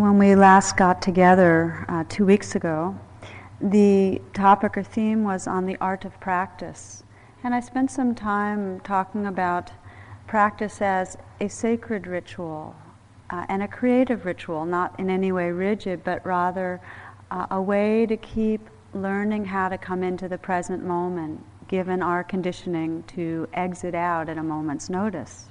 when 0.00 0.16
we 0.16 0.34
last 0.34 0.78
got 0.78 1.02
together 1.02 1.84
uh, 1.86 2.02
two 2.08 2.24
weeks 2.24 2.54
ago, 2.54 2.98
the 3.60 4.18
topic 4.32 4.78
or 4.78 4.82
theme 4.82 5.24
was 5.24 5.46
on 5.46 5.66
the 5.66 5.76
art 5.78 6.06
of 6.06 6.18
practice. 6.20 7.02
And 7.44 7.54
I 7.54 7.60
spent 7.60 7.90
some 7.90 8.14
time 8.14 8.80
talking 8.80 9.26
about 9.26 9.72
practice 10.26 10.80
as 10.80 11.18
a 11.38 11.48
sacred 11.48 12.06
ritual 12.06 12.74
uh, 13.28 13.44
and 13.50 13.62
a 13.62 13.68
creative 13.68 14.24
ritual, 14.24 14.64
not 14.64 14.98
in 14.98 15.10
any 15.10 15.32
way 15.32 15.50
rigid, 15.50 16.02
but 16.02 16.24
rather 16.24 16.80
uh, 17.30 17.48
a 17.50 17.60
way 17.60 18.06
to 18.06 18.16
keep 18.16 18.70
learning 18.94 19.44
how 19.44 19.68
to 19.68 19.76
come 19.76 20.02
into 20.02 20.28
the 20.28 20.38
present 20.38 20.82
moment, 20.82 21.44
given 21.68 22.02
our 22.02 22.24
conditioning 22.24 23.02
to 23.08 23.46
exit 23.52 23.94
out 23.94 24.30
at 24.30 24.38
a 24.38 24.42
moment's 24.42 24.88
notice. 24.88 25.50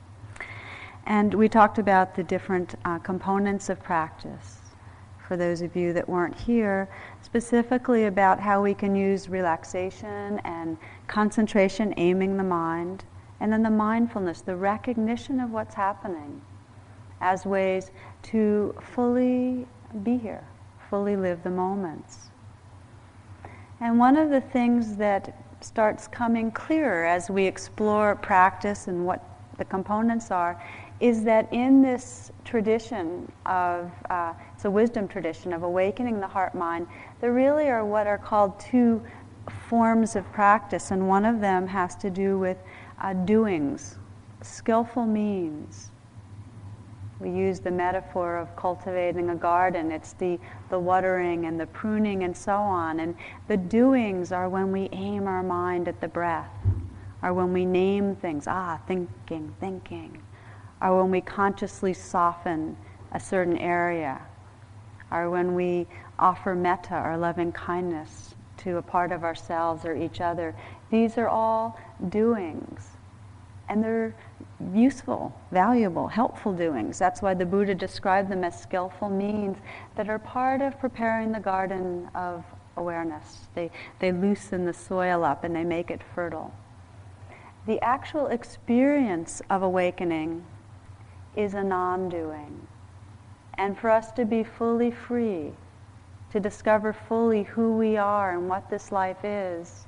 And 1.06 1.34
we 1.34 1.50
talked 1.50 1.80
about 1.80 2.16
the 2.16 2.24
different 2.24 2.76
uh, 2.86 3.00
components 3.00 3.70
of 3.70 3.82
practice. 3.82 4.58
For 5.28 5.38
those 5.38 5.62
of 5.62 5.76
you 5.76 5.94
that 5.94 6.10
weren't 6.10 6.36
here, 6.36 6.90
specifically 7.22 8.06
about 8.06 8.40
how 8.40 8.62
we 8.64 8.74
can 8.74 8.96
use 8.96 9.30
relaxation 9.30 10.40
and 10.44 10.78
concentration, 11.08 11.94
aiming 11.98 12.38
the 12.38 12.44
mind, 12.44 13.04
and 13.40 13.54
then 13.54 13.64
the 13.64 13.70
mindfulness, 13.70 14.42
the 14.42 14.56
recognition 14.56 15.40
of 15.40 15.52
what's 15.52 15.76
happening, 15.76 16.42
as 17.22 17.46
ways 17.46 17.92
to 18.24 18.76
fully 18.82 19.68
be 20.04 20.18
here, 20.18 20.44
fully 20.90 21.16
live 21.16 21.44
the 21.44 21.50
moments. 21.50 22.30
And 23.82 23.98
one 23.98 24.18
of 24.18 24.30
the 24.30 24.42
things 24.42 24.98
that 24.98 25.36
starts 25.62 26.08
coming 26.08 26.52
clearer 26.52 27.06
as 27.06 27.30
we 27.30 27.46
explore 27.46 28.16
practice 28.16 28.88
and 28.88 29.06
what 29.06 29.24
the 29.58 29.66
components 29.66 30.32
are 30.32 30.62
is 31.00 31.24
that 31.24 31.52
in 31.54 31.82
this 31.82 32.32
tradition 32.44 33.32
of, 33.46 33.92
uh, 34.10 34.34
it's 34.54 34.66
a 34.66 34.72
wisdom 34.72 35.08
tradition 35.08 35.54
of 35.54 35.64
awakening 35.64 36.20
the 36.20 36.28
heart 36.28 36.54
mind, 36.54 36.88
there 37.22 37.32
really 37.32 37.70
are 37.70 37.86
what 37.86 38.08
are 38.08 38.18
called 38.18 38.60
two 38.60 39.02
forms 39.70 40.16
of 40.16 40.30
practice, 40.32 40.92
and 40.92 41.08
one 41.08 41.26
of 41.26 41.40
them 41.40 41.68
has 41.68 41.96
to 41.96 42.10
do 42.10 42.38
with 42.38 42.58
uh, 43.02 43.14
doings, 43.14 43.98
skillful 44.42 45.06
means. 45.06 45.92
We 47.20 47.32
use 47.32 47.60
the 47.60 47.72
metaphor 47.72 48.38
of 48.38 48.56
cultivating 48.56 49.30
a 49.30 49.36
garden. 49.36 49.92
It's 49.92 50.14
the, 50.14 50.40
the 50.70 50.80
watering 50.80 51.46
and 51.46 51.60
the 51.60 51.68
pruning 51.68 52.24
and 52.24 52.36
so 52.36 52.54
on. 52.54 53.02
And 53.02 53.14
the 53.50 53.58
doings 53.58 54.32
are 54.32 54.48
when 54.48 54.72
we 54.72 54.88
aim 54.94 55.28
our 55.28 55.44
mind 55.44 55.90
at 55.90 56.00
the 56.00 56.08
breath, 56.08 56.50
or 57.22 57.34
when 57.34 57.52
we 57.52 57.66
name 57.66 58.16
things, 58.16 58.46
ah, 58.48 58.80
thinking, 58.88 59.54
thinking, 59.60 60.19
or 60.82 61.02
when 61.02 61.12
we 61.12 61.22
consciously 61.22 61.94
soften 61.94 62.78
a 63.12 63.20
certain 63.20 63.58
area, 63.58 64.22
or 65.12 65.30
when 65.30 65.56
we 65.56 65.88
offer 66.20 66.56
metta 66.56 67.02
or 67.04 67.18
loving 67.18 67.52
kindness 67.52 68.36
to 68.58 68.78
a 68.78 68.82
part 68.82 69.12
of 69.12 69.24
ourselves 69.24 69.86
or 69.86 69.96
each 69.96 70.22
other. 70.22 70.56
These 70.92 71.18
are 71.18 71.28
all 71.28 71.80
doings. 72.10 72.90
And 73.70 73.84
they're 73.84 74.16
useful, 74.74 75.34
valuable, 75.52 76.08
helpful 76.08 76.54
doings. 76.54 77.00
That's 77.00 77.22
why 77.22 77.34
the 77.34 77.46
Buddha 77.46 77.76
described 77.76 78.30
them 78.30 78.44
as 78.44 78.60
skillful 78.60 79.10
means 79.10 79.58
that 79.96 80.10
are 80.10 80.20
part 80.20 80.62
of 80.62 80.80
preparing 80.80 81.32
the 81.32 81.40
garden 81.40 82.10
of 82.16 82.44
awareness. 82.76 83.48
They, 83.54 83.72
they 84.00 84.12
loosen 84.12 84.66
the 84.66 84.74
soil 84.74 85.24
up 85.24 85.44
and 85.44 85.56
they 85.56 85.64
make 85.64 85.92
it 85.92 86.02
fertile. 86.16 86.54
The 87.66 87.82
actual 87.82 88.28
experience 88.28 89.42
of 89.50 89.62
awakening 89.62 90.44
is 91.40 91.54
a 91.54 91.64
non 91.64 92.10
doing. 92.10 92.68
And 93.54 93.78
for 93.78 93.90
us 93.90 94.12
to 94.12 94.26
be 94.26 94.44
fully 94.44 94.92
free, 94.92 95.54
to 96.32 96.40
discover 96.40 96.92
fully 96.92 97.44
who 97.44 97.78
we 97.78 97.96
are 97.96 98.34
and 98.38 98.50
what 98.50 98.70
this 98.70 98.92
life 98.92 99.24
is, 99.24 99.88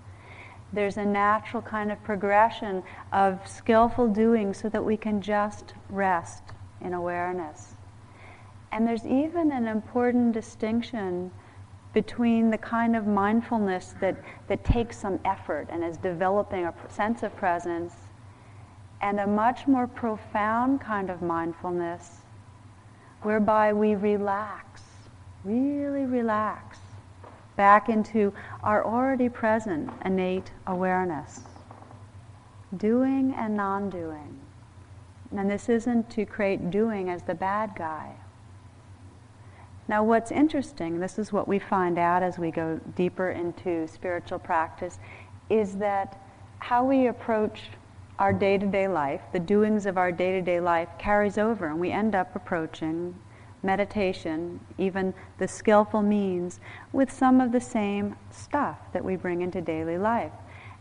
there's 0.73 0.95
a 0.95 1.05
natural 1.05 1.61
kind 1.61 1.91
of 1.91 2.01
progression 2.03 2.81
of 3.11 3.45
skillful 3.45 4.07
doing 4.07 4.53
so 4.53 4.69
that 4.69 4.83
we 4.83 4.95
can 4.95 5.21
just 5.21 5.73
rest 5.89 6.43
in 6.79 6.93
awareness. 6.93 7.75
And 8.71 8.87
there's 8.87 9.05
even 9.05 9.51
an 9.51 9.67
important 9.67 10.31
distinction 10.31 11.31
between 11.93 12.49
the 12.49 12.57
kind 12.57 12.95
of 12.95 13.05
mindfulness 13.05 13.93
that, 13.99 14.15
that 14.47 14.63
takes 14.63 14.97
some 14.97 15.19
effort 15.25 15.67
and 15.69 15.83
is 15.83 15.97
developing 15.97 16.63
a 16.63 16.73
sense 16.87 17.21
of 17.21 17.35
presence 17.35 18.00
and 19.01 19.19
a 19.19 19.27
much 19.27 19.67
more 19.67 19.87
profound 19.87 20.79
kind 20.79 21.09
of 21.09 21.21
mindfulness 21.21 22.21
whereby 23.23 23.73
we 23.73 23.95
relax, 23.95 24.81
really 25.43 26.05
relax 26.05 26.77
back 27.55 27.89
into 27.89 28.33
our 28.63 28.85
already 28.85 29.29
present 29.29 29.89
innate 30.05 30.51
awareness, 30.67 31.41
doing 32.77 33.33
and 33.37 33.55
non 33.55 33.89
doing. 33.89 34.39
And 35.35 35.49
this 35.49 35.69
isn't 35.69 36.09
to 36.11 36.25
create 36.25 36.71
doing 36.71 37.09
as 37.09 37.23
the 37.23 37.35
bad 37.35 37.71
guy. 37.75 38.15
Now, 39.87 40.03
what's 40.03 40.31
interesting, 40.31 40.99
this 40.99 41.17
is 41.17 41.33
what 41.33 41.47
we 41.47 41.59
find 41.59 41.97
out 41.97 42.23
as 42.23 42.37
we 42.37 42.51
go 42.51 42.79
deeper 42.95 43.31
into 43.31 43.87
spiritual 43.87 44.39
practice, 44.39 44.99
is 45.49 45.75
that 45.77 46.21
how 46.59 46.85
we 46.85 47.07
approach 47.07 47.63
our 48.21 48.31
day 48.31 48.55
to 48.55 48.67
day 48.67 48.87
life, 48.87 49.19
the 49.33 49.39
doings 49.39 49.87
of 49.87 49.97
our 49.97 50.11
day 50.11 50.31
to 50.31 50.43
day 50.43 50.59
life, 50.59 50.87
carries 50.99 51.39
over, 51.39 51.65
and 51.65 51.79
we 51.79 51.91
end 51.91 52.13
up 52.13 52.35
approaching 52.35 53.15
meditation, 53.63 54.59
even 54.77 55.11
the 55.39 55.47
skillful 55.47 56.03
means, 56.03 56.59
with 56.93 57.11
some 57.11 57.41
of 57.41 57.51
the 57.51 57.59
same 57.59 58.15
stuff 58.29 58.77
that 58.93 59.03
we 59.03 59.15
bring 59.15 59.41
into 59.41 59.59
daily 59.59 59.97
life. 59.97 60.31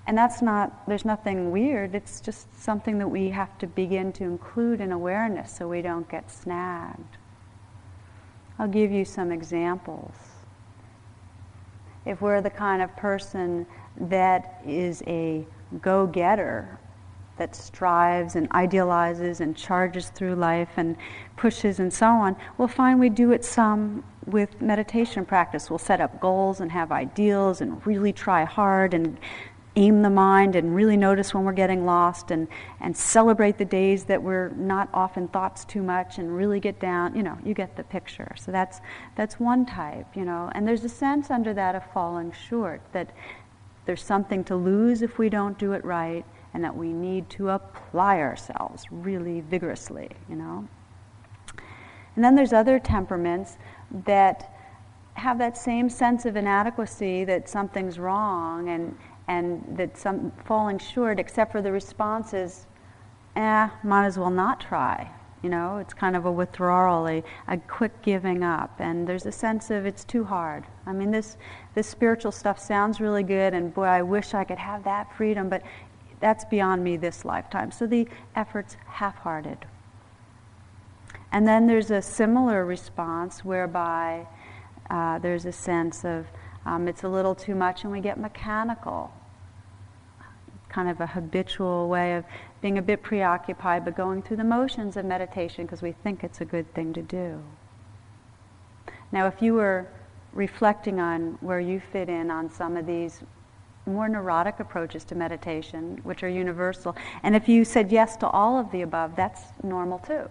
And 0.06 0.18
that's 0.18 0.42
not, 0.42 0.86
there's 0.86 1.06
nothing 1.06 1.50
weird, 1.50 1.94
it's 1.94 2.20
just 2.20 2.62
something 2.62 2.98
that 2.98 3.08
we 3.08 3.30
have 3.30 3.56
to 3.60 3.66
begin 3.66 4.12
to 4.14 4.24
include 4.24 4.82
in 4.82 4.92
awareness 4.92 5.50
so 5.50 5.66
we 5.66 5.80
don't 5.80 6.10
get 6.10 6.30
snagged. 6.30 7.16
I'll 8.58 8.68
give 8.68 8.92
you 8.92 9.06
some 9.06 9.32
examples. 9.32 10.12
If 12.04 12.20
we're 12.20 12.42
the 12.42 12.50
kind 12.50 12.82
of 12.82 12.94
person 12.96 13.66
that 13.98 14.60
is 14.66 15.02
a 15.06 15.46
go 15.80 16.06
getter 16.06 16.79
that 17.40 17.56
strives 17.56 18.36
and 18.36 18.52
idealizes 18.52 19.40
and 19.40 19.56
charges 19.56 20.10
through 20.10 20.34
life 20.34 20.68
and 20.76 20.94
pushes 21.38 21.80
and 21.80 21.90
so 21.90 22.06
on, 22.06 22.36
we'll 22.58 22.68
find 22.68 23.00
we 23.00 23.08
do 23.08 23.32
it 23.32 23.42
some 23.46 24.04
with 24.26 24.60
meditation 24.60 25.24
practice. 25.24 25.70
We'll 25.70 25.78
set 25.78 26.02
up 26.02 26.20
goals 26.20 26.60
and 26.60 26.70
have 26.70 26.92
ideals 26.92 27.62
and 27.62 27.84
really 27.86 28.12
try 28.12 28.44
hard 28.44 28.92
and 28.92 29.18
aim 29.74 30.02
the 30.02 30.10
mind 30.10 30.54
and 30.54 30.74
really 30.74 30.98
notice 30.98 31.32
when 31.32 31.44
we're 31.44 31.52
getting 31.52 31.86
lost 31.86 32.30
and, 32.30 32.46
and 32.80 32.94
celebrate 32.94 33.56
the 33.56 33.64
days 33.64 34.04
that 34.04 34.22
we're 34.22 34.50
not 34.50 34.90
off 34.92 35.16
in 35.16 35.26
thoughts 35.28 35.64
too 35.64 35.82
much 35.82 36.18
and 36.18 36.36
really 36.36 36.60
get 36.60 36.78
down, 36.78 37.16
you 37.16 37.22
know, 37.22 37.38
you 37.42 37.54
get 37.54 37.74
the 37.74 37.84
picture. 37.84 38.34
So 38.36 38.52
that's, 38.52 38.82
that's 39.16 39.40
one 39.40 39.64
type, 39.64 40.14
you 40.14 40.26
know. 40.26 40.50
And 40.54 40.68
there's 40.68 40.84
a 40.84 40.90
sense 40.90 41.30
under 41.30 41.54
that 41.54 41.74
of 41.74 41.90
falling 41.94 42.32
short, 42.32 42.82
that 42.92 43.12
there's 43.86 44.02
something 44.02 44.44
to 44.44 44.56
lose 44.56 45.00
if 45.00 45.16
we 45.16 45.30
don't 45.30 45.58
do 45.58 45.72
it 45.72 45.82
right 45.86 46.26
and 46.55 46.65
that 46.65 46.77
we 46.77 46.93
need 46.93 47.28
to 47.31 47.50
apply 47.50 48.19
ourselves 48.19 48.84
really 48.91 49.41
vigorously, 49.41 50.09
you 50.28 50.37
know. 50.37 50.69
And 52.16 52.25
then 52.25 52.34
there's 52.34 52.53
other 52.53 52.78
temperaments 52.78 53.56
that 54.05 54.53
have 55.15 55.38
that 55.38 55.56
same 55.56 55.88
sense 55.88 56.25
of 56.25 56.37
inadequacy 56.37 57.25
that 57.25 57.49
something's 57.49 57.99
wrong 57.99 58.69
and, 58.69 58.97
and 59.28 59.65
that 59.77 59.97
some 59.97 60.33
falling 60.44 60.78
short, 60.78 61.21
except 61.21 61.53
for 61.53 61.62
the 61.62 61.71
response 61.71 62.34
is, 62.34 62.67
eh, 63.37 63.69
might 63.84 64.06
as 64.06 64.19
well 64.19 64.31
not 64.31 64.61
try. 64.61 65.11
You 65.43 65.49
know, 65.49 65.79
it's 65.79 65.94
kind 65.94 66.17
of 66.17 66.26
a 66.26 66.32
withdrawal, 66.32 67.08
a, 67.08 67.23
a 67.49 67.56
quick 67.56 68.03
giving 68.03 68.43
up. 68.43 68.79
And 68.79 69.06
there's 69.06 69.25
a 69.25 69.32
sense 69.32 69.70
of 69.70 69.87
it's 69.87 70.05
too 70.05 70.25
hard. 70.25 70.67
I 70.87 70.93
mean, 70.93 71.11
this, 71.11 71.38
this 71.75 71.87
spiritual 71.87 72.32
stuff 72.32 72.58
sounds 72.58 73.00
really 73.00 73.23
good, 73.23 73.55
and 73.55 73.73
boy, 73.73 73.85
I 73.85 74.03
wish 74.03 74.35
I 74.35 74.44
could 74.44 74.58
have 74.58 74.85
that 74.85 75.14
freedom, 75.17 75.49
but 75.49 75.62
that's 76.20 76.44
beyond 76.44 76.84
me 76.84 76.96
this 76.96 77.25
lifetime. 77.25 77.70
So 77.70 77.87
the 77.87 78.06
effort's 78.37 78.76
half 78.87 79.17
hearted. 79.17 79.67
And 81.32 81.46
then 81.46 81.67
there's 81.67 81.90
a 81.90 82.02
similar 82.02 82.64
response 82.64 83.44
whereby 83.44 84.26
uh, 84.90 85.19
there's 85.19 85.46
a 85.46 85.52
sense 85.52 86.05
of 86.05 86.26
um, 86.67 86.88
it's 86.88 87.05
a 87.05 87.08
little 87.08 87.34
too 87.34 87.55
much 87.55 87.84
and 87.84 87.93
we 87.93 88.00
get 88.00 88.19
mechanical. 88.19 89.12
Kind 90.69 90.90
of 90.90 91.00
a 91.00 91.06
habitual 91.06 91.88
way 91.88 92.17
of 92.17 92.25
being 92.61 92.78
a 92.78 92.82
bit 92.82 93.02
preoccupied 93.02 93.84
but 93.84 93.96
going 93.96 94.22
through 94.22 94.37
the 94.37 94.44
motions 94.44 94.96
of 94.96 95.05
meditation 95.05 95.64
because 95.64 95.82
we 95.82 95.93
think 95.93 96.22
it's 96.22 96.40
a 96.40 96.44
good 96.44 96.72
thing 96.75 96.93
to 96.93 97.02
do. 97.02 97.43
Now, 99.12 99.26
if 99.26 99.40
you 99.40 99.55
were 99.55 99.88
reflecting 100.32 101.00
on 101.00 101.38
where 101.40 101.61
you 101.61 101.81
fit 101.93 102.08
in 102.08 102.31
on 102.31 102.50
some 102.50 102.76
of 102.76 102.87
these 102.87 103.22
more 103.87 104.09
neurotic 104.09 104.61
approaches 104.61 105.05
to 105.05 105.15
meditation, 105.15 106.00
which 106.03 106.23
are 106.23 106.29
universal. 106.29 106.97
And 107.23 107.35
if 107.35 107.49
you 107.49 107.65
said 107.65 107.91
yes 107.91 108.17
to 108.19 108.29
all 108.29 108.59
of 108.59 108.71
the 108.71 108.82
above, 108.82 109.17
that's 109.17 109.43
normal 109.62 109.99
too. 109.99 110.29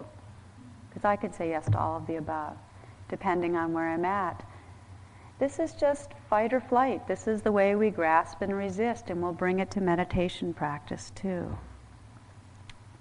Because 0.88 1.04
I 1.04 1.16
could 1.16 1.34
say 1.34 1.50
yes 1.50 1.66
to 1.66 1.78
all 1.78 1.96
of 1.96 2.06
the 2.06 2.16
above. 2.16 2.56
depending 3.10 3.56
on 3.56 3.72
where 3.74 3.90
I'm 3.90 4.04
at. 4.06 4.42
This 5.38 5.58
is 5.58 5.72
just 5.72 6.10
fight 6.28 6.52
or 6.52 6.60
flight. 6.60 7.06
This 7.08 7.26
is 7.26 7.42
the 7.42 7.52
way 7.52 7.74
we 7.74 7.90
grasp 7.90 8.40
and 8.40 8.56
resist, 8.56 9.10
and 9.10 9.20
we'll 9.20 9.32
bring 9.32 9.58
it 9.58 9.70
to 9.72 9.80
meditation 9.80 10.54
practice 10.54 11.10
too. 11.14 11.58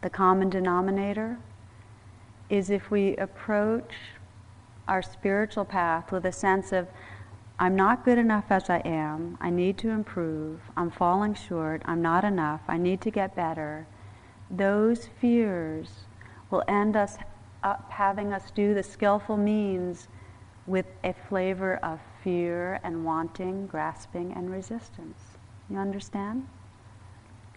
The 0.02 0.10
common 0.10 0.50
denominator 0.50 1.38
is 2.50 2.70
if 2.70 2.90
we 2.90 3.16
approach 3.18 3.92
our 4.88 5.02
spiritual 5.02 5.66
path 5.66 6.12
with 6.12 6.26
a 6.26 6.32
sense 6.32 6.72
of, 6.72 6.88
I'm 7.62 7.76
not 7.76 8.06
good 8.06 8.18
enough 8.18 8.46
as 8.50 8.70
I 8.70 8.78
am, 8.86 9.38
I 9.42 9.50
need 9.50 9.78
to 9.80 9.90
improve, 9.90 10.62
I'm 10.78 10.90
falling 10.90 11.34
short, 11.34 11.82
I'm 11.84 12.02
not 12.02 12.24
enough, 12.24 12.62
I 12.70 12.78
need 12.78 13.02
to 13.02 13.12
get 13.12 13.36
better, 13.36 13.86
those 14.50 15.10
fears 15.20 16.06
will 16.50 16.64
end 16.70 16.96
us 16.96 17.18
up 17.62 17.92
having 17.92 18.32
us 18.32 18.50
do 18.52 18.74
the 18.74 18.82
skillful 18.82 19.36
means 19.36 20.08
with 20.68 20.86
a 21.04 21.14
flavor 21.28 21.76
of 21.84 22.00
fear 22.24 22.80
and 22.82 23.04
wanting, 23.04 23.68
grasping, 23.68 24.32
and 24.32 24.50
resistance. 24.50 25.20
You 25.70 25.78
understand? 25.78 26.48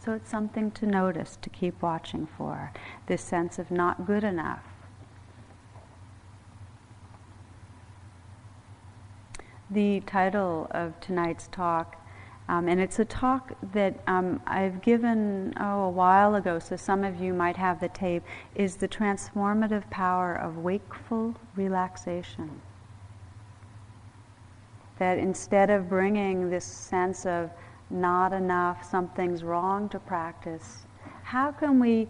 So 0.05 0.15
it's 0.15 0.31
something 0.31 0.73
to 0.73 0.87
notice, 0.87 1.39
to 1.43 1.49
keep 1.49 1.81
watching 1.81 2.27
for 2.27 2.73
this 3.07 3.23
sense 3.23 3.59
of 3.61 3.71
not 3.71 4.05
good 4.05 4.25
enough. 4.25 4.72
The 9.73 10.01
title 10.01 10.67
of 10.73 11.01
tonight's 11.01 11.49
talk, 11.49 11.97
um, 12.47 12.69
and 12.69 12.79
it's 12.79 12.99
a 12.99 13.07
talk 13.07 13.55
that 13.73 13.99
um, 14.07 14.43
I've 14.47 14.83
given 14.83 15.55
oh, 15.59 15.85
a 15.85 15.91
while 15.91 16.35
ago, 16.35 16.59
so 16.59 16.77
some 16.77 17.05
of 17.05 17.19
you 17.19 17.33
might 17.33 17.57
have 17.57 17.81
the 17.81 17.89
tape, 17.89 18.23
is 18.55 18.77
the 18.77 18.87
transformative 18.87 19.89
power 19.89 20.35
of 20.35 20.59
wakeful 20.59 21.37
relaxation. 21.57 22.61
That 24.99 25.17
instead 25.17 25.71
of 25.71 25.89
bringing 25.89 26.51
this 26.51 26.67
sense 26.67 27.25
of 27.25 27.51
not 27.89 28.35
enough, 28.35 28.85
something's 28.85 29.43
wrong 29.43 29.89
to 29.89 29.99
practice, 29.99 30.85
how 31.23 31.51
can 31.51 31.81
we 31.81 32.09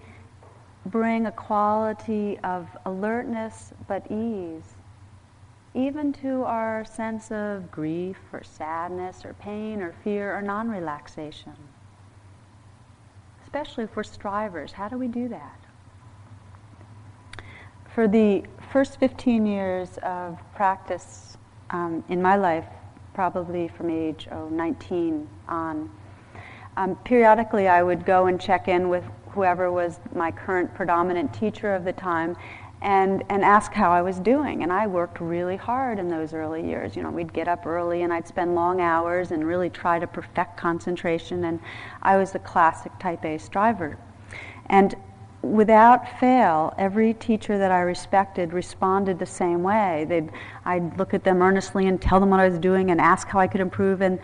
bring 0.86 1.26
a 1.26 1.32
quality 1.32 2.40
of 2.42 2.66
alertness 2.86 3.72
but 3.86 4.10
ease, 4.10 4.74
even 5.74 6.12
to 6.12 6.44
our 6.44 6.84
sense 6.84 7.30
of 7.30 7.70
grief 7.70 8.18
or 8.32 8.42
sadness 8.42 9.24
or 9.24 9.34
pain 9.34 9.80
or 9.80 9.94
fear 10.04 10.36
or 10.36 10.42
non 10.42 10.70
relaxation? 10.70 11.54
Especially 13.42 13.84
if 13.84 13.96
we're 13.96 14.02
strivers, 14.02 14.72
how 14.72 14.88
do 14.88 14.96
we 14.96 15.08
do 15.08 15.28
that? 15.28 15.58
For 17.94 18.08
the 18.08 18.44
first 18.70 18.98
15 18.98 19.44
years 19.44 19.98
of 20.02 20.38
practice 20.54 21.36
um, 21.70 22.02
in 22.08 22.22
my 22.22 22.36
life, 22.36 22.66
probably 23.14 23.68
from 23.68 23.90
age 23.90 24.28
oh, 24.32 24.48
19 24.48 25.28
on. 25.48 25.90
Um, 26.76 26.96
periodically, 27.04 27.68
I 27.68 27.82
would 27.82 28.06
go 28.06 28.26
and 28.26 28.40
check 28.40 28.68
in 28.68 28.88
with 28.88 29.04
whoever 29.28 29.70
was 29.70 30.00
my 30.14 30.30
current 30.30 30.74
predominant 30.74 31.32
teacher 31.34 31.74
of 31.74 31.84
the 31.84 31.92
time 31.92 32.36
and, 32.82 33.22
and 33.28 33.44
ask 33.44 33.72
how 33.72 33.90
I 33.92 34.02
was 34.02 34.18
doing. 34.18 34.64
And 34.64 34.72
I 34.72 34.88
worked 34.88 35.20
really 35.20 35.56
hard 35.56 36.00
in 36.00 36.08
those 36.08 36.34
early 36.34 36.66
years. 36.66 36.96
You 36.96 37.04
know, 37.04 37.10
we'd 37.10 37.32
get 37.32 37.46
up 37.46 37.64
early 37.64 38.02
and 38.02 38.12
I'd 38.12 38.26
spend 38.26 38.56
long 38.56 38.80
hours 38.80 39.30
and 39.30 39.46
really 39.46 39.70
try 39.70 40.00
to 40.00 40.06
perfect 40.06 40.56
concentration. 40.56 41.44
And 41.44 41.60
I 42.02 42.16
was 42.16 42.34
a 42.34 42.40
classic 42.40 42.92
type 42.98 43.24
A 43.24 43.38
striver. 43.38 43.98
And 44.66 44.96
without 45.42 46.18
fail, 46.18 46.74
every 46.76 47.14
teacher 47.14 47.56
that 47.56 47.70
I 47.70 47.80
respected 47.80 48.52
responded 48.52 49.18
the 49.18 49.26
same 49.26 49.62
way. 49.62 50.04
They'd, 50.08 50.30
I'd 50.64 50.98
look 50.98 51.14
at 51.14 51.22
them 51.22 51.40
earnestly 51.40 51.86
and 51.86 52.02
tell 52.02 52.18
them 52.18 52.30
what 52.30 52.40
I 52.40 52.48
was 52.48 52.58
doing 52.58 52.90
and 52.90 53.00
ask 53.00 53.28
how 53.28 53.38
I 53.38 53.46
could 53.46 53.60
improve, 53.60 54.02
and 54.02 54.18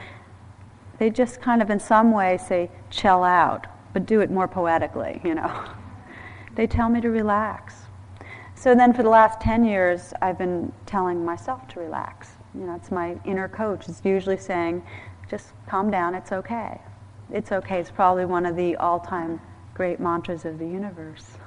they 0.99 1.11
just 1.11 1.41
kind 1.41 1.61
of, 1.61 1.71
in 1.71 1.81
some 1.81 2.13
way, 2.13 2.39
say, 2.39 2.71
chill 2.91 3.23
out, 3.23 3.67
but 3.93 4.07
do 4.07 4.21
it 4.21 4.31
more 4.31 4.49
poetically, 4.49 5.21
you 5.25 5.35
know. 5.35 5.65
they 6.55 6.67
tell 6.67 6.89
me 6.89 7.01
to 7.01 7.11
relax. 7.11 7.88
So 8.59 8.75
then, 8.75 8.93
for 8.93 9.05
the 9.05 9.09
last 9.09 9.41
10 9.41 9.65
years, 9.65 10.13
I've 10.21 10.37
been 10.37 10.73
telling 10.85 11.25
myself 11.25 11.69
to 11.69 11.79
relax. 11.79 12.31
You 12.57 12.63
know, 12.63 12.75
it's 12.75 12.91
my 12.91 13.17
inner 13.25 13.47
coach. 13.49 13.89
It's 13.89 14.05
usually 14.05 14.37
saying, 14.37 14.83
just 15.31 15.53
calm 15.69 15.93
down, 15.93 16.17
it's 16.17 16.33
okay. 16.33 16.81
It's 17.33 17.53
okay. 17.53 17.79
It's 17.79 17.93
probably 17.93 18.25
one 18.25 18.45
of 18.45 18.57
the 18.57 18.75
all 18.75 18.99
time 18.99 19.41
great 19.75 20.01
mantras 20.01 20.45
of 20.45 20.59
the 20.59 20.67
universe. 20.67 21.39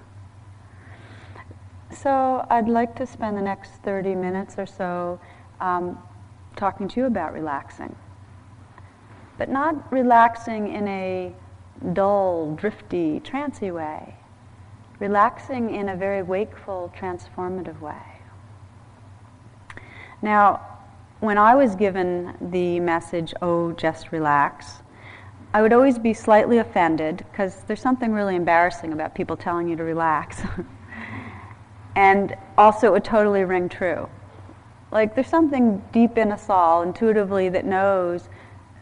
So 1.91 2.47
I'd 2.49 2.69
like 2.69 2.95
to 2.95 3.05
spend 3.05 3.35
the 3.35 3.41
next 3.41 3.71
30 3.83 4.15
minutes 4.15 4.55
or 4.57 4.65
so 4.65 5.19
um, 5.59 6.01
talking 6.55 6.87
to 6.87 7.01
you 7.01 7.05
about 7.07 7.33
relaxing. 7.33 7.93
But 9.37 9.49
not 9.49 9.91
relaxing 9.91 10.73
in 10.73 10.87
a 10.87 11.35
dull, 11.91 12.55
drifty, 12.55 13.19
trancy 13.19 13.69
way. 13.69 14.15
Relaxing 15.01 15.73
in 15.73 15.89
a 15.89 15.95
very 15.95 16.21
wakeful, 16.21 16.93
transformative 16.95 17.81
way. 17.81 18.21
Now, 20.21 20.61
when 21.21 21.39
I 21.39 21.55
was 21.55 21.75
given 21.75 22.35
the 22.39 22.79
message, 22.79 23.33
oh, 23.41 23.71
just 23.71 24.11
relax, 24.11 24.83
I 25.55 25.63
would 25.63 25.73
always 25.73 25.97
be 25.97 26.13
slightly 26.13 26.59
offended 26.59 27.25
because 27.31 27.63
there's 27.63 27.81
something 27.81 28.13
really 28.13 28.35
embarrassing 28.35 28.93
about 28.93 29.15
people 29.15 29.35
telling 29.35 29.67
you 29.67 29.75
to 29.75 29.83
relax. 29.83 30.43
and 31.95 32.35
also, 32.55 32.85
it 32.85 32.91
would 32.91 33.03
totally 33.03 33.43
ring 33.43 33.69
true. 33.69 34.07
Like, 34.91 35.15
there's 35.15 35.25
something 35.25 35.81
deep 35.91 36.15
in 36.19 36.31
us 36.31 36.47
all 36.47 36.83
intuitively 36.83 37.49
that 37.49 37.65
knows 37.65 38.29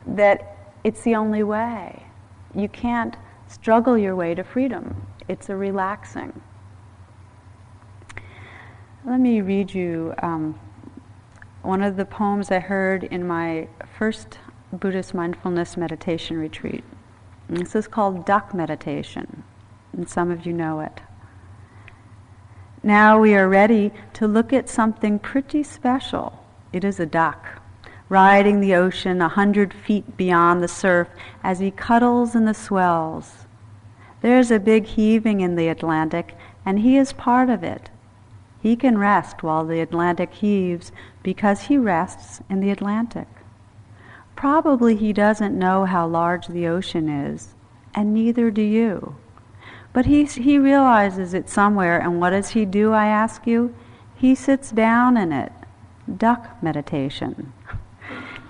that 0.06 0.74
it's 0.84 1.02
the 1.04 1.16
only 1.16 1.44
way. 1.44 2.04
You 2.54 2.68
can't 2.68 3.16
struggle 3.48 3.98
your 3.98 4.18
way 4.18 4.36
to 4.36 4.44
freedom, 4.44 5.08
it's 5.30 5.48
a 5.48 5.56
relaxing. 5.56 6.42
Let 9.06 9.20
me 9.20 9.42
read 9.42 9.74
you 9.74 10.16
um, 10.24 10.60
one 11.62 11.84
of 11.84 11.98
the 11.98 12.06
poems 12.06 12.52
I 12.52 12.60
heard 12.60 13.04
in 13.04 13.26
my 13.26 13.68
first 13.98 14.40
Buddhist 14.74 15.14
mindfulness 15.14 15.78
meditation 15.78 16.38
retreat. 16.38 16.84
This 17.48 17.76
is 17.76 17.88
called 17.88 18.26
duck 18.26 18.54
meditation, 18.56 19.44
and 19.94 20.10
some 20.10 20.32
of 20.32 20.46
you 20.48 20.54
know 20.54 20.80
it. 20.80 21.00
Now 22.82 23.20
we 23.20 23.36
are 23.36 23.48
ready 23.48 23.92
to 24.14 24.28
look 24.28 24.52
at 24.52 24.68
something 24.68 25.20
pretty 25.20 25.62
special. 25.62 26.44
It 26.74 26.84
is 26.84 27.00
a 27.00 27.06
duck, 27.06 27.62
riding 28.10 28.62
the 28.62 28.74
ocean 28.74 29.22
a 29.22 29.30
hundred 29.30 29.74
feet 29.74 30.18
beyond 30.18 30.64
the 30.64 30.68
surf 30.68 31.08
as 31.44 31.60
he 31.60 31.70
cuddles 31.70 32.36
in 32.36 32.46
the 32.46 32.54
swells. 32.54 33.46
There's 34.22 34.52
a 34.52 34.60
big 34.60 34.86
heaving 34.86 35.42
in 35.42 35.56
the 35.56 35.70
Atlantic, 35.70 36.36
and 36.66 36.80
he 36.80 36.98
is 36.98 37.14
part 37.14 37.50
of 37.50 37.64
it. 37.64 37.90
He 38.62 38.76
can 38.76 38.98
rest 38.98 39.42
while 39.44 39.66
the 39.66 39.80
Atlantic 39.80 40.34
heaves 40.34 40.92
because 41.24 41.64
he 41.64 41.78
rests 41.78 42.42
in 42.50 42.60
the 42.60 42.72
Atlantic. 42.72 43.28
Probably 44.36 44.96
he 44.96 45.14
doesn't 45.14 45.58
know 45.58 45.86
how 45.86 46.08
large 46.08 46.48
the 46.48 46.68
ocean 46.68 47.08
is, 47.10 47.56
and 47.96 48.14
neither 48.14 48.52
do 48.52 48.62
you. 48.62 49.16
But 49.94 50.06
he, 50.06 50.26
he 50.26 50.58
realizes 50.58 51.34
it 51.34 51.50
somewhere, 51.50 52.00
and 52.00 52.20
what 52.20 52.30
does 52.32 52.50
he 52.50 52.66
do, 52.66 52.92
I 52.92 53.08
ask 53.08 53.48
you? 53.48 53.74
He 54.16 54.36
sits 54.36 54.72
down 54.72 55.18
in 55.18 55.32
it. 55.32 55.52
Duck 56.18 56.62
meditation. 56.62 57.54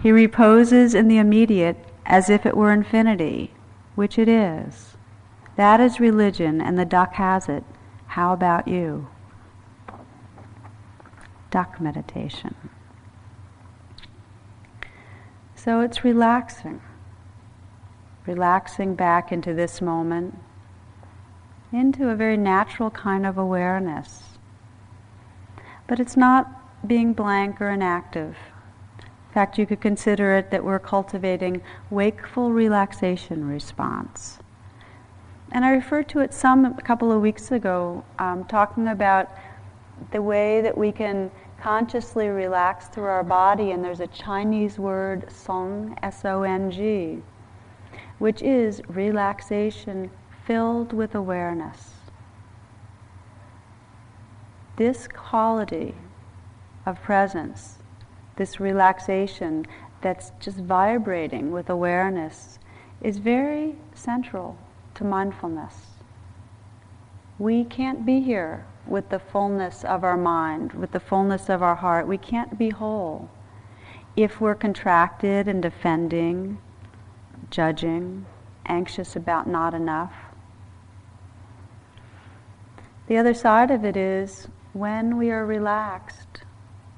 He 0.01 0.11
reposes 0.11 0.95
in 0.95 1.07
the 1.07 1.17
immediate 1.17 1.77
as 2.05 2.29
if 2.29 2.45
it 2.45 2.57
were 2.57 2.71
infinity, 2.71 3.53
which 3.95 4.17
it 4.17 4.27
is. 4.27 4.88
That 5.59 5.81
is 5.81 5.99
religion, 5.99 6.61
and 6.61 6.79
the 6.79 6.85
duck 6.85 7.15
has 7.15 7.49
it. 7.49 7.65
How 8.07 8.31
about 8.31 8.65
you? 8.65 9.09
Duck 11.51 11.81
meditation. 11.81 12.55
So 15.55 15.81
it's 15.81 16.05
relaxing. 16.05 16.79
Relaxing 18.25 18.95
back 18.95 19.33
into 19.33 19.53
this 19.53 19.81
moment, 19.81 20.39
into 21.73 22.07
a 22.07 22.15
very 22.15 22.37
natural 22.37 22.89
kind 22.89 23.25
of 23.25 23.37
awareness. 23.37 24.37
But 25.87 25.99
it's 25.99 26.15
not 26.15 26.87
being 26.87 27.11
blank 27.11 27.59
or 27.59 27.69
inactive. 27.69 28.37
In 28.99 29.33
fact, 29.33 29.57
you 29.57 29.65
could 29.65 29.81
consider 29.81 30.37
it 30.37 30.51
that 30.51 30.63
we're 30.63 30.79
cultivating 30.79 31.61
wakeful 31.89 32.53
relaxation 32.53 33.45
response. 33.45 34.39
And 35.51 35.65
I 35.65 35.71
referred 35.71 36.07
to 36.09 36.19
it 36.19 36.33
some 36.33 36.65
a 36.65 36.81
couple 36.81 37.11
of 37.11 37.21
weeks 37.21 37.51
ago, 37.51 38.03
um, 38.19 38.45
talking 38.45 38.87
about 38.87 39.29
the 40.11 40.21
way 40.21 40.61
that 40.61 40.77
we 40.77 40.91
can 40.91 41.31
consciously 41.59 42.27
relax 42.27 42.87
through 42.87 43.05
our 43.05 43.23
body, 43.23 43.71
and 43.71 43.83
there's 43.83 43.99
a 43.99 44.07
Chinese 44.07 44.77
word, 44.77 45.29
song, 45.31 45.97
S 46.03 46.23
O 46.23 46.43
N 46.43 46.69
G, 46.69 47.23
which 48.19 48.41
is 48.43 48.81
relaxation 48.87 50.11
filled 50.45 50.93
with 50.93 51.15
awareness. 51.15 51.93
This 54.77 55.07
quality 55.07 55.95
of 56.85 57.01
presence, 57.01 57.79
this 58.35 58.59
relaxation 58.59 59.65
that's 60.01 60.31
just 60.39 60.57
vibrating 60.59 61.51
with 61.51 61.69
awareness, 61.69 62.59
is 63.01 63.17
very 63.17 63.75
central 63.93 64.57
to 64.99 65.05
mindfulness. 65.05 65.75
We 67.39 67.63
can't 67.63 68.05
be 68.05 68.19
here 68.19 68.65
with 68.85 69.07
the 69.07 69.19
fullness 69.19 69.85
of 69.85 70.03
our 70.03 70.17
mind, 70.17 70.73
with 70.73 70.91
the 70.91 70.99
fullness 70.99 71.49
of 71.49 71.63
our 71.63 71.75
heart. 71.75 72.05
We 72.05 72.17
can't 72.17 72.57
be 72.57 72.69
whole 72.69 73.29
if 74.17 74.41
we're 74.41 74.55
contracted 74.55 75.47
and 75.47 75.61
defending, 75.61 76.57
judging, 77.49 78.25
anxious 78.65 79.15
about 79.15 79.47
not 79.47 79.73
enough. 79.73 80.13
The 83.07 83.15
other 83.15 83.33
side 83.33 83.71
of 83.71 83.85
it 83.85 83.95
is 83.95 84.49
when 84.73 85.15
we 85.17 85.31
are 85.31 85.45
relaxed, 85.45 86.43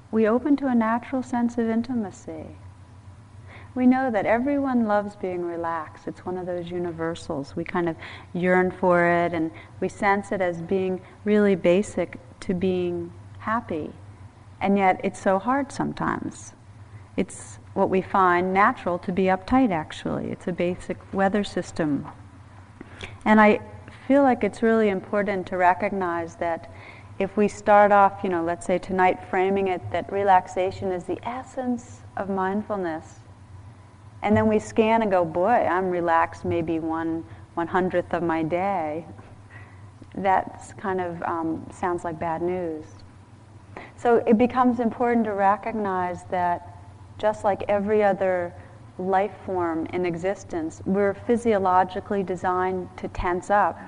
we 0.09 0.27
open 0.27 0.55
to 0.57 0.67
a 0.67 0.75
natural 0.75 1.21
sense 1.21 1.59
of 1.59 1.69
intimacy. 1.69 2.57
We 3.73 3.87
know 3.87 4.11
that 4.11 4.25
everyone 4.25 4.85
loves 4.85 5.15
being 5.15 5.45
relaxed. 5.45 6.07
It's 6.07 6.25
one 6.25 6.37
of 6.37 6.45
those 6.45 6.69
universals. 6.69 7.55
We 7.55 7.63
kind 7.63 7.87
of 7.87 7.95
yearn 8.33 8.69
for 8.69 9.05
it 9.05 9.33
and 9.33 9.49
we 9.79 9.87
sense 9.87 10.31
it 10.31 10.41
as 10.41 10.61
being 10.61 11.01
really 11.23 11.55
basic 11.55 12.19
to 12.41 12.53
being 12.53 13.13
happy. 13.39 13.93
And 14.59 14.77
yet 14.77 14.99
it's 15.03 15.19
so 15.19 15.39
hard 15.39 15.71
sometimes. 15.71 16.53
It's 17.15 17.59
what 17.73 17.89
we 17.89 18.01
find 18.01 18.53
natural 18.53 18.99
to 18.99 19.11
be 19.11 19.23
uptight, 19.23 19.71
actually. 19.71 20.31
It's 20.31 20.47
a 20.47 20.51
basic 20.51 20.97
weather 21.13 21.43
system. 21.43 22.07
And 23.25 23.39
I 23.39 23.61
feel 24.07 24.23
like 24.23 24.43
it's 24.43 24.61
really 24.61 24.89
important 24.89 25.47
to 25.47 25.57
recognize 25.57 26.35
that 26.35 26.71
if 27.19 27.37
we 27.37 27.47
start 27.47 27.91
off, 27.91 28.21
you 28.23 28.29
know, 28.29 28.43
let's 28.43 28.65
say 28.65 28.77
tonight, 28.77 29.19
framing 29.29 29.69
it 29.69 29.81
that 29.91 30.11
relaxation 30.11 30.91
is 30.91 31.05
the 31.05 31.19
essence 31.27 32.01
of 32.17 32.29
mindfulness, 32.29 33.20
and 34.21 34.35
then 34.35 34.47
we 34.47 34.59
scan 34.59 35.01
and 35.01 35.11
go, 35.11 35.25
boy, 35.25 35.49
I'm 35.49 35.89
relaxed 35.89 36.45
maybe 36.45 36.79
one 36.79 37.25
one 37.53 37.67
hundredth 37.67 38.13
of 38.13 38.23
my 38.23 38.43
day. 38.43 39.05
That 40.15 40.73
kind 40.77 41.01
of 41.01 41.21
um, 41.23 41.67
sounds 41.71 42.03
like 42.03 42.19
bad 42.19 42.41
news. 42.41 42.85
So 43.95 44.17
it 44.27 44.37
becomes 44.37 44.79
important 44.79 45.25
to 45.25 45.33
recognize 45.33 46.23
that 46.25 46.77
just 47.17 47.43
like 47.43 47.63
every 47.67 48.03
other 48.03 48.53
life 48.97 49.33
form 49.45 49.85
in 49.87 50.05
existence, 50.05 50.81
we're 50.85 51.13
physiologically 51.13 52.23
designed 52.23 52.89
to 52.97 53.07
tense 53.09 53.49
up 53.49 53.79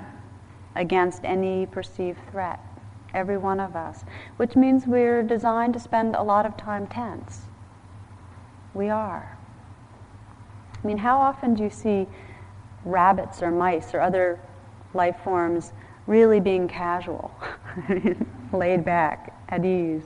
against 0.76 1.24
any 1.24 1.66
perceived 1.66 2.20
threat, 2.32 2.60
every 3.14 3.38
one 3.38 3.60
of 3.60 3.76
us, 3.76 4.06
which 4.38 4.56
means 4.56 4.88
we're 4.88 5.24
designed 5.24 5.74
to 5.74 5.80
spend 5.80 6.16
a 6.16 6.24
lot 6.24 6.46
of 6.46 6.58
time 6.58 6.88
tense. 6.88 7.44
We 8.74 8.90
are. 8.90 9.33
I 10.84 10.88
mean, 10.88 10.98
how 10.98 11.18
often 11.18 11.54
do 11.54 11.64
you 11.64 11.70
see 11.70 12.08
rabbits 12.84 13.42
or 13.42 13.52
mice 13.52 13.94
or 13.94 14.02
other 14.02 14.40
life 14.94 15.18
forms 15.24 15.72
really 16.08 16.40
being 16.40 16.68
casual, 16.68 17.32
laid 18.54 18.84
back, 18.84 19.34
at 19.50 19.64
ease? 19.64 20.04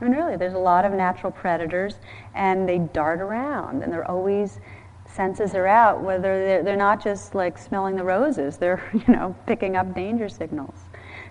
I 0.00 0.04
mean, 0.04 0.12
really, 0.12 0.36
there's 0.36 0.54
a 0.54 0.58
lot 0.58 0.84
of 0.84 0.92
natural 0.92 1.32
predators, 1.32 1.96
and 2.34 2.68
they 2.68 2.78
dart 2.78 3.20
around, 3.20 3.82
and 3.82 3.92
they're 3.92 4.08
always 4.08 4.60
senses 5.06 5.54
are 5.54 5.66
out, 5.66 6.02
whether 6.02 6.44
they're, 6.44 6.62
they're 6.62 6.76
not 6.76 7.02
just 7.02 7.34
like 7.34 7.58
smelling 7.58 7.96
the 7.96 8.04
roses, 8.04 8.56
they're, 8.56 8.82
you 8.92 9.14
know, 9.14 9.34
picking 9.46 9.76
up 9.76 9.94
danger 9.94 10.28
signals. 10.28 10.74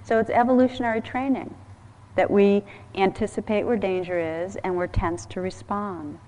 So 0.04 0.20
it's 0.20 0.30
evolutionary 0.30 1.02
training 1.02 1.54
that 2.16 2.30
we 2.30 2.64
anticipate 2.96 3.64
where 3.64 3.78
danger 3.78 4.20
is 4.20 4.56
and 4.58 4.76
we're 4.76 4.88
tense 4.88 5.26
to 5.28 5.42
respond. 5.42 6.20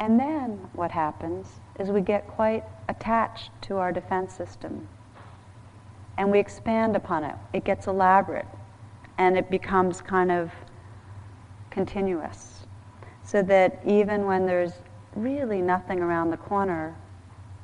And 0.00 0.18
then 0.18 0.52
what 0.72 0.90
happens 0.90 1.60
is 1.78 1.90
we 1.90 2.00
get 2.00 2.26
quite 2.26 2.64
attached 2.88 3.50
to 3.62 3.76
our 3.76 3.92
defense 3.92 4.32
system. 4.32 4.88
And 6.16 6.30
we 6.30 6.38
expand 6.38 6.96
upon 6.96 7.22
it. 7.24 7.36
It 7.52 7.64
gets 7.64 7.86
elaborate. 7.86 8.46
And 9.18 9.36
it 9.36 9.50
becomes 9.50 10.00
kind 10.00 10.32
of 10.32 10.50
continuous. 11.68 12.66
So 13.22 13.42
that 13.42 13.80
even 13.86 14.24
when 14.24 14.46
there's 14.46 14.72
really 15.14 15.60
nothing 15.60 16.00
around 16.00 16.30
the 16.30 16.38
corner 16.38 16.96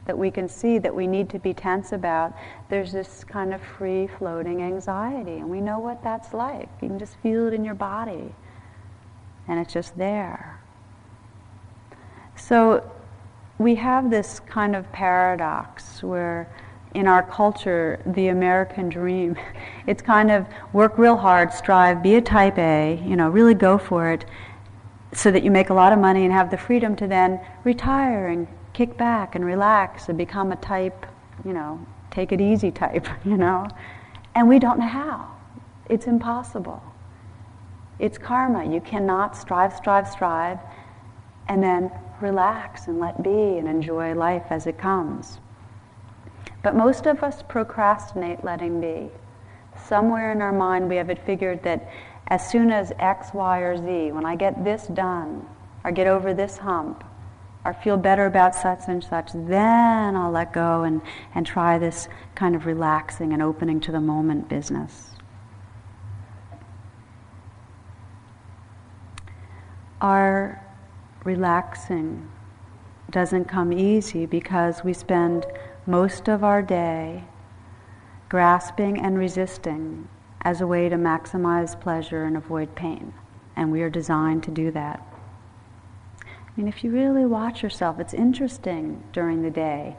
that 0.05 0.17
we 0.17 0.31
can 0.31 0.47
see 0.49 0.79
that 0.79 0.95
we 0.95 1.07
need 1.07 1.31
to 1.31 1.39
be 1.39 1.55
tense 1.55 1.93
about, 1.93 2.35
there's 2.69 2.93
this 2.93 3.25
kind 3.25 3.55
of 3.55 3.63
free 3.63 4.07
floating 4.07 4.63
anxiety. 4.63 5.39
And 5.39 5.49
we 5.49 5.63
know 5.63 5.79
what 5.79 6.03
that's 6.05 6.35
like. 6.35 6.69
You 6.83 6.89
can 6.89 6.99
just 6.99 7.17
feel 7.17 7.47
it 7.49 7.55
in 7.55 7.65
your 7.65 7.75
body. 7.75 8.35
And 9.49 9.59
it's 9.59 9.73
just 9.73 9.97
there. 9.97 10.61
So 12.49 12.89
we 13.59 13.75
have 13.75 14.09
this 14.09 14.39
kind 14.39 14.77
of 14.77 14.91
paradox 14.93 16.01
where 16.01 16.49
in 16.95 17.09
our 17.09 17.25
culture, 17.25 18.01
the 18.07 18.29
American 18.29 18.89
dream, 18.89 19.37
it's 19.89 20.01
kind 20.01 20.31
of 20.31 20.47
work 20.73 20.97
real 20.97 21.17
hard, 21.17 21.53
strive, 21.53 22.05
be 22.05 22.15
a 22.15 22.21
type 22.21 22.57
A, 22.57 23.03
you 23.05 23.17
know, 23.17 23.29
really 23.29 23.55
go 23.55 23.79
for 23.79 24.13
it, 24.13 24.27
so 25.13 25.33
that 25.33 25.43
you 25.43 25.51
make 25.51 25.71
a 25.71 25.75
lot 25.75 25.93
of 25.93 25.99
money 25.99 26.23
and 26.23 26.33
have 26.33 26.53
the 26.53 26.57
freedom 26.57 26.95
to 26.95 27.09
then 27.09 27.41
retire 27.65 28.29
and 28.29 28.47
kick 28.75 28.97
back 28.97 29.35
and 29.35 29.45
relax 29.45 30.09
and 30.09 30.17
become 30.17 30.53
a 30.53 30.57
type, 30.57 31.05
you 31.45 31.53
know, 31.53 31.85
take 32.13 32.31
it 32.31 32.41
easy 32.41 32.71
type, 32.71 33.09
you 33.25 33.37
know. 33.37 33.67
And 34.37 34.49
we 34.49 34.61
don't 34.61 34.79
know 34.79 34.87
how. 34.87 35.35
It's 35.91 36.07
impossible. 36.07 36.81
It's 37.99 38.19
karma. 38.19 38.73
You 38.73 38.81
cannot 38.81 39.37
strive, 39.37 39.73
strive, 39.73 40.07
strive, 40.09 40.61
and 41.49 41.63
then 41.63 41.91
relax 42.21 42.89
and 42.89 42.99
let 42.99 43.23
be 43.23 43.59
and 43.59 43.69
enjoy 43.69 44.15
life 44.15 44.47
as 44.51 44.67
it 44.67 44.79
comes. 44.79 45.39
But 46.63 46.75
most 46.75 47.07
of 47.07 47.23
us 47.23 47.43
procrastinate 47.43 48.43
letting 48.45 48.81
be. 48.81 49.11
Somewhere 49.87 50.33
in 50.33 50.43
our 50.43 50.53
mind, 50.53 50.89
we 50.89 50.97
have 50.97 51.11
it 51.11 51.25
figured 51.25 51.63
that 51.63 51.89
as 52.29 52.49
soon 52.51 52.71
as 52.71 52.93
X, 52.99 53.29
Y, 53.33 53.61
or 53.61 53.77
Z, 53.77 54.13
when 54.13 54.25
I 54.25 54.35
get 54.35 54.65
this 54.65 54.87
done, 54.89 55.47
or 55.85 55.93
get 55.93 56.09
over 56.09 56.35
this 56.35 56.59
hump, 56.59 57.05
or 57.65 57.73
feel 57.73 57.97
better 57.97 58.27
about 58.27 58.55
such 58.55 58.81
and 58.89 59.03
such, 59.03 59.31
then 59.33 60.17
I'll 60.17 60.33
let 60.33 60.53
go 60.53 60.83
and, 60.83 61.01
and 61.35 61.47
try 61.47 61.79
this 61.79 62.09
kind 62.35 62.57
of 62.57 62.67
relaxing 62.67 63.33
and 63.33 63.43
opening 63.43 63.79
to 63.81 63.93
the 63.93 64.01
moment 64.01 64.49
business. 64.49 65.11
Our 70.01 70.66
relaxing 71.27 72.31
doesn't 73.11 73.47
come 73.47 73.73
easy 73.73 74.25
because 74.27 74.85
we 74.85 74.93
spend 74.93 75.45
most 75.85 76.29
of 76.29 76.45
our 76.45 76.63
day 76.63 77.25
grasping 78.29 78.99
and 78.99 79.19
resisting 79.19 80.09
as 80.43 80.61
a 80.61 80.67
way 80.67 80.89
to 80.89 80.97
maximize 80.97 81.79
pleasure 81.81 82.25
and 82.25 82.37
avoid 82.37 82.75
pain. 82.77 83.13
And 83.57 83.73
we 83.73 83.83
are 83.83 83.91
designed 83.91 84.45
to 84.45 84.51
do 84.51 84.71
that. 84.71 85.05
I 86.23 86.27
mean, 86.57 86.69
if 86.69 86.85
you 86.85 86.91
really 86.93 87.27
watch 87.27 87.63
yourself, 87.63 87.99
it's 87.99 88.15
interesting 88.15 89.03
during 89.13 89.43
the 89.43 89.51
day 89.51 89.97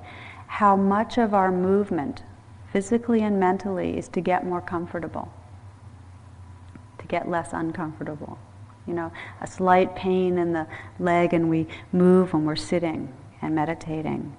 how 0.48 0.78
much 0.78 1.18
of 1.18 1.34
our 1.34 1.52
movement, 1.52 2.24
physically 2.72 3.22
and 3.22 3.38
mentally, 3.38 3.98
is 3.98 4.08
to 4.10 4.22
get 4.22 4.46
more 4.46 4.62
comfortable, 4.62 5.32
to 7.00 7.06
get 7.06 7.30
less 7.30 7.50
uncomfortable. 7.52 8.40
You 8.88 8.94
know, 8.94 9.12
a 9.42 9.48
slight 9.48 9.96
pain 9.96 10.38
in 10.38 10.54
the 10.54 10.66
leg, 11.00 11.34
and 11.34 11.50
we 11.50 11.68
move 11.92 12.34
when 12.34 12.46
we're 12.46 12.56
sitting 12.56 13.14
and 13.42 13.54
meditating 13.54 14.36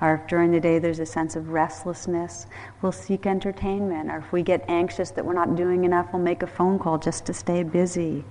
or 0.00 0.14
if 0.16 0.26
during 0.26 0.50
the 0.50 0.60
day 0.60 0.78
there's 0.78 0.98
a 0.98 1.06
sense 1.06 1.36
of 1.36 1.50
restlessness, 1.50 2.46
we'll 2.82 2.92
seek 2.92 3.26
entertainment. 3.26 4.10
Or 4.10 4.18
if 4.18 4.32
we 4.32 4.42
get 4.42 4.64
anxious 4.68 5.10
that 5.12 5.24
we're 5.24 5.34
not 5.34 5.56
doing 5.56 5.84
enough, 5.84 6.08
we'll 6.12 6.22
make 6.22 6.42
a 6.42 6.46
phone 6.46 6.78
call 6.78 6.98
just 6.98 7.24
to 7.26 7.32
stay 7.32 7.62
busy. 7.62 8.24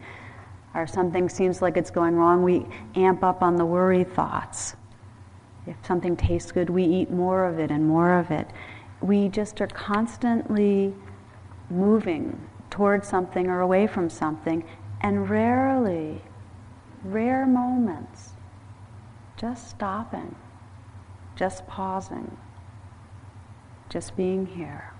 Or 0.75 0.83
if 0.83 0.89
something 0.89 1.29
seems 1.29 1.61
like 1.61 1.77
it's 1.77 1.89
going 1.89 2.15
wrong, 2.15 2.43
we 2.43 2.65
amp 2.95 3.23
up 3.23 3.41
on 3.41 3.55
the 3.55 3.65
worry 3.65 4.03
thoughts. 4.03 4.75
If 5.65 5.75
something 5.85 6.17
tastes 6.17 6.51
good, 6.51 6.69
we 6.69 6.83
eat 6.83 7.09
more 7.09 7.45
of 7.45 7.57
it 7.59 7.71
and 7.71 7.87
more 7.87 8.19
of 8.19 8.29
it. 8.29 8.47
We 9.01 9.29
just 9.29 9.61
are 9.61 9.67
constantly 9.67 10.93
moving 11.69 12.39
towards 12.69 13.07
something 13.07 13.47
or 13.47 13.61
away 13.61 13.87
from 13.87 14.09
something, 14.09 14.63
and 15.03 15.29
rarely, 15.29 16.23
rare 17.03 17.45
moments, 17.45 18.29
just 19.37 19.69
stopping 19.69 20.35
just 21.35 21.65
pausing, 21.67 22.37
just 23.89 24.15
being 24.15 24.45
here. 24.45 24.93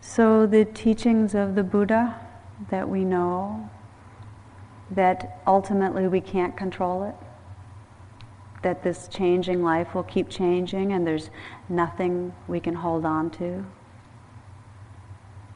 So, 0.00 0.46
the 0.46 0.64
teachings 0.64 1.34
of 1.34 1.54
the 1.54 1.62
Buddha 1.62 2.18
that 2.70 2.88
we 2.88 3.04
know, 3.04 3.68
that 4.90 5.40
ultimately 5.46 6.08
we 6.08 6.20
can't 6.20 6.56
control 6.56 7.02
it, 7.02 7.14
that 8.62 8.82
this 8.82 9.08
changing 9.08 9.62
life 9.62 9.94
will 9.94 10.04
keep 10.04 10.28
changing 10.28 10.92
and 10.92 11.06
there's 11.06 11.30
nothing 11.68 12.32
we 12.48 12.60
can 12.60 12.74
hold 12.74 13.04
on 13.04 13.30
to. 13.32 13.66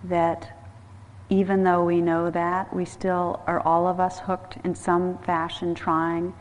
That 0.05 0.57
even 1.29 1.63
though 1.63 1.85
we 1.85 2.01
know 2.01 2.31
that, 2.31 2.75
we 2.75 2.85
still 2.85 3.41
are 3.47 3.61
all 3.61 3.87
of 3.87 4.01
us 4.01 4.19
hooked 4.21 4.59
in 4.65 4.75
some 4.75 5.19
fashion 5.19 5.75
trying 5.75 6.35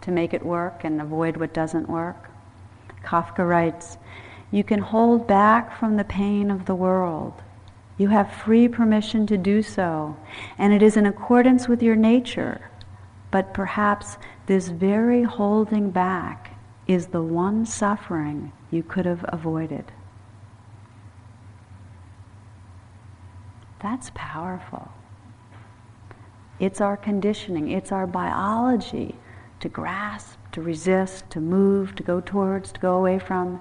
to 0.00 0.10
make 0.10 0.34
it 0.34 0.44
work 0.44 0.84
and 0.84 1.00
avoid 1.00 1.36
what 1.36 1.54
doesn't 1.54 1.88
work. 1.88 2.28
Kafka 3.04 3.48
writes, 3.48 3.96
You 4.50 4.64
can 4.64 4.80
hold 4.80 5.26
back 5.26 5.78
from 5.78 5.96
the 5.96 6.04
pain 6.04 6.50
of 6.50 6.66
the 6.66 6.74
world. 6.74 7.42
You 7.96 8.08
have 8.08 8.32
free 8.32 8.68
permission 8.68 9.26
to 9.26 9.36
do 9.36 9.62
so, 9.62 10.16
and 10.56 10.72
it 10.72 10.82
is 10.82 10.96
in 10.96 11.06
accordance 11.06 11.68
with 11.68 11.82
your 11.82 11.96
nature. 11.96 12.60
But 13.30 13.54
perhaps 13.54 14.16
this 14.46 14.68
very 14.68 15.22
holding 15.24 15.90
back 15.90 16.56
is 16.86 17.08
the 17.08 17.22
one 17.22 17.66
suffering 17.66 18.52
you 18.70 18.82
could 18.82 19.04
have 19.04 19.24
avoided. 19.28 19.92
That's 23.80 24.10
powerful. 24.14 24.90
It's 26.58 26.80
our 26.80 26.96
conditioning, 26.96 27.70
it's 27.70 27.92
our 27.92 28.06
biology 28.06 29.14
to 29.60 29.68
grasp, 29.68 30.38
to 30.52 30.60
resist, 30.60 31.30
to 31.30 31.40
move, 31.40 31.94
to 31.96 32.02
go 32.02 32.20
towards, 32.20 32.72
to 32.72 32.80
go 32.80 32.96
away 32.96 33.18
from. 33.18 33.60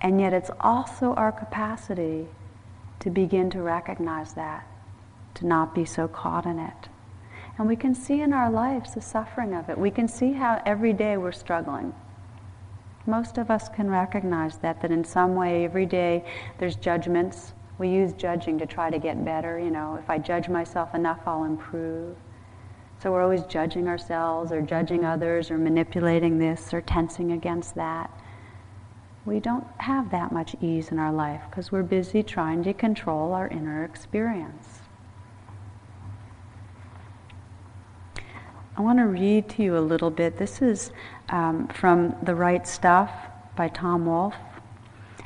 And 0.00 0.20
yet 0.20 0.32
it's 0.32 0.50
also 0.60 1.14
our 1.14 1.32
capacity 1.32 2.26
to 3.00 3.10
begin 3.10 3.50
to 3.50 3.62
recognize 3.62 4.34
that, 4.34 4.66
to 5.34 5.46
not 5.46 5.74
be 5.74 5.84
so 5.84 6.08
caught 6.08 6.46
in 6.46 6.58
it. 6.58 6.88
And 7.58 7.66
we 7.66 7.76
can 7.76 7.94
see 7.94 8.22
in 8.22 8.32
our 8.32 8.50
lives 8.50 8.94
the 8.94 9.00
suffering 9.00 9.54
of 9.54 9.68
it. 9.68 9.76
We 9.76 9.90
can 9.90 10.08
see 10.08 10.32
how 10.32 10.62
every 10.64 10.92
day 10.92 11.16
we're 11.16 11.32
struggling. 11.32 11.92
Most 13.06 13.38
of 13.38 13.50
us 13.50 13.68
can 13.68 13.90
recognize 13.90 14.58
that, 14.58 14.80
that 14.82 14.90
in 14.90 15.04
some 15.04 15.34
way 15.34 15.64
every 15.64 15.86
day 15.86 16.24
there's 16.58 16.76
judgments. 16.76 17.52
We 17.80 17.88
use 17.88 18.12
judging 18.12 18.58
to 18.58 18.66
try 18.66 18.90
to 18.90 18.98
get 18.98 19.24
better. 19.24 19.58
You 19.58 19.70
know, 19.70 19.94
if 19.94 20.10
I 20.10 20.18
judge 20.18 20.50
myself 20.50 20.94
enough, 20.94 21.20
I'll 21.26 21.44
improve. 21.44 22.14
So 23.02 23.10
we're 23.10 23.22
always 23.22 23.42
judging 23.44 23.88
ourselves 23.88 24.52
or 24.52 24.60
judging 24.60 25.06
others 25.06 25.50
or 25.50 25.56
manipulating 25.56 26.38
this 26.38 26.74
or 26.74 26.82
tensing 26.82 27.32
against 27.32 27.74
that. 27.76 28.10
We 29.24 29.40
don't 29.40 29.66
have 29.78 30.10
that 30.10 30.30
much 30.30 30.54
ease 30.60 30.90
in 30.90 30.98
our 30.98 31.10
life 31.10 31.40
because 31.48 31.72
we're 31.72 31.82
busy 31.82 32.22
trying 32.22 32.62
to 32.64 32.74
control 32.74 33.32
our 33.32 33.48
inner 33.48 33.82
experience. 33.82 34.80
I 38.76 38.82
want 38.82 38.98
to 38.98 39.06
read 39.06 39.48
to 39.50 39.62
you 39.62 39.78
a 39.78 39.80
little 39.80 40.10
bit. 40.10 40.36
This 40.36 40.60
is 40.60 40.92
um, 41.30 41.66
from 41.68 42.14
The 42.24 42.34
Right 42.34 42.68
Stuff 42.68 43.10
by 43.56 43.68
Tom 43.68 44.04
Wolfe. 44.04 44.34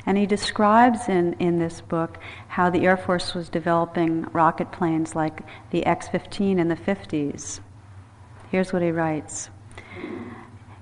And 0.05 0.17
he 0.17 0.25
describes 0.25 1.09
in, 1.09 1.33
in 1.39 1.57
this 1.57 1.81
book 1.81 2.19
how 2.49 2.69
the 2.69 2.85
Air 2.85 2.97
Force 2.97 3.33
was 3.33 3.49
developing 3.49 4.23
rocket 4.33 4.71
planes 4.71 5.15
like 5.15 5.41
the 5.71 5.85
X 5.85 6.07
15 6.07 6.59
in 6.59 6.67
the 6.67 6.75
50s. 6.75 7.59
Here's 8.51 8.71
what 8.71 8.83
he 8.83 8.91
writes 8.91 9.49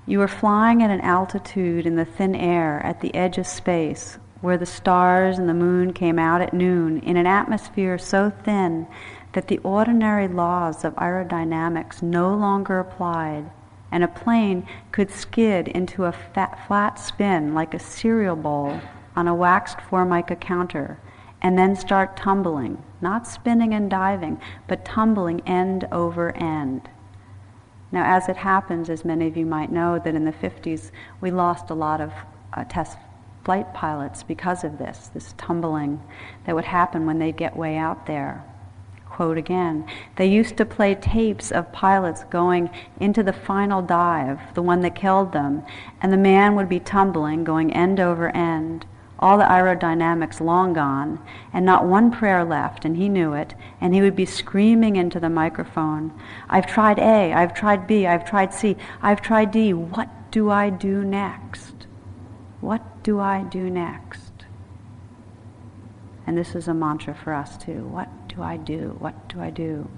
You 0.05 0.19
were 0.19 0.27
flying 0.27 0.83
at 0.83 0.91
an 0.91 1.01
altitude 1.01 1.85
in 1.85 1.95
the 1.95 2.05
thin 2.05 2.35
air 2.35 2.81
at 2.85 2.99
the 2.99 3.15
edge 3.15 3.37
of 3.37 3.47
space 3.47 4.17
where 4.41 4.57
the 4.57 4.65
stars 4.65 5.39
and 5.39 5.47
the 5.47 5.53
moon 5.53 5.93
came 5.93 6.19
out 6.19 6.41
at 6.41 6.53
noon 6.53 6.99
in 6.99 7.15
an 7.15 7.25
atmosphere 7.25 7.97
so 7.97 8.29
thin 8.29 8.85
that 9.31 9.47
the 9.47 9.57
ordinary 9.59 10.27
laws 10.27 10.83
of 10.83 10.93
aerodynamics 10.95 12.03
no 12.03 12.35
longer 12.35 12.77
applied, 12.77 13.49
and 13.89 14.03
a 14.03 14.07
plane 14.07 14.67
could 14.91 15.09
skid 15.09 15.69
into 15.69 16.03
a 16.03 16.11
fat, 16.11 16.59
flat 16.67 16.99
spin 16.99 17.53
like 17.53 17.73
a 17.73 17.79
cereal 17.79 18.35
bowl 18.35 18.81
on 19.15 19.27
a 19.27 19.35
waxed 19.35 19.81
formica 19.81 20.35
counter, 20.35 20.99
and 21.41 21.57
then 21.57 21.75
start 21.75 22.15
tumbling, 22.15 22.81
not 23.01 23.27
spinning 23.27 23.73
and 23.73 23.89
diving, 23.89 24.39
but 24.67 24.85
tumbling 24.85 25.41
end 25.47 25.87
over 25.91 26.35
end. 26.37 26.89
Now, 27.91 28.03
as 28.05 28.27
it 28.27 28.37
happens, 28.37 28.89
as 28.89 29.05
many 29.05 29.27
of 29.27 29.37
you 29.37 29.45
might 29.45 29.71
know, 29.71 29.99
that 29.99 30.15
in 30.15 30.25
the 30.25 30.31
50s 30.31 30.89
we 31.21 31.29
lost 31.29 31.69
a 31.69 31.75
lot 31.75 32.01
of 32.01 32.11
uh, 32.53 32.63
test 32.63 32.97
flight 33.45 33.73
pilots 33.73 34.23
because 34.23 34.63
of 34.63 34.77
this, 34.77 35.09
this 35.13 35.33
tumbling 35.37 36.01
that 36.45 36.55
would 36.55 36.65
happen 36.65 37.05
when 37.05 37.19
they 37.19 37.31
get 37.31 37.55
way 37.55 37.77
out 37.77 38.05
there. 38.05 38.43
Quote 39.05 39.37
again, 39.37 39.85
they 40.15 40.25
used 40.25 40.57
to 40.57 40.65
play 40.65 40.95
tapes 40.95 41.51
of 41.51 41.71
pilots 41.71 42.23
going 42.31 42.71
into 42.99 43.21
the 43.21 43.33
final 43.33 43.81
dive, 43.81 44.39
the 44.55 44.61
one 44.63 44.81
that 44.81 44.95
killed 44.95 45.33
them, 45.33 45.63
and 46.01 46.11
the 46.11 46.17
man 46.17 46.55
would 46.55 46.67
be 46.67 46.79
tumbling, 46.79 47.43
going 47.43 47.71
end 47.73 47.99
over 47.99 48.35
end, 48.35 48.87
all 49.19 49.37
the 49.37 49.43
aerodynamics 49.43 50.41
long 50.41 50.73
gone, 50.73 51.19
and 51.53 51.65
not 51.65 51.85
one 51.85 52.11
prayer 52.11 52.43
left, 52.43 52.85
and 52.85 52.97
he 52.97 53.07
knew 53.07 53.33
it, 53.33 53.53
and 53.79 53.93
he 53.93 54.01
would 54.01 54.15
be 54.15 54.25
screaming 54.25 54.95
into 54.95 55.19
the 55.19 55.29
microphone, 55.29 56.11
I've 56.49 56.67
tried 56.67 56.99
A, 56.99 57.33
I've 57.33 57.53
tried 57.53 57.87
B, 57.87 58.05
I've 58.05 58.25
tried 58.25 58.53
C, 58.53 58.75
I've 59.01 59.21
tried 59.21 59.51
D, 59.51 59.73
what 59.73 60.09
do 60.31 60.49
I 60.49 60.69
do 60.69 61.03
next? 61.03 61.87
What 62.59 63.03
do 63.03 63.19
I 63.19 63.43
do 63.43 63.69
next? 63.69 64.31
And 66.25 66.37
this 66.37 66.55
is 66.55 66.67
a 66.67 66.73
mantra 66.73 67.13
for 67.13 67.33
us 67.33 67.57
too. 67.57 67.85
What 67.85 68.09
do 68.29 68.41
I 68.41 68.57
do? 68.57 68.95
What 68.99 69.27
do 69.27 69.41
I 69.41 69.49
do? 69.49 69.89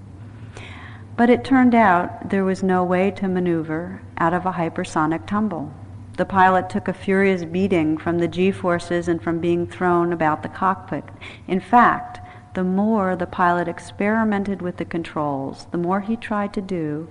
But 1.16 1.30
it 1.30 1.44
turned 1.44 1.74
out 1.74 2.30
there 2.30 2.44
was 2.44 2.62
no 2.62 2.84
way 2.84 3.10
to 3.12 3.28
maneuver 3.28 4.02
out 4.18 4.34
of 4.34 4.44
a 4.44 4.52
hypersonic 4.52 5.26
tumble. 5.26 5.72
The 6.16 6.24
pilot 6.24 6.70
took 6.70 6.88
a 6.88 6.94
furious 6.94 7.44
beating 7.44 7.98
from 7.98 8.18
the 8.18 8.28
G 8.28 8.50
forces 8.50 9.06
and 9.06 9.20
from 9.20 9.38
being 9.38 9.66
thrown 9.66 10.14
about 10.14 10.42
the 10.42 10.48
cockpit. 10.48 11.04
In 11.46 11.60
fact, 11.60 12.20
the 12.54 12.64
more 12.64 13.14
the 13.14 13.26
pilot 13.26 13.68
experimented 13.68 14.62
with 14.62 14.78
the 14.78 14.86
controls, 14.86 15.66
the 15.72 15.78
more 15.78 16.00
he 16.00 16.16
tried 16.16 16.54
to 16.54 16.62
do, 16.62 17.08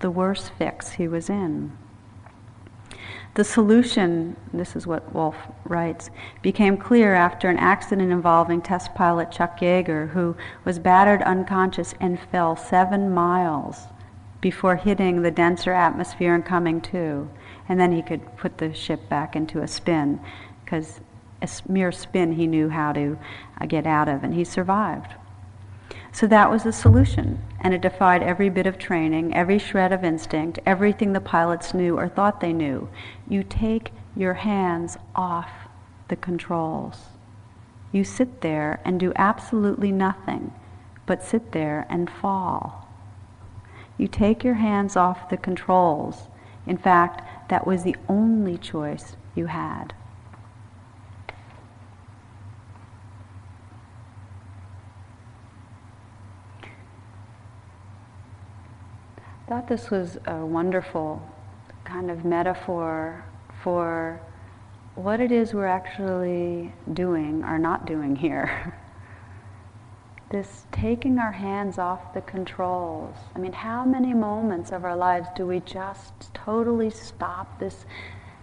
the 0.00 0.10
worse 0.10 0.50
fix 0.50 0.92
he 0.92 1.08
was 1.08 1.30
in. 1.30 1.72
The 3.36 3.44
solution, 3.44 4.36
this 4.52 4.76
is 4.76 4.86
what 4.86 5.14
Wolfe 5.14 5.48
writes, 5.64 6.10
became 6.42 6.76
clear 6.76 7.14
after 7.14 7.48
an 7.48 7.56
accident 7.56 8.12
involving 8.12 8.60
test 8.60 8.94
pilot 8.94 9.30
Chuck 9.32 9.60
Yeager, 9.60 10.10
who 10.10 10.36
was 10.66 10.78
battered 10.78 11.22
unconscious 11.22 11.94
and 11.98 12.20
fell 12.20 12.54
seven 12.54 13.14
miles 13.14 13.86
before 14.42 14.76
hitting 14.76 15.22
the 15.22 15.30
denser 15.30 15.72
atmosphere 15.72 16.34
and 16.34 16.44
coming 16.44 16.82
to 16.82 17.30
and 17.68 17.80
then 17.80 17.92
he 17.92 18.02
could 18.02 18.36
put 18.36 18.58
the 18.58 18.72
ship 18.74 19.08
back 19.08 19.36
into 19.36 19.62
a 19.62 19.68
spin 19.68 20.20
because 20.64 21.00
a 21.40 21.48
mere 21.68 21.92
spin 21.92 22.32
he 22.32 22.46
knew 22.46 22.68
how 22.68 22.92
to 22.92 23.18
uh, 23.60 23.66
get 23.66 23.86
out 23.86 24.08
of, 24.08 24.22
and 24.24 24.34
he 24.34 24.44
survived. 24.44 25.14
So 26.12 26.26
that 26.26 26.50
was 26.50 26.62
the 26.62 26.72
solution, 26.72 27.42
and 27.60 27.72
it 27.72 27.80
defied 27.80 28.22
every 28.22 28.50
bit 28.50 28.66
of 28.66 28.78
training, 28.78 29.34
every 29.34 29.58
shred 29.58 29.92
of 29.92 30.04
instinct, 30.04 30.58
everything 30.66 31.12
the 31.12 31.20
pilots 31.20 31.72
knew 31.72 31.96
or 31.98 32.08
thought 32.08 32.40
they 32.40 32.52
knew. 32.52 32.88
You 33.28 33.42
take 33.42 33.92
your 34.14 34.34
hands 34.34 34.98
off 35.14 35.50
the 36.08 36.16
controls. 36.16 36.98
You 37.92 38.04
sit 38.04 38.42
there 38.42 38.80
and 38.84 39.00
do 39.00 39.12
absolutely 39.16 39.90
nothing 39.90 40.52
but 41.06 41.22
sit 41.22 41.52
there 41.52 41.86
and 41.88 42.10
fall. 42.10 42.88
You 43.98 44.08
take 44.08 44.44
your 44.44 44.54
hands 44.54 44.96
off 44.96 45.28
the 45.28 45.36
controls. 45.36 46.28
In 46.66 46.76
fact, 46.76 47.41
that 47.52 47.66
was 47.66 47.82
the 47.82 47.94
only 48.08 48.56
choice 48.56 49.14
you 49.34 49.44
had. 49.44 49.92
I 59.26 59.46
thought 59.46 59.68
this 59.68 59.90
was 59.90 60.16
a 60.24 60.46
wonderful 60.46 61.20
kind 61.84 62.10
of 62.10 62.24
metaphor 62.24 63.22
for 63.62 64.18
what 64.94 65.20
it 65.20 65.30
is 65.30 65.52
we're 65.52 65.66
actually 65.66 66.72
doing 66.94 67.44
or 67.44 67.58
not 67.58 67.84
doing 67.86 68.16
here. 68.16 68.78
this 70.32 70.66
taking 70.72 71.18
our 71.18 71.32
hands 71.32 71.78
off 71.78 72.14
the 72.14 72.22
controls. 72.22 73.14
I 73.36 73.38
mean, 73.38 73.52
how 73.52 73.84
many 73.84 74.14
moments 74.14 74.72
of 74.72 74.82
our 74.82 74.96
lives 74.96 75.28
do 75.36 75.46
we 75.46 75.60
just 75.60 76.32
totally 76.32 76.88
stop 76.88 77.60
this 77.60 77.84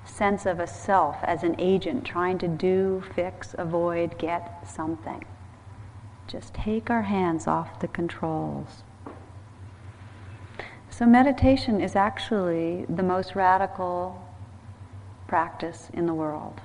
sense 0.05 0.45
of 0.45 0.59
a 0.59 0.67
self 0.67 1.17
as 1.23 1.43
an 1.43 1.55
agent 1.57 2.05
trying 2.05 2.37
to 2.37 2.47
do, 2.47 3.03
fix, 3.15 3.55
avoid, 3.57 4.19
get 4.19 4.69
something? 4.69 5.25
Just 6.27 6.53
take 6.53 6.91
our 6.91 7.01
hands 7.01 7.47
off 7.47 7.79
the 7.79 7.87
controls. 7.87 8.83
So, 10.91 11.07
meditation 11.07 11.81
is 11.81 11.95
actually 11.95 12.85
the 12.87 13.03
most 13.03 13.35
radical 13.35 14.23
practice 15.27 15.89
in 15.93 16.05
the 16.05 16.13
world 16.13 16.61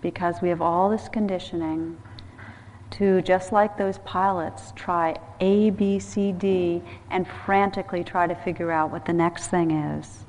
because 0.00 0.40
we 0.42 0.48
have 0.48 0.62
all 0.62 0.90
this 0.90 1.08
conditioning 1.08 1.98
to, 2.90 3.22
just 3.22 3.52
like 3.52 3.76
those 3.78 3.98
pilots, 3.98 4.72
try 4.74 5.16
A, 5.40 5.70
B, 5.70 5.98
C, 5.98 6.32
D, 6.32 6.82
and 7.10 7.26
frantically 7.44 8.02
try 8.02 8.26
to 8.26 8.34
figure 8.34 8.70
out 8.72 8.90
what 8.90 9.04
the 9.06 9.12
next 9.12 9.48
thing 9.48 9.70
is. 9.70 10.24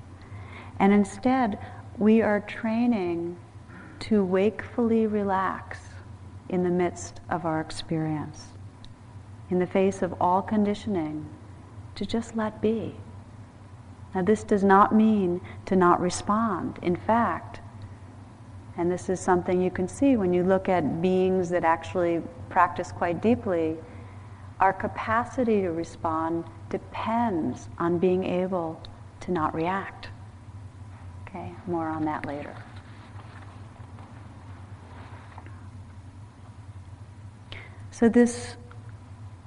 And 0.79 0.93
instead, 0.93 1.57
we 1.97 2.21
are 2.21 2.39
training 2.39 3.37
to 4.01 4.23
wakefully 4.23 5.07
relax 5.07 5.79
in 6.49 6.63
the 6.63 6.69
midst 6.69 7.19
of 7.29 7.45
our 7.45 7.61
experience. 7.61 8.47
in 9.51 9.59
the 9.59 9.67
face 9.67 10.01
of 10.01 10.15
all 10.19 10.41
conditioning, 10.41 11.27
to 11.93 12.05
just 12.05 12.35
let 12.35 12.61
be. 12.61 12.95
Now, 14.15 14.23
this 14.23 14.43
does 14.43 14.63
not 14.63 14.95
mean 14.95 15.41
to 15.65 15.75
not 15.75 15.99
respond. 15.99 16.79
In 16.81 16.95
fact, 16.95 17.59
and 18.77 18.89
this 18.89 19.09
is 19.09 19.19
something 19.19 19.61
you 19.61 19.69
can 19.69 19.87
see 19.87 20.15
when 20.15 20.33
you 20.33 20.43
look 20.43 20.69
at 20.69 21.01
beings 21.01 21.49
that 21.49 21.65
actually 21.65 22.23
practice 22.51 22.91
quite 22.91 23.21
deeply, 23.21 23.77
our 24.59 24.73
capacity 24.73 25.61
to 25.61 25.71
respond 25.71 26.43
depends 26.69 27.67
on 27.79 27.97
being 27.97 28.23
able 28.23 28.81
to 29.21 29.31
not 29.31 29.55
react. 29.55 30.09
Okay, 31.27 31.51
more 31.65 31.87
on 31.87 32.05
that 32.05 32.25
later. 32.25 32.55
So, 37.89 38.09
this 38.09 38.55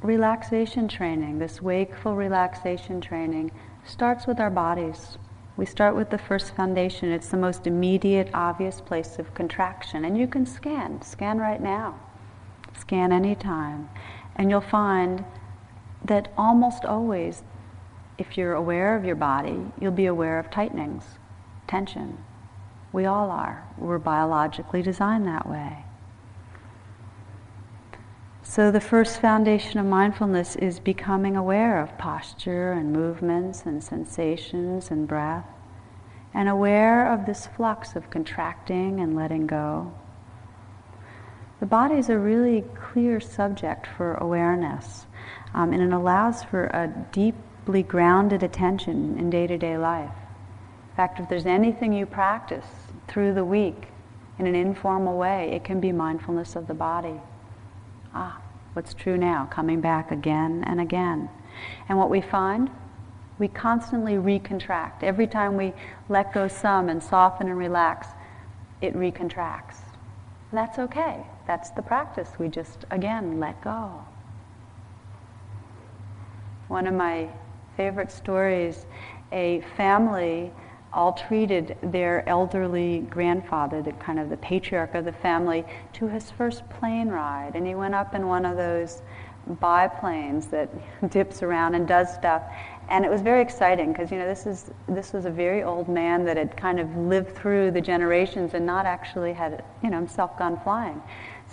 relaxation 0.03 0.87
training, 0.87 1.39
this 1.39 1.63
wakeful 1.63 2.15
relaxation 2.15 3.01
training, 3.01 3.51
starts 3.85 4.27
with 4.27 4.39
our 4.39 4.51
bodies. 4.51 5.19
We 5.57 5.67
start 5.67 5.95
with 5.95 6.11
the 6.11 6.19
first 6.19 6.55
foundation. 6.55 7.11
It's 7.11 7.29
the 7.29 7.37
most 7.37 7.67
immediate, 7.67 8.29
obvious 8.35 8.81
place 8.81 9.19
of 9.19 9.33
contraction. 9.35 10.05
And 10.05 10.19
you 10.19 10.27
can 10.27 10.47
scan. 10.47 11.01
Scan 11.03 11.39
right 11.39 11.61
now. 11.61 11.99
Scan 12.87 13.13
anytime. 13.13 13.89
And 14.37 14.51
you'll 14.51 14.61
find 14.61 15.25
that 16.05 16.33
almost 16.37 16.85
always, 16.85 17.43
if 18.19 18.37
you're 18.37 18.55
aware 18.55 18.97
of 18.97 19.05
your 19.05 19.17
body, 19.17 19.59
you'll 19.81 19.93
be 19.93 20.07
aware 20.07 20.39
of 20.39 20.51
tightenings, 20.51 21.05
tension. 21.67 22.19
We 22.93 23.07
all 23.07 23.31
are. 23.31 23.67
We're 23.79 23.99
biologically 23.99 24.83
designed 24.83 25.27
that 25.27 25.49
way. 25.49 25.85
So, 28.43 28.71
the 28.71 28.81
first 28.81 29.21
foundation 29.21 29.81
of 29.81 29.87
mindfulness 29.87 30.55
is 30.57 30.79
becoming 30.79 31.35
aware 31.35 31.81
of 31.81 31.97
posture 31.97 32.73
and 32.73 32.93
movements 32.93 33.65
and 33.65 33.83
sensations 33.83 34.91
and 34.91 35.09
breath, 35.09 35.47
and 36.35 36.49
aware 36.49 37.11
of 37.11 37.25
this 37.25 37.47
flux 37.47 37.97
of 37.97 38.11
contracting 38.11 39.01
and 39.01 39.17
letting 39.17 39.47
go. 39.47 39.95
The 41.65 41.71
body 41.71 41.95
is 41.95 42.11
a 42.11 42.19
really 42.19 42.63
clear 42.75 43.21
subject 43.21 43.87
for 43.97 44.17
awareness, 44.17 45.07
um, 45.55 45.73
and 45.73 45.81
it 45.81 45.95
allows 45.95 46.45
for 46.45 46.65
a 46.65 46.93
deeply 47.11 47.83
grounded 47.83 48.43
attention 48.43 49.19
in 49.19 49.31
day 49.31 49.47
to 49.47 49.57
day 49.57 49.79
life. 49.79 50.13
In 50.91 50.95
fact, 50.95 51.21
if 51.21 51.29
there's 51.31 51.47
anything 51.47 51.95
you 51.95 52.05
practice 52.05 52.67
through 53.09 53.33
the 53.33 53.47
week 53.47 53.87
in 54.39 54.47
an 54.47 54.55
informal 54.55 55.17
way, 55.17 55.53
it 55.53 55.65
can 55.65 55.81
be 55.81 55.91
mindfulness 55.91 56.55
of 56.55 56.67
the 56.67 56.75
body. 56.75 57.19
Ah, 58.13 58.43
what's 58.75 58.93
true 58.93 59.17
now, 59.17 59.47
coming 59.51 59.81
back 59.81 60.11
again 60.11 60.65
and 60.67 60.83
again. 60.83 61.31
And 61.89 61.97
what 61.97 62.11
we 62.11 62.21
find, 62.21 62.69
we 63.39 63.49
constantly 63.49 64.17
recontract. 64.17 65.03
Every 65.03 65.27
time 65.27 65.57
we 65.57 65.73
let 66.11 66.35
go 66.35 66.47
some 66.47 66.91
and 66.91 67.03
soften 67.03 67.49
and 67.49 67.57
relax, 67.57 68.09
it 68.83 68.95
recontracts. 68.95 69.79
And 70.51 70.59
that's 70.59 70.79
okay. 70.79 71.25
That's 71.47 71.71
the 71.71 71.83
practice. 71.83 72.31
We 72.39 72.49
just, 72.49 72.85
again, 72.91 73.39
let 73.39 73.61
go. 73.63 74.05
One 76.69 76.87
of 76.87 76.95
my 76.95 77.29
favorite 77.77 78.11
stories 78.11 78.87
a 79.33 79.63
family 79.77 80.53
all 80.93 81.13
treated 81.13 81.77
their 81.83 82.27
elderly 82.29 83.01
grandfather, 83.11 83.83
the 83.83 83.93
kind 83.93 84.19
of 84.21 84.31
the 84.31 84.37
patriarch 84.37 84.95
of 84.95 85.05
the 85.05 85.13
family, 85.13 85.65
to 85.93 86.07
his 86.07 86.31
first 86.31 86.69
plane 86.71 87.09
ride. 87.09 87.57
And 87.57 87.67
he 87.67 87.75
went 87.75 87.95
up 87.95 88.15
in 88.15 88.29
one 88.29 88.47
of 88.47 88.57
those 88.57 89.03
biplanes 89.61 90.47
that 90.47 90.71
dips 91.11 91.43
around 91.43 91.75
and 91.75 91.87
does 91.87 92.15
stuff. 92.15 92.43
And 92.89 93.05
it 93.05 93.11
was 93.11 93.23
very 93.23 93.43
exciting 93.43 93.93
because 93.93 94.11
you 94.11 94.19
know 94.19 94.27
this 94.27 94.47
is 94.47 94.71
this 94.89 95.13
was 95.13 95.25
a 95.25 95.31
very 95.31 95.63
old 95.63 95.89
man 95.89 96.25
that 96.27 96.37
had 96.37 96.57
kind 96.57 96.79
of 96.79 96.95
lived 96.97 97.35
through 97.35 97.71
the 97.71 97.81
generations 97.81 98.53
and 98.55 98.67
not 98.67 98.85
actually 98.85 99.33
had 99.33 99.65
you 99.83 99.91
know 99.91 99.97
himself 99.97 100.39
gone 100.39 100.61
flying. 100.61 101.03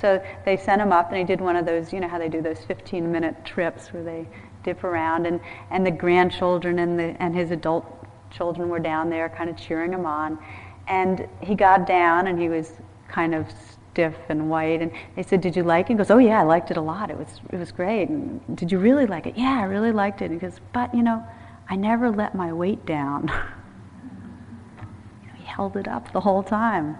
So 0.02 0.22
they 0.46 0.58
sent 0.58 0.82
him 0.82 0.92
up 0.92 1.10
and 1.10 1.20
he 1.20 1.24
did 1.24 1.40
one 1.40 1.56
of 1.56 1.66
those, 1.66 1.94
you 1.94 2.00
know 2.00 2.08
how 2.08 2.18
they 2.18 2.28
do 2.28 2.42
those 2.42 2.64
15 2.66 3.12
minute 3.12 3.46
trips 3.46 3.94
where 3.94 4.04
they 4.04 4.28
dip 4.64 4.84
around 4.84 5.28
and, 5.28 5.40
and 5.70 5.86
the 5.86 5.92
grandchildren 5.92 6.80
and, 6.80 7.00
the, 7.00 7.22
and 7.22 7.36
his 7.36 7.52
adult 7.52 7.86
children 8.32 8.70
were 8.70 8.80
down 8.80 9.10
there 9.10 9.30
kind 9.30 9.50
of 9.50 9.58
cheering 9.58 9.94
him 9.94 10.06
on. 10.06 10.40
And 10.88 11.28
he 11.42 11.54
got 11.54 11.86
down 11.86 12.28
and 12.28 12.42
he 12.42 12.50
was 12.50 12.74
kind 13.08 13.36
of 13.36 13.46
stiff 13.92 14.16
and 14.30 14.50
white. 14.50 14.82
And 14.82 14.92
they 15.16 15.24
said, 15.24 15.42
Did 15.42 15.56
you 15.56 15.64
like 15.64 15.86
it? 15.86 15.94
He 15.94 15.98
goes, 15.98 16.10
Oh, 16.10 16.18
yeah, 16.18 16.40
I 16.40 16.44
liked 16.44 16.72
it 16.72 16.78
a 16.78 16.82
lot. 16.82 17.12
It 17.12 17.18
was, 17.18 17.40
it 17.52 17.58
was 17.58 17.72
great. 17.72 18.10
And 18.10 18.58
did 18.58 18.72
you 18.72 18.80
really 18.80 19.06
like 19.06 19.28
it? 19.28 19.38
Yeah, 19.38 19.60
I 19.60 19.66
really 19.66 19.92
liked 19.92 20.22
it. 20.22 20.26
And 20.26 20.34
he 20.34 20.40
goes, 20.40 20.60
But, 20.74 20.96
you 20.96 21.04
know, 21.04 21.24
I 21.70 21.76
never 21.76 22.10
let 22.10 22.34
my 22.34 22.52
weight 22.52 22.86
down. 22.86 23.28
he 25.36 25.44
held 25.44 25.78
it 25.78 25.88
up 25.88 26.12
the 26.12 26.22
whole 26.22 26.42
time, 26.42 26.98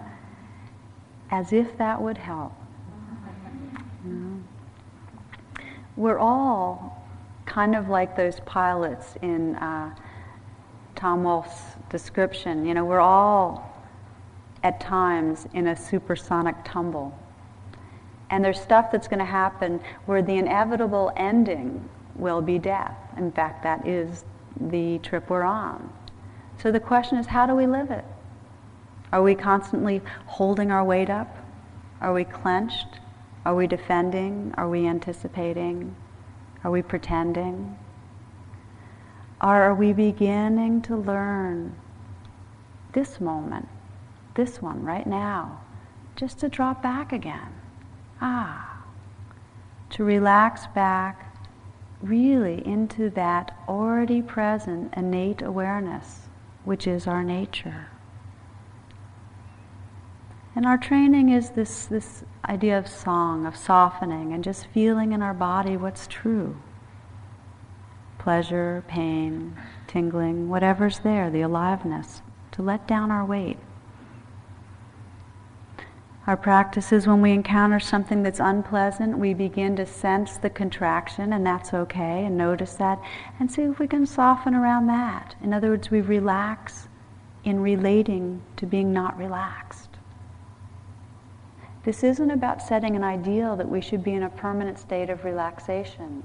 as 1.30 1.52
if 1.52 1.76
that 1.78 2.00
would 2.00 2.18
help. 2.18 2.52
We're 5.96 6.18
all 6.18 7.04
kind 7.46 7.74
of 7.74 7.88
like 7.88 8.16
those 8.16 8.40
pilots 8.40 9.14
in. 9.22 9.56
Uh, 9.56 9.94
Tom 11.02 11.24
Wolfe's 11.24 11.74
description, 11.90 12.64
you 12.64 12.74
know, 12.74 12.84
we're 12.84 13.00
all 13.00 13.76
at 14.62 14.78
times 14.78 15.48
in 15.52 15.66
a 15.66 15.76
supersonic 15.76 16.54
tumble. 16.64 17.18
And 18.30 18.44
there's 18.44 18.60
stuff 18.60 18.92
that's 18.92 19.08
going 19.08 19.18
to 19.18 19.24
happen 19.24 19.80
where 20.06 20.22
the 20.22 20.36
inevitable 20.36 21.10
ending 21.16 21.88
will 22.14 22.40
be 22.40 22.60
death. 22.60 22.96
In 23.16 23.32
fact, 23.32 23.64
that 23.64 23.84
is 23.84 24.24
the 24.60 24.98
trip 24.98 25.28
we're 25.28 25.42
on. 25.42 25.92
So 26.58 26.70
the 26.70 26.78
question 26.78 27.18
is, 27.18 27.26
how 27.26 27.46
do 27.46 27.56
we 27.56 27.66
live 27.66 27.90
it? 27.90 28.04
Are 29.12 29.24
we 29.24 29.34
constantly 29.34 30.02
holding 30.26 30.70
our 30.70 30.84
weight 30.84 31.10
up? 31.10 31.36
Are 32.00 32.12
we 32.12 32.22
clenched? 32.22 33.00
Are 33.44 33.54
we 33.54 33.66
defending? 33.66 34.54
Are 34.56 34.68
we 34.68 34.86
anticipating? 34.86 35.96
Are 36.62 36.70
we 36.70 36.82
pretending? 36.82 37.76
Are 39.40 39.74
we 39.74 39.92
beginning 39.92 40.82
to 40.82 40.96
learn 40.96 41.74
this 42.92 43.20
moment, 43.20 43.68
this 44.34 44.62
one 44.62 44.84
right 44.84 45.06
now, 45.06 45.60
just 46.14 46.38
to 46.38 46.48
drop 46.48 46.82
back 46.82 47.12
again? 47.12 47.52
Ah, 48.20 48.84
to 49.90 50.04
relax 50.04 50.68
back 50.68 51.36
really 52.00 52.64
into 52.66 53.10
that 53.10 53.56
already 53.68 54.22
present 54.22 54.92
innate 54.96 55.42
awareness, 55.42 56.28
which 56.64 56.86
is 56.86 57.08
our 57.08 57.24
nature. 57.24 57.88
And 60.54 60.66
our 60.66 60.76
training 60.76 61.30
is 61.30 61.50
this, 61.50 61.86
this 61.86 62.24
idea 62.46 62.78
of 62.78 62.86
song, 62.86 63.46
of 63.46 63.56
softening, 63.56 64.32
and 64.32 64.44
just 64.44 64.66
feeling 64.66 65.12
in 65.12 65.22
our 65.22 65.34
body 65.34 65.76
what's 65.76 66.06
true 66.06 66.56
pleasure, 68.22 68.84
pain, 68.86 69.52
tingling, 69.88 70.48
whatever's 70.48 71.00
there, 71.00 71.28
the 71.28 71.40
aliveness, 71.40 72.22
to 72.52 72.62
let 72.62 72.86
down 72.86 73.10
our 73.10 73.24
weight. 73.24 73.58
Our 76.24 76.36
practice 76.36 76.92
is 76.92 77.08
when 77.08 77.20
we 77.20 77.32
encounter 77.32 77.80
something 77.80 78.22
that's 78.22 78.38
unpleasant, 78.38 79.18
we 79.18 79.34
begin 79.34 79.74
to 79.74 79.86
sense 79.86 80.36
the 80.36 80.50
contraction, 80.50 81.32
and 81.32 81.44
that's 81.44 81.74
okay, 81.74 82.24
and 82.24 82.38
notice 82.38 82.74
that, 82.74 83.02
and 83.40 83.50
see 83.50 83.62
if 83.62 83.80
we 83.80 83.88
can 83.88 84.06
soften 84.06 84.54
around 84.54 84.86
that. 84.86 85.34
In 85.42 85.52
other 85.52 85.70
words, 85.70 85.90
we 85.90 86.00
relax 86.00 86.86
in 87.42 87.58
relating 87.58 88.40
to 88.56 88.66
being 88.66 88.92
not 88.92 89.18
relaxed. 89.18 89.81
This 91.84 92.04
isn't 92.04 92.30
about 92.30 92.62
setting 92.62 92.94
an 92.94 93.02
ideal 93.02 93.56
that 93.56 93.68
we 93.68 93.80
should 93.80 94.04
be 94.04 94.12
in 94.12 94.22
a 94.22 94.30
permanent 94.30 94.78
state 94.78 95.10
of 95.10 95.24
relaxation. 95.24 96.22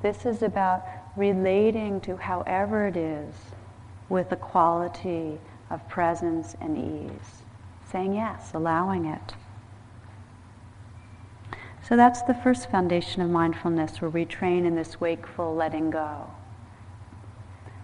This 0.00 0.24
is 0.24 0.42
about 0.42 0.84
relating 1.16 2.00
to 2.02 2.16
however 2.16 2.86
it 2.86 2.96
is 2.96 3.34
with 4.08 4.30
a 4.30 4.36
quality 4.36 5.40
of 5.70 5.88
presence 5.88 6.54
and 6.60 6.78
ease. 6.78 7.42
Saying 7.90 8.14
yes, 8.14 8.52
allowing 8.54 9.06
it. 9.06 9.34
So 11.82 11.96
that's 11.96 12.22
the 12.22 12.34
first 12.34 12.70
foundation 12.70 13.22
of 13.22 13.30
mindfulness 13.30 14.00
where 14.00 14.10
we 14.10 14.24
train 14.24 14.64
in 14.64 14.76
this 14.76 15.00
wakeful 15.00 15.54
letting 15.54 15.90
go. 15.90 16.30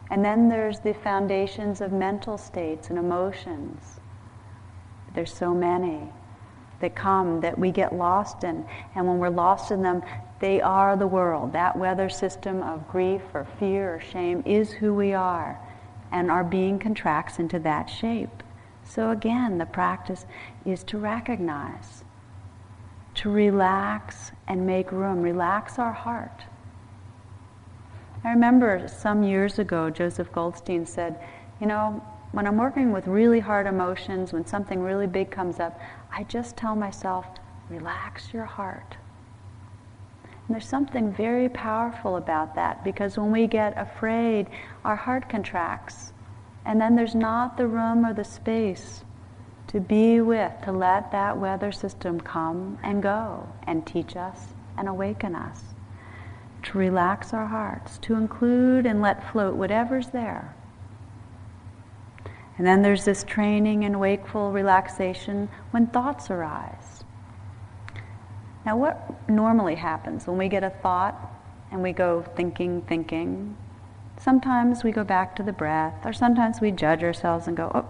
And 0.09 0.24
then 0.24 0.48
there's 0.48 0.80
the 0.80 0.94
foundations 0.94 1.80
of 1.80 1.92
mental 1.92 2.38
states 2.38 2.90
and 2.90 2.98
emotions. 2.98 4.00
There's 5.14 5.33
so 5.33 5.52
many 5.52 6.12
that 6.80 6.94
come 6.94 7.40
that 7.40 7.58
we 7.58 7.70
get 7.70 7.94
lost 7.94 8.44
in. 8.44 8.64
And 8.94 9.06
when 9.06 9.18
we're 9.18 9.28
lost 9.28 9.70
in 9.70 9.82
them, 9.82 10.02
they 10.40 10.60
are 10.60 10.96
the 10.96 11.06
world. 11.06 11.52
That 11.52 11.76
weather 11.76 12.08
system 12.08 12.62
of 12.62 12.88
grief 12.88 13.22
or 13.34 13.46
fear 13.58 13.96
or 13.96 14.00
shame 14.00 14.42
is 14.46 14.72
who 14.72 14.94
we 14.94 15.12
are. 15.12 15.58
And 16.12 16.30
our 16.30 16.44
being 16.44 16.78
contracts 16.78 17.38
into 17.38 17.58
that 17.60 17.86
shape. 17.86 18.42
So 18.84 19.10
again, 19.10 19.58
the 19.58 19.66
practice 19.66 20.26
is 20.64 20.82
to 20.84 20.98
recognize 20.98 22.04
to 23.14 23.30
relax 23.30 24.32
and 24.48 24.66
make 24.66 24.92
room, 24.92 25.20
relax 25.20 25.78
our 25.78 25.92
heart. 25.92 26.44
I 28.24 28.30
remember 28.30 28.86
some 28.88 29.22
years 29.22 29.58
ago, 29.58 29.90
Joseph 29.90 30.30
Goldstein 30.32 30.86
said, 30.86 31.18
You 31.60 31.66
know, 31.66 32.04
when 32.32 32.46
I'm 32.46 32.56
working 32.56 32.92
with 32.92 33.06
really 33.08 33.40
hard 33.40 33.66
emotions, 33.66 34.32
when 34.32 34.46
something 34.46 34.80
really 34.80 35.06
big 35.06 35.30
comes 35.30 35.58
up, 35.58 35.80
I 36.12 36.24
just 36.24 36.56
tell 36.56 36.76
myself, 36.76 37.26
relax 37.68 38.32
your 38.32 38.44
heart. 38.44 38.96
And 40.22 40.54
there's 40.54 40.68
something 40.68 41.12
very 41.12 41.48
powerful 41.48 42.16
about 42.16 42.54
that 42.54 42.84
because 42.84 43.16
when 43.16 43.32
we 43.32 43.46
get 43.46 43.76
afraid, 43.76 44.48
our 44.84 44.96
heart 44.96 45.28
contracts. 45.28 46.12
And 46.64 46.80
then 46.80 46.94
there's 46.94 47.14
not 47.14 47.56
the 47.56 47.66
room 47.66 48.04
or 48.04 48.12
the 48.12 48.24
space 48.24 49.02
to 49.68 49.80
be 49.80 50.20
with, 50.20 50.52
to 50.64 50.72
let 50.72 51.12
that 51.12 51.38
weather 51.38 51.70
system 51.72 52.20
come 52.20 52.78
and 52.82 53.02
go 53.02 53.48
and 53.66 53.86
teach 53.86 54.16
us 54.16 54.48
and 54.76 54.88
awaken 54.88 55.34
us. 55.34 55.62
To 56.64 56.78
relax 56.78 57.32
our 57.32 57.46
hearts, 57.46 57.98
to 57.98 58.14
include 58.14 58.86
and 58.86 59.00
let 59.00 59.30
float 59.32 59.54
whatever's 59.54 60.08
there. 60.08 60.54
And 62.60 62.66
then 62.66 62.82
there's 62.82 63.06
this 63.06 63.24
training 63.24 63.84
in 63.84 63.98
wakeful 63.98 64.52
relaxation 64.52 65.48
when 65.70 65.86
thoughts 65.86 66.30
arise. 66.30 67.04
Now, 68.66 68.76
what 68.76 69.30
normally 69.30 69.76
happens 69.76 70.26
when 70.26 70.36
we 70.36 70.46
get 70.50 70.62
a 70.62 70.68
thought 70.68 71.32
and 71.72 71.82
we 71.82 71.94
go 71.94 72.22
thinking, 72.36 72.82
thinking? 72.82 73.56
Sometimes 74.18 74.84
we 74.84 74.92
go 74.92 75.04
back 75.04 75.34
to 75.36 75.42
the 75.42 75.54
breath, 75.54 76.04
or 76.04 76.12
sometimes 76.12 76.60
we 76.60 76.70
judge 76.70 77.02
ourselves 77.02 77.46
and 77.46 77.56
go, 77.56 77.72
oh, 77.74 77.88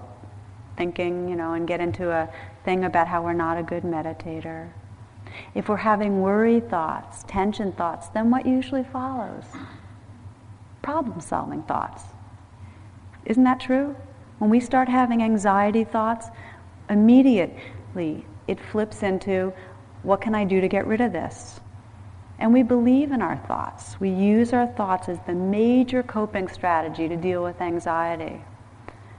thinking, 0.76 1.28
you 1.28 1.35
know, 1.35 1.54
and 1.54 1.66
get 1.66 1.80
into 1.80 2.09
a 2.12 2.28
thing 2.64 2.85
about 2.85 3.09
how 3.09 3.24
we're 3.24 3.33
not 3.33 3.59
a 3.59 3.64
good 3.64 3.83
meditator. 3.83 4.70
If 5.52 5.68
we're 5.68 5.78
having 5.78 6.20
worry 6.20 6.61
thoughts, 6.61 7.24
tension 7.26 7.72
thoughts, 7.72 8.06
then 8.11 8.30
what 8.30 8.46
usually 8.46 8.85
follows? 8.85 9.46
Problem 10.80 11.20
solving 11.20 11.64
thoughts. 11.64 12.04
Isn't 13.24 13.42
that 13.42 13.59
true? 13.59 13.96
When 14.40 14.48
we 14.48 14.61
start 14.61 14.88
having 14.88 15.22
anxiety 15.22 15.85
thoughts, 15.85 16.29
immediately 16.88 18.24
it 18.48 18.59
flips 18.59 19.03
into 19.03 19.53
what 20.03 20.22
can 20.22 20.35
I 20.35 20.46
do 20.46 20.62
to 20.62 20.66
get 20.66 20.87
rid 20.87 21.03
of 21.03 21.12
this? 21.12 21.61
And 22.38 22.50
we 22.50 22.62
believe 22.62 23.12
in 23.12 23.20
our 23.20 23.37
thoughts. 23.37 24.00
We 24.00 24.09
use 24.09 24.55
our 24.55 24.66
thoughts 24.66 25.11
as 25.11 25.18
the 25.26 25.35
major 25.35 26.03
coping 26.03 26.48
strategy 26.48 27.07
to 27.07 27.18
deal 27.18 27.42
with 27.42 27.61
anxiety. 27.61 28.42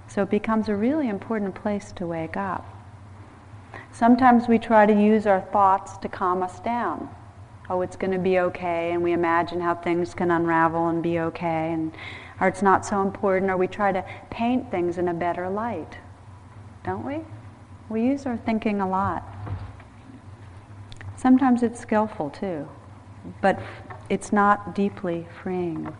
So 0.07 0.23
it 0.23 0.31
becomes 0.31 0.69
a 0.69 0.75
really 0.75 1.07
important 1.07 1.53
place 1.53 1.91
to 1.97 2.07
wake 2.07 2.35
up. 2.35 2.65
Sometimes 3.91 4.47
we 4.47 4.57
try 4.57 4.87
to 4.87 4.93
use 4.93 5.27
our 5.27 5.41
thoughts 5.41 5.97
to 5.97 6.09
calm 6.09 6.41
us 6.41 6.59
down. 6.61 7.07
Oh, 7.69 7.81
it's 7.81 7.95
going 7.95 8.11
to 8.11 8.17
be 8.17 8.39
okay, 8.39 8.91
and 8.91 9.03
we 9.03 9.13
imagine 9.13 9.61
how 9.61 9.75
things 9.75 10.15
can 10.15 10.31
unravel 10.31 10.87
and 10.87 11.03
be 11.03 11.19
okay, 11.19 11.71
and 11.73 11.93
or 12.41 12.47
it's 12.47 12.61
not 12.61 12.85
so 12.85 13.01
important, 13.01 13.49
or 13.49 13.55
we 13.55 13.67
try 13.67 13.91
to 13.91 14.03
paint 14.29 14.69
things 14.71 14.97
in 14.97 15.07
a 15.07 15.13
better 15.13 15.47
light. 15.49 15.97
Don't 16.83 17.05
we? 17.05 17.19
We 17.87 18.03
use 18.03 18.25
our 18.25 18.37
thinking 18.37 18.81
a 18.81 18.89
lot. 18.89 19.23
Sometimes 21.15 21.61
it's 21.61 21.79
skillful 21.79 22.31
too, 22.31 22.67
but 23.41 23.61
it's 24.09 24.33
not 24.33 24.73
deeply 24.73 25.27
freeing. 25.43 25.95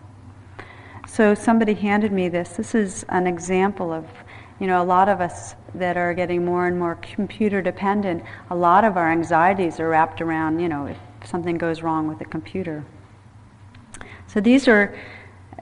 So 1.08 1.36
somebody 1.36 1.76
handed 1.76 2.12
me 2.12 2.28
this. 2.28 2.50
This 2.54 2.74
is 2.74 3.06
an 3.10 3.28
example 3.28 3.92
of, 3.94 4.06
you 4.60 4.66
know, 4.66 4.82
a 4.82 4.86
lot 4.86 5.10
of 5.10 5.22
us 5.22 5.56
that 5.76 5.96
are 5.96 6.14
getting 6.14 6.44
more 6.44 6.66
and 6.66 6.80
more 6.80 6.96
computer 6.96 7.62
dependent, 7.62 8.24
a 8.50 8.56
lot 8.56 8.84
of 8.84 8.98
our 8.98 9.12
anxieties 9.12 9.80
are 9.80 9.90
wrapped 9.90 10.22
around, 10.22 10.60
you 10.60 10.70
know, 10.70 10.88
if 10.88 10.98
something 11.24 11.58
goes 11.58 11.84
wrong 11.84 12.08
with 12.08 12.18
the 12.18 12.26
computer. 12.26 12.84
So 14.28 14.40
these 14.40 14.68
are, 14.68 14.98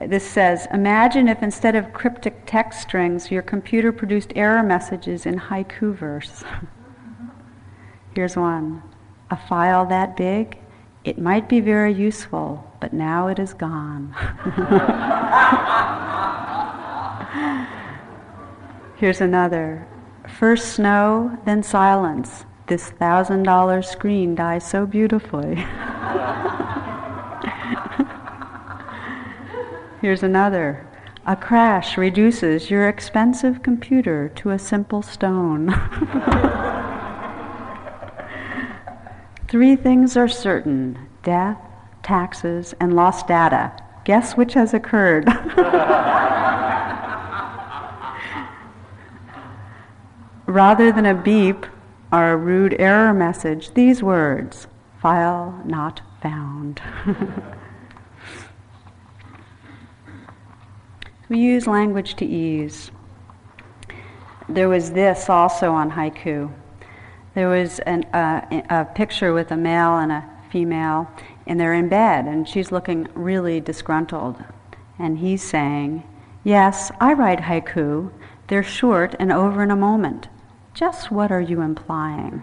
this 0.06 0.28
says, 0.28 0.66
imagine 0.72 1.28
if 1.28 1.42
instead 1.42 1.76
of 1.76 1.92
cryptic 1.92 2.44
text 2.46 2.80
strings, 2.80 3.30
your 3.30 3.42
computer 3.42 3.92
produced 3.92 4.32
error 4.34 4.62
messages 4.62 5.26
in 5.26 5.38
haiku 5.38 5.94
verse. 5.94 6.42
Here's 8.14 8.36
one 8.36 8.82
a 9.30 9.36
file 9.36 9.86
that 9.86 10.16
big, 10.16 10.58
it 11.04 11.18
might 11.18 11.48
be 11.48 11.60
very 11.60 11.92
useful, 11.92 12.68
but 12.80 12.92
now 12.92 13.28
it 13.28 13.38
is 13.38 13.54
gone. 13.54 14.12
Here's 18.96 19.20
another. 19.20 19.86
First 20.28 20.74
snow, 20.74 21.38
then 21.44 21.62
silence. 21.62 22.44
This 22.66 22.90
thousand 22.90 23.44
dollar 23.44 23.82
screen 23.82 24.34
dies 24.34 24.68
so 24.68 24.86
beautifully. 24.86 25.64
Here's 30.00 30.22
another. 30.22 30.86
A 31.26 31.36
crash 31.36 31.98
reduces 31.98 32.70
your 32.70 32.88
expensive 32.88 33.62
computer 33.62 34.30
to 34.36 34.48
a 34.48 34.58
simple 34.58 35.02
stone. 35.02 35.68
Three 39.48 39.76
things 39.76 40.16
are 40.16 40.26
certain 40.26 41.06
death, 41.22 41.58
taxes, 42.02 42.74
and 42.80 42.96
lost 42.96 43.26
data. 43.26 43.72
Guess 44.04 44.38
which 44.38 44.54
has 44.54 44.72
occurred? 44.72 45.26
Rather 50.46 50.90
than 50.90 51.04
a 51.04 51.14
beep 51.14 51.66
or 52.10 52.30
a 52.30 52.36
rude 52.38 52.74
error 52.78 53.12
message, 53.12 53.74
these 53.74 54.02
words 54.02 54.66
file 55.02 55.60
not 55.66 56.00
found. 56.22 56.80
we 61.30 61.38
use 61.38 61.66
language 61.66 62.16
to 62.16 62.26
ease. 62.26 62.90
There 64.50 64.68
was 64.68 64.92
this 64.92 65.30
also 65.30 65.72
on 65.72 65.92
haiku 65.92 66.52
there 67.34 67.48
was 67.48 67.78
an, 67.80 68.04
uh, 68.12 68.62
a 68.70 68.84
picture 68.84 69.32
with 69.32 69.52
a 69.52 69.56
male 69.56 69.98
and 69.98 70.10
a 70.10 70.28
female, 70.50 71.08
and 71.46 71.60
they're 71.60 71.74
in 71.74 71.88
bed, 71.88 72.26
and 72.26 72.48
she's 72.48 72.72
looking 72.72 73.08
really 73.14 73.60
disgruntled. 73.60 74.42
And 74.98 75.18
he's 75.18 75.42
saying, 75.42 76.04
Yes, 76.42 76.90
I 77.00 77.12
write 77.12 77.40
haiku. 77.40 78.10
They're 78.48 78.62
short 78.62 79.14
and 79.20 79.30
over 79.30 79.62
in 79.62 79.70
a 79.70 79.76
moment. 79.76 80.28
Just 80.74 81.10
what 81.10 81.30
are 81.30 81.40
you 81.40 81.60
implying? 81.60 82.42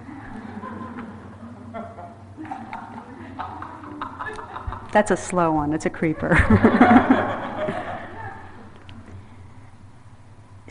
That's 4.93 5.11
a 5.11 5.17
slow 5.17 5.51
one, 5.51 5.73
it's 5.73 5.85
a 5.85 5.89
creeper. 5.89 7.43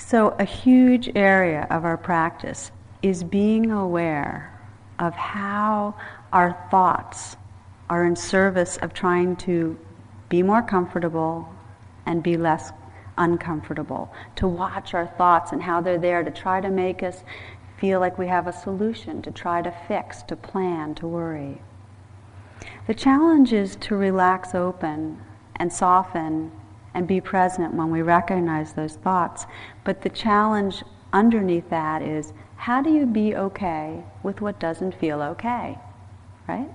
so, 0.09 0.37
a 0.39 0.45
huge 0.45 1.11
area 1.17 1.67
of 1.69 1.85
our 1.85 1.97
practice 1.97 2.71
is 3.03 3.25
being 3.25 3.73
aware 3.73 4.57
of 5.01 5.13
how 5.15 5.97
our 6.33 6.57
thoughts 6.71 7.37
are 7.91 8.05
in 8.05 8.15
service 8.15 8.77
of 8.77 8.95
trying 8.95 9.35
to 9.35 9.77
be 10.29 10.45
more 10.45 10.63
comfortable 10.63 11.53
and 12.07 12.23
be 12.23 12.37
less 12.37 12.71
uncomfortable. 13.19 14.15
To 14.37 14.47
watch 14.47 14.95
our 14.95 15.09
thoughts 15.09 15.51
and 15.51 15.61
how 15.61 15.81
they're 15.81 15.99
there 15.99 16.23
to 16.23 16.31
try 16.31 16.61
to 16.61 16.71
make 16.71 17.03
us 17.03 17.25
feel 17.77 17.99
like 17.99 18.17
we 18.17 18.29
have 18.29 18.47
a 18.47 18.53
solution, 18.53 19.23
to 19.23 19.33
try 19.33 19.61
to 19.61 19.75
fix, 19.89 20.23
to 20.23 20.37
plan, 20.37 20.95
to 20.95 21.09
worry. 21.09 21.61
The 22.87 22.95
challenge 22.95 23.53
is 23.53 23.75
to 23.75 23.97
relax 23.97 24.55
open 24.55 25.21
and 25.57 25.73
soften 25.73 26.53
and 26.97 27.07
be 27.07 27.21
present 27.21 27.75
when 27.75 27.91
we 27.91 28.01
recognize 28.01 28.73
those 28.73 28.97
thoughts. 28.97 29.45
But 29.85 30.01
the 30.01 30.09
challenge 30.09 30.83
underneath 31.13 31.69
that 31.69 32.01
is 32.01 32.33
how 32.57 32.81
do 32.81 32.91
you 32.91 33.05
be 33.05 33.37
okay 33.37 34.03
with 34.23 34.41
what 34.41 34.59
doesn't 34.59 34.99
feel 34.99 35.21
okay? 35.21 35.79
Right? 36.49 36.71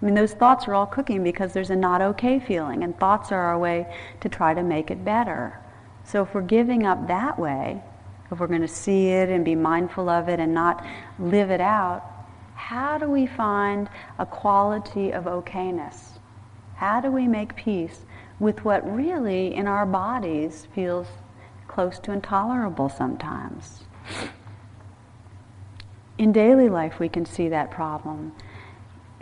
I 0.00 0.04
mean, 0.04 0.14
those 0.14 0.34
thoughts 0.34 0.68
are 0.68 0.74
all 0.74 0.84
cooking 0.84 1.24
because 1.24 1.54
there's 1.54 1.70
a 1.70 1.76
not 1.76 2.02
okay 2.02 2.38
feeling, 2.38 2.84
and 2.84 2.96
thoughts 3.00 3.32
are 3.32 3.40
our 3.40 3.58
way 3.58 3.86
to 4.20 4.28
try 4.28 4.52
to 4.52 4.62
make 4.62 4.90
it 4.90 5.02
better. 5.02 5.58
So 6.04 6.22
if 6.22 6.34
we're 6.34 6.42
giving 6.42 6.84
up 6.84 7.08
that 7.08 7.38
way, 7.38 7.82
if 8.30 8.38
we're 8.38 8.48
going 8.48 8.60
to 8.60 8.68
see 8.68 9.08
it 9.08 9.30
and 9.30 9.46
be 9.46 9.54
mindful 9.54 10.10
of 10.10 10.28
it 10.28 10.40
and 10.40 10.52
not 10.52 10.84
live 11.18 11.50
it 11.50 11.62
out, 11.62 12.04
how 12.54 12.98
do 12.98 13.10
we 13.10 13.26
find 13.26 13.88
a 14.18 14.26
quality 14.26 15.10
of 15.10 15.24
okayness? 15.24 16.18
How 16.76 17.00
do 17.00 17.10
we 17.10 17.26
make 17.26 17.56
peace 17.56 18.00
with 18.40 18.64
what 18.64 18.88
really 18.90 19.54
in 19.54 19.66
our 19.66 19.86
bodies 19.86 20.68
feels 20.74 21.06
close 21.66 21.98
to 22.00 22.12
intolerable 22.12 22.88
sometimes? 22.88 23.84
in 26.18 26.32
daily 26.32 26.68
life, 26.68 26.98
we 26.98 27.08
can 27.08 27.24
see 27.24 27.48
that 27.48 27.70
problem. 27.70 28.32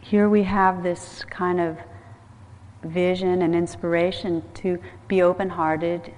Here 0.03 0.29
we 0.29 0.43
have 0.45 0.83
this 0.83 1.25
kind 1.25 1.61
of 1.61 1.79
vision 2.83 3.43
and 3.43 3.55
inspiration 3.55 4.43
to 4.55 4.79
be 5.07 5.23
open 5.23 5.51
hearted 5.51 6.15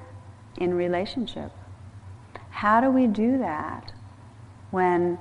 in 0.59 0.75
relationship. 0.75 1.51
How 2.51 2.81
do 2.81 2.91
we 2.91 3.07
do 3.07 3.39
that 3.39 3.93
when 4.71 5.19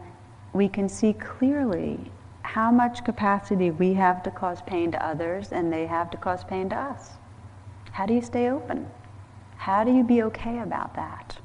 we 0.54 0.68
can 0.68 0.90
see 0.90 1.14
clearly 1.14 2.12
how 2.42 2.72
much 2.72 3.04
capacity 3.04 3.72
we 3.72 3.94
have 3.94 4.24
to 4.24 4.32
cause 4.32 4.62
pain 4.62 4.92
to 4.92 5.06
others 5.06 5.52
and 5.52 5.72
they 5.72 5.86
have 5.86 6.10
to 6.12 6.18
cause 6.18 6.44
pain 6.44 6.70
to 6.70 6.76
us. 6.76 7.12
How 7.98 8.06
do 8.06 8.14
you 8.14 8.22
stay 8.22 8.48
open? 8.48 8.86
How 9.56 9.84
do 9.84 9.92
you 9.92 10.04
be 10.04 10.22
okay 10.22 10.60
about 10.60 10.94
that? 10.94 11.40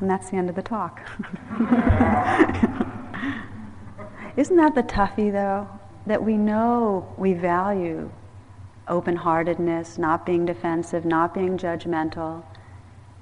And 0.00 0.10
that's 0.10 0.30
the 0.30 0.36
end 0.36 0.50
of 0.50 0.56
the 0.56 0.62
talk. 0.62 1.00
Isn't 4.36 4.56
that 4.56 4.74
the 4.74 4.82
toughie, 4.82 5.30
though? 5.30 5.68
That 6.08 6.24
we 6.24 6.36
know 6.36 7.14
we 7.16 7.34
value 7.34 8.10
open 8.88 9.14
heartedness, 9.14 9.96
not 9.96 10.26
being 10.26 10.44
defensive, 10.44 11.04
not 11.04 11.32
being 11.32 11.56
judgmental, 11.56 12.42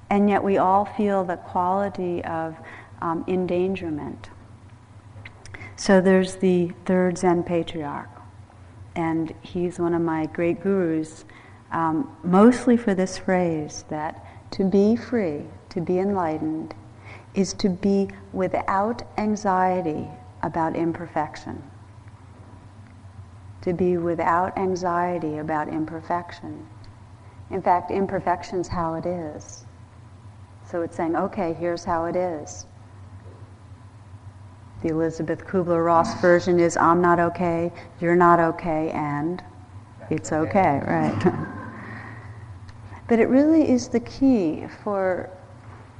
and 0.09 0.27
yet 0.27 0.43
we 0.43 0.57
all 0.57 0.85
feel 0.85 1.23
the 1.23 1.37
quality 1.37 2.23
of 2.23 2.57
um, 3.03 3.23
endangerment. 3.27 4.31
So 5.75 6.01
there's 6.01 6.37
the 6.37 6.71
third 6.85 7.19
Zen 7.19 7.43
patriarch, 7.43 8.09
and 8.95 9.33
he's 9.41 9.79
one 9.79 9.93
of 9.93 10.01
my 10.01 10.25
great 10.27 10.61
gurus, 10.61 11.25
um, 11.71 12.15
mostly 12.23 12.77
for 12.77 12.93
this 12.93 13.17
phrase 13.17 13.83
that 13.89 14.25
to 14.51 14.63
be 14.63 14.95
free, 14.95 15.43
to 15.69 15.81
be 15.81 15.99
enlightened, 15.99 16.73
is 17.33 17.53
to 17.53 17.69
be 17.69 18.07
without 18.31 19.03
anxiety 19.17 20.07
about 20.43 20.75
imperfection. 20.75 21.61
To 23.63 23.73
be 23.73 23.97
without 23.97 24.57
anxiety 24.57 25.39
about 25.39 25.67
imperfection. 25.67 26.65
In 27.49 27.61
fact, 27.61 27.91
imperfection's 27.91 28.67
how 28.67 28.93
it 28.93 29.05
is. 29.05 29.65
So 30.69 30.81
it's 30.81 30.95
saying, 30.95 31.15
okay, 31.15 31.53
here's 31.53 31.83
how 31.83 32.05
it 32.05 32.15
is. 32.15 32.65
The 34.85 34.91
Elisabeth 34.91 35.47
Kubler 35.47 35.83
Ross 35.83 36.21
version 36.21 36.59
is 36.59 36.77
I'm 36.77 37.01
not 37.01 37.19
okay, 37.19 37.73
you're 37.99 38.15
not 38.15 38.39
okay, 38.39 38.91
and 38.91 39.43
it's 40.11 40.31
okay, 40.31 40.79
right? 40.85 41.33
but 43.07 43.17
it 43.17 43.27
really 43.27 43.67
is 43.67 43.87
the 43.87 43.99
key 43.99 44.67
for 44.83 45.31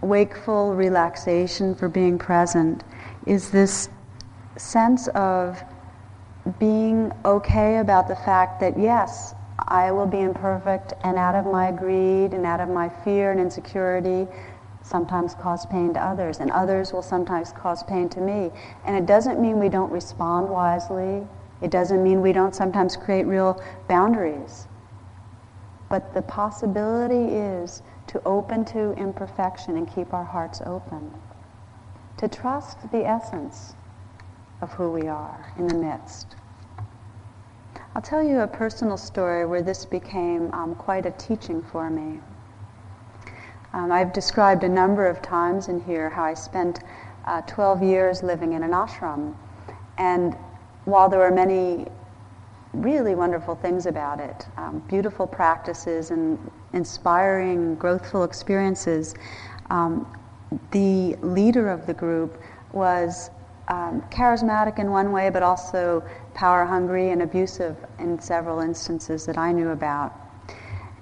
wakeful 0.01 0.75
relaxation, 0.75 1.73
for 1.73 1.89
being 1.89 2.19
present, 2.19 2.83
is 3.25 3.49
this 3.49 3.89
sense 4.55 5.07
of 5.15 5.59
being 6.59 7.11
okay 7.25 7.79
about 7.79 8.07
the 8.07 8.15
fact 8.17 8.59
that 8.59 8.77
yes, 8.77 9.33
I 9.67 9.91
will 9.93 10.05
be 10.05 10.21
imperfect 10.21 10.93
and 11.03 11.17
out 11.17 11.33
of 11.33 11.51
my 11.51 11.71
greed 11.71 12.35
and 12.35 12.45
out 12.45 12.59
of 12.59 12.69
my 12.69 12.89
fear 13.03 13.31
and 13.31 13.39
insecurity, 13.39 14.27
sometimes 14.85 15.33
cause 15.33 15.65
pain 15.65 15.93
to 15.95 15.99
others, 15.99 16.39
and 16.39 16.51
others 16.51 16.93
will 16.93 17.01
sometimes 17.01 17.51
cause 17.51 17.81
pain 17.83 18.07
to 18.09 18.21
me. 18.21 18.51
And 18.85 18.95
it 18.95 19.07
doesn't 19.07 19.41
mean 19.41 19.59
we 19.59 19.69
don't 19.69 19.91
respond 19.91 20.47
wisely. 20.47 21.27
It 21.61 21.71
doesn't 21.71 22.03
mean 22.03 22.21
we 22.21 22.31
don't 22.31 22.53
sometimes 22.53 22.95
create 22.95 23.25
real 23.25 23.61
boundaries. 23.87 24.67
But 25.89 26.13
the 26.13 26.21
possibility 26.21 27.35
is 27.35 27.81
to 28.07 28.21
open 28.25 28.63
to 28.65 28.91
imperfection 28.93 29.75
and 29.75 29.91
keep 29.91 30.13
our 30.13 30.23
hearts 30.23 30.61
open. 30.65 31.11
To 32.17 32.27
trust 32.27 32.91
the 32.91 33.05
essence 33.07 33.73
of 34.61 34.71
who 34.73 34.91
we 34.91 35.07
are 35.07 35.51
in 35.57 35.67
the 35.67 35.75
midst. 35.75 36.35
I'll 37.95 38.01
tell 38.01 38.23
you 38.23 38.41
a 38.41 38.47
personal 38.47 38.97
story 38.97 39.45
where 39.45 39.63
this 39.63 39.85
became 39.85 40.51
um, 40.53 40.75
quite 40.75 41.05
a 41.05 41.11
teaching 41.11 41.61
for 41.61 41.89
me. 41.89 42.19
Um, 43.75 43.91
I've 43.91 44.13
described 44.13 44.63
a 44.63 44.69
number 44.69 45.05
of 45.05 45.21
times 45.21 45.67
in 45.67 45.81
here 45.81 46.09
how 46.09 46.23
I 46.23 46.33
spent 46.33 46.79
uh, 47.25 47.41
12 47.41 47.83
years 47.83 48.23
living 48.23 48.53
in 48.53 48.63
an 48.63 48.71
ashram. 48.71 49.35
And 49.97 50.33
while 50.85 51.09
there 51.09 51.19
were 51.19 51.31
many 51.31 51.87
really 52.71 53.15
wonderful 53.15 53.53
things 53.53 53.85
about 53.85 54.21
it, 54.21 54.47
um, 54.55 54.81
beautiful 54.87 55.27
practices 55.27 56.11
and 56.11 56.39
inspiring, 56.71 57.75
growthful 57.75 58.23
experiences, 58.23 59.13
um, 59.69 60.07
the 60.71 61.17
leader 61.17 61.69
of 61.69 61.85
the 61.85 61.93
group 61.93 62.41
was 62.71 63.29
um, 63.67 64.01
charismatic 64.09 64.79
in 64.79 64.89
one 64.89 65.11
way, 65.11 65.29
but 65.29 65.43
also 65.43 66.01
power 66.33 66.63
hungry 66.63 67.11
and 67.11 67.21
abusive 67.21 67.75
in 67.99 68.21
several 68.21 68.61
instances 68.61 69.25
that 69.25 69.37
I 69.37 69.51
knew 69.51 69.71
about. 69.71 70.24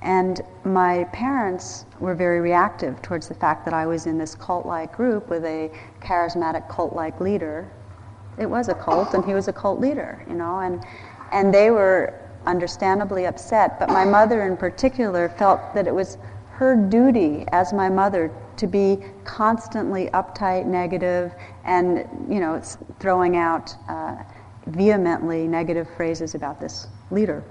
And 0.03 0.41
my 0.65 1.05
parents 1.13 1.85
were 2.01 2.13
very 2.13 2.41
reactive 2.41 3.01
towards 3.01 3.29
the 3.29 3.33
fact 3.33 3.63
that 3.63 3.73
I 3.73 3.85
was 3.85 4.05
in 4.05 4.17
this 4.17 4.35
cult 4.35 4.65
like 4.65 4.91
group 4.91 5.29
with 5.29 5.45
a 5.45 5.71
charismatic 6.01 6.67
cult 6.67 6.93
like 6.93 7.21
leader. 7.21 7.71
It 8.37 8.45
was 8.45 8.67
a 8.67 8.73
cult, 8.73 9.13
and 9.13 9.23
he 9.23 9.33
was 9.33 9.47
a 9.47 9.53
cult 9.53 9.79
leader, 9.79 10.25
you 10.27 10.35
know, 10.35 10.59
and, 10.59 10.83
and 11.31 11.53
they 11.53 11.71
were 11.71 12.19
understandably 12.45 13.27
upset. 13.27 13.79
But 13.79 13.89
my 13.89 14.03
mother, 14.03 14.45
in 14.45 14.57
particular, 14.57 15.29
felt 15.29 15.73
that 15.73 15.87
it 15.87 15.95
was 15.95 16.17
her 16.49 16.75
duty 16.75 17.45
as 17.53 17.71
my 17.71 17.87
mother 17.87 18.29
to 18.57 18.67
be 18.67 18.99
constantly 19.23 20.07
uptight, 20.07 20.65
negative, 20.65 21.31
and 21.63 21.99
you 22.29 22.41
know, 22.41 22.61
throwing 22.99 23.37
out 23.37 23.73
uh, 23.87 24.17
vehemently 24.67 25.47
negative 25.47 25.87
phrases 25.95 26.35
about 26.35 26.59
this 26.59 26.87
leader 27.09 27.41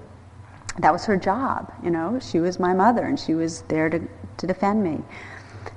that 0.79 0.91
was 0.91 1.05
her 1.05 1.17
job, 1.17 1.71
you 1.83 1.89
know. 1.89 2.19
She 2.19 2.39
was 2.39 2.59
my 2.59 2.73
mother 2.73 3.05
and 3.05 3.19
she 3.19 3.33
was 3.33 3.61
there 3.63 3.89
to, 3.89 3.99
to 4.37 4.47
defend 4.47 4.83
me. 4.83 5.03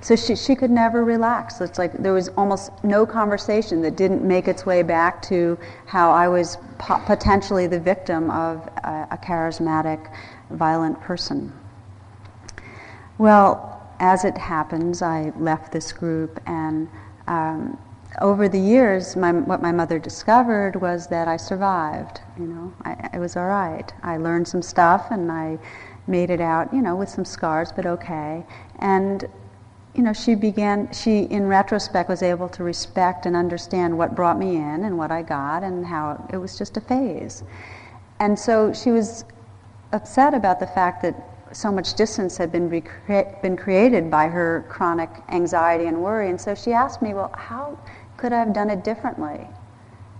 So 0.01 0.15
she, 0.15 0.35
she 0.35 0.55
could 0.55 0.71
never 0.71 1.03
relax. 1.03 1.61
It's 1.61 1.79
like 1.79 1.93
there 1.93 2.13
was 2.13 2.29
almost 2.29 2.71
no 2.83 3.05
conversation 3.05 3.81
that 3.81 3.95
didn't 3.95 4.23
make 4.23 4.47
its 4.47 4.65
way 4.65 4.83
back 4.83 5.21
to 5.23 5.57
how 5.85 6.11
I 6.11 6.27
was 6.27 6.57
po- 6.77 7.01
potentially 7.05 7.67
the 7.67 7.79
victim 7.79 8.29
of 8.29 8.67
a, 8.83 9.07
a 9.11 9.17
charismatic, 9.17 10.11
violent 10.51 10.99
person. 11.01 11.53
Well, 13.17 13.73
as 13.99 14.25
it 14.25 14.37
happens, 14.37 15.01
I 15.01 15.31
left 15.37 15.71
this 15.71 15.91
group 15.91 16.39
and 16.45 16.87
um, 17.27 17.77
over 18.19 18.49
the 18.49 18.59
years, 18.59 19.15
my, 19.15 19.31
what 19.31 19.61
my 19.61 19.71
mother 19.71 19.99
discovered 19.99 20.75
was 20.75 21.07
that 21.07 21.27
I 21.27 21.37
survived. 21.37 22.21
You 22.39 22.45
know, 22.47 22.73
I, 22.83 23.09
it 23.13 23.19
was 23.19 23.35
all 23.35 23.45
right. 23.47 23.91
I 24.03 24.17
learned 24.17 24.47
some 24.47 24.61
stuff 24.61 25.07
and 25.11 25.31
I 25.31 25.59
made 26.07 26.29
it 26.29 26.41
out. 26.41 26.73
You 26.73 26.81
know, 26.81 26.95
with 26.95 27.09
some 27.09 27.25
scars, 27.25 27.71
but 27.71 27.85
okay. 27.85 28.45
And 28.79 29.27
you 29.93 30.03
know, 30.03 30.13
she 30.13 30.35
began. 30.35 30.91
She, 30.93 31.23
in 31.23 31.47
retrospect, 31.47 32.09
was 32.09 32.21
able 32.21 32.49
to 32.49 32.63
respect 32.63 33.25
and 33.25 33.35
understand 33.35 33.97
what 33.97 34.15
brought 34.15 34.37
me 34.37 34.55
in 34.55 34.83
and 34.83 34.97
what 34.97 35.11
I 35.11 35.23
got, 35.23 35.63
and 35.63 35.85
how 35.85 36.27
it 36.31 36.37
was 36.37 36.57
just 36.57 36.77
a 36.77 36.81
phase. 36.81 37.43
And 38.19 38.37
so 38.37 38.73
she 38.73 38.91
was 38.91 39.25
upset 39.91 40.33
about 40.33 40.59
the 40.59 40.67
fact 40.67 41.01
that 41.03 41.15
so 41.51 41.71
much 41.71 41.93
distance 41.93 42.37
had 42.37 42.51
been, 42.51 42.69
recre- 42.69 43.41
been 43.41 43.55
created 43.55 44.11
by 44.11 44.27
her 44.27 44.65
chronic 44.69 45.09
anxiety 45.29 45.85
and 45.85 46.01
worry. 46.01 46.29
And 46.29 46.39
so 46.39 46.53
she 46.53 46.73
asked 46.73 47.01
me, 47.01 47.13
well, 47.13 47.31
how 47.35 47.79
could 48.17 48.33
I 48.33 48.39
have 48.39 48.53
done 48.53 48.69
it 48.69 48.83
differently? 48.83 49.47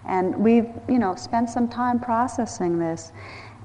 And 0.05 0.35
we've, 0.37 0.69
you 0.87 0.99
know, 0.99 1.15
spent 1.15 1.49
some 1.49 1.67
time 1.67 1.99
processing 1.99 2.79
this. 2.79 3.11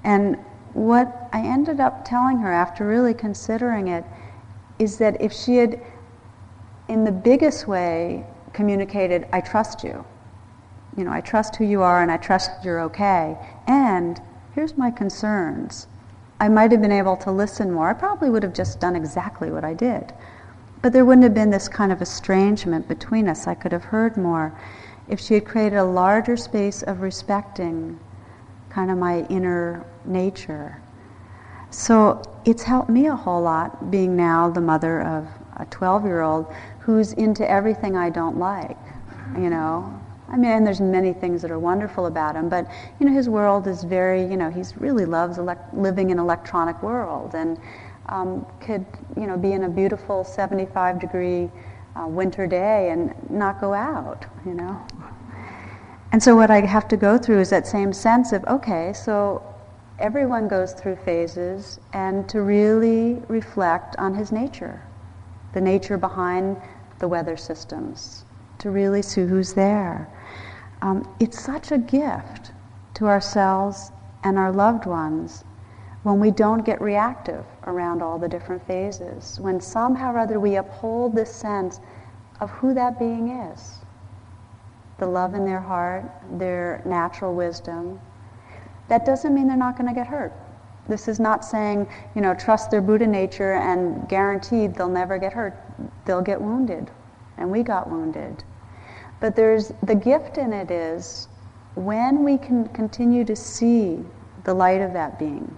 And 0.03 0.37
what 0.75 1.29
I 1.33 1.41
ended 1.41 1.79
up 1.79 2.05
telling 2.05 2.39
her 2.39 2.51
after 2.51 2.87
really 2.87 3.15
considering 3.15 3.89
it 3.89 4.05
is 4.79 4.99
that 4.99 5.21
if 5.21 5.33
she 5.33 5.57
had, 5.57 5.81
in 6.89 7.05
the 7.05 7.13
biggest 7.13 7.69
way, 7.69 8.27
communicated, 8.53 9.29
I 9.33 9.41
trust 9.41 9.85
you. 9.85 10.05
You 10.97 11.05
know, 11.05 11.13
I 11.13 11.21
trust 11.21 11.57
who 11.57 11.65
you 11.65 11.83
are 11.83 12.03
and 12.03 12.11
I 12.11 12.17
trust 12.17 12.51
you're 12.65 12.81
okay. 12.81 13.37
And 13.67 14.21
here's 14.55 14.77
my 14.77 14.91
concerns. 14.91 15.87
I 16.41 16.49
might 16.49 16.73
have 16.73 16.83
been 16.83 16.93
able 16.93 17.17
to 17.19 17.31
listen 17.31 17.73
more. 17.73 17.89
I 17.89 17.95
probably 17.95 18.29
would 18.29 18.43
have 18.43 18.53
just 18.53 18.81
done 18.81 18.97
exactly 18.97 19.51
what 19.51 19.65
I 19.65 19.75
did. 19.75 20.13
But 20.83 20.93
there 20.93 21.05
wouldn't 21.05 21.23
have 21.23 21.35
been 21.35 21.51
this 21.51 21.69
kind 21.69 21.93
of 21.93 22.03
estrangement 22.03 22.89
between 22.89 23.29
us. 23.29 23.47
I 23.47 23.55
could 23.55 23.71
have 23.71 23.85
heard 23.85 24.17
more 24.17 24.53
if 25.09 25.21
she 25.21 25.35
had 25.35 25.45
created 25.45 25.77
a 25.77 25.85
larger 25.85 26.37
space 26.37 26.83
of 26.83 27.01
respecting 27.01 27.99
kind 28.69 28.91
of 28.91 28.99
my 28.99 29.21
inner 29.29 29.85
nature. 30.05 30.83
So 31.71 32.21
it's 32.45 32.65
helped 32.65 32.91
me 32.91 33.07
a 33.07 33.15
whole 33.15 33.43
lot 33.43 33.91
being 33.91 34.17
now 34.17 34.51
the 34.51 34.61
mother 34.61 35.03
of 35.03 35.29
a 35.57 35.67
12 35.67 36.05
year 36.05 36.23
old 36.23 36.53
who's 36.81 37.13
into 37.13 37.49
everything 37.49 37.97
I 37.97 38.11
don't 38.11 38.39
like, 38.39 38.79
you 39.39 39.51
know. 39.51 40.01
I 40.29 40.37
mean, 40.37 40.51
and 40.51 40.67
there's 40.67 40.81
many 40.81 41.13
things 41.13 41.43
that 41.43 41.51
are 41.51 41.59
wonderful 41.59 42.07
about 42.07 42.35
him, 42.35 42.49
but 42.49 42.67
you 42.99 43.07
know, 43.07 43.13
his 43.13 43.29
world 43.29 43.67
is 43.67 43.85
very, 43.85 44.23
you 44.23 44.37
know, 44.37 44.51
he 44.51 44.63
really 44.79 45.05
loves 45.05 45.39
living 45.73 46.11
in 46.11 46.19
electronic 46.19 46.83
world, 46.83 47.35
and 47.35 47.59
um, 48.13 48.47
could, 48.61 48.85
you 49.17 49.27
know, 49.27 49.39
be 49.39 49.53
in 49.53 49.65
a 49.65 49.69
beautiful 49.69 50.23
75 50.23 51.01
degree 51.01 51.51
uh, 51.97 52.07
winter 52.07 52.47
day 52.47 52.91
and 52.91 53.15
not 53.31 53.59
go 53.61 53.73
out, 53.73 54.27
you 54.45 54.53
know. 54.53 54.87
And 56.13 56.23
so 56.23 56.37
what 56.37 56.51
I 56.51 56.61
have 56.61 56.87
to 56.89 56.97
go 56.99 57.17
through 57.17 57.41
is 57.41 57.49
that 57.51 57.67
same 57.67 57.93
sense 57.93 58.33
of, 58.33 58.45
okay, 58.45 58.93
so 58.93 59.43
everyone 59.99 60.47
goes 60.47 60.75
through 60.75 60.97
phases, 60.97 61.81
and 61.95 62.29
to 62.29 62.43
really 62.43 63.23
reflect 63.29 63.97
on 63.97 64.15
his 64.15 64.31
nature, 64.31 64.83
the 65.55 65.61
nature 65.61 65.97
behind 65.97 66.59
the 66.99 67.09
weather 67.09 67.37
systems, 67.37 68.27
to 68.59 68.71
really 68.71 69.01
see 69.01 69.23
who's 69.23 69.55
there. 69.55 70.09
um, 70.83 71.09
it's 71.19 71.41
such 71.43 71.73
a 71.73 71.79
gift 71.79 72.53
to 72.95 73.07
ourselves 73.07 73.91
and 74.25 74.39
our 74.39 74.53
loved 74.53 74.85
ones 74.85 75.45
when 76.03 76.19
we 76.19 76.31
don't 76.31 76.65
get 76.65 76.81
reactive 76.81 77.45
around 77.67 78.03
all 78.03 78.19
the 78.19 78.29
different 78.29 78.67
phases, 78.67 79.39
when 79.41 79.61
somehow 79.61 80.13
or 80.13 80.19
other 80.19 80.41
we 80.41 80.57
uphold 80.57 81.15
this 81.15 81.33
sense 81.33 81.81
of 82.41 82.51
who 82.51 82.75
that 82.75 82.99
being 82.99 83.29
is 83.29 83.79
the 84.99 85.07
love 85.07 85.35
in 85.35 85.45
their 85.45 85.61
heart, 85.61 86.05
their 86.39 86.81
natural 86.85 87.35
wisdom. 87.35 88.01
That 88.89 89.05
doesn't 89.05 89.35
mean 89.35 89.49
they're 89.49 89.57
not 89.57 89.77
going 89.77 89.89
to 89.89 89.95
get 89.95 90.07
hurt. 90.07 90.33
This 90.89 91.09
is 91.09 91.19
not 91.19 91.45
saying, 91.45 91.89
you 92.15 92.21
know, 92.21 92.35
trust 92.35 92.71
their 92.71 92.81
Buddha 92.81 93.07
nature 93.07 93.55
and 93.55 94.09
guaranteed 94.09 94.75
they'll 94.75 94.89
never 94.89 95.19
get 95.19 95.33
hurt. 95.33 95.59
They'll 96.05 96.23
get 96.23 96.41
wounded. 96.41 96.91
And 97.37 97.51
we 97.51 97.63
got 97.63 97.91
wounded. 97.91 98.45
But 99.19 99.35
there's 99.35 99.73
the 99.83 99.95
gift 99.95 100.39
in 100.39 100.53
it 100.53 100.71
is 100.71 101.29
when 101.75 102.23
we 102.23 102.39
can 102.39 102.69
continue 102.69 103.25
to 103.25 103.35
see 103.35 104.05
the 104.45 104.55
light 104.55 104.81
of 104.81 104.93
that 104.93 105.19
being, 105.19 105.57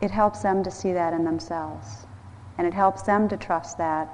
it 0.00 0.10
helps 0.10 0.42
them 0.42 0.62
to 0.62 0.70
see 0.70 0.92
that 0.92 1.12
in 1.12 1.24
themselves. 1.24 2.06
And 2.58 2.66
it 2.66 2.74
helps 2.74 3.02
them 3.02 3.28
to 3.28 3.36
trust 3.36 3.78
that. 3.78 4.08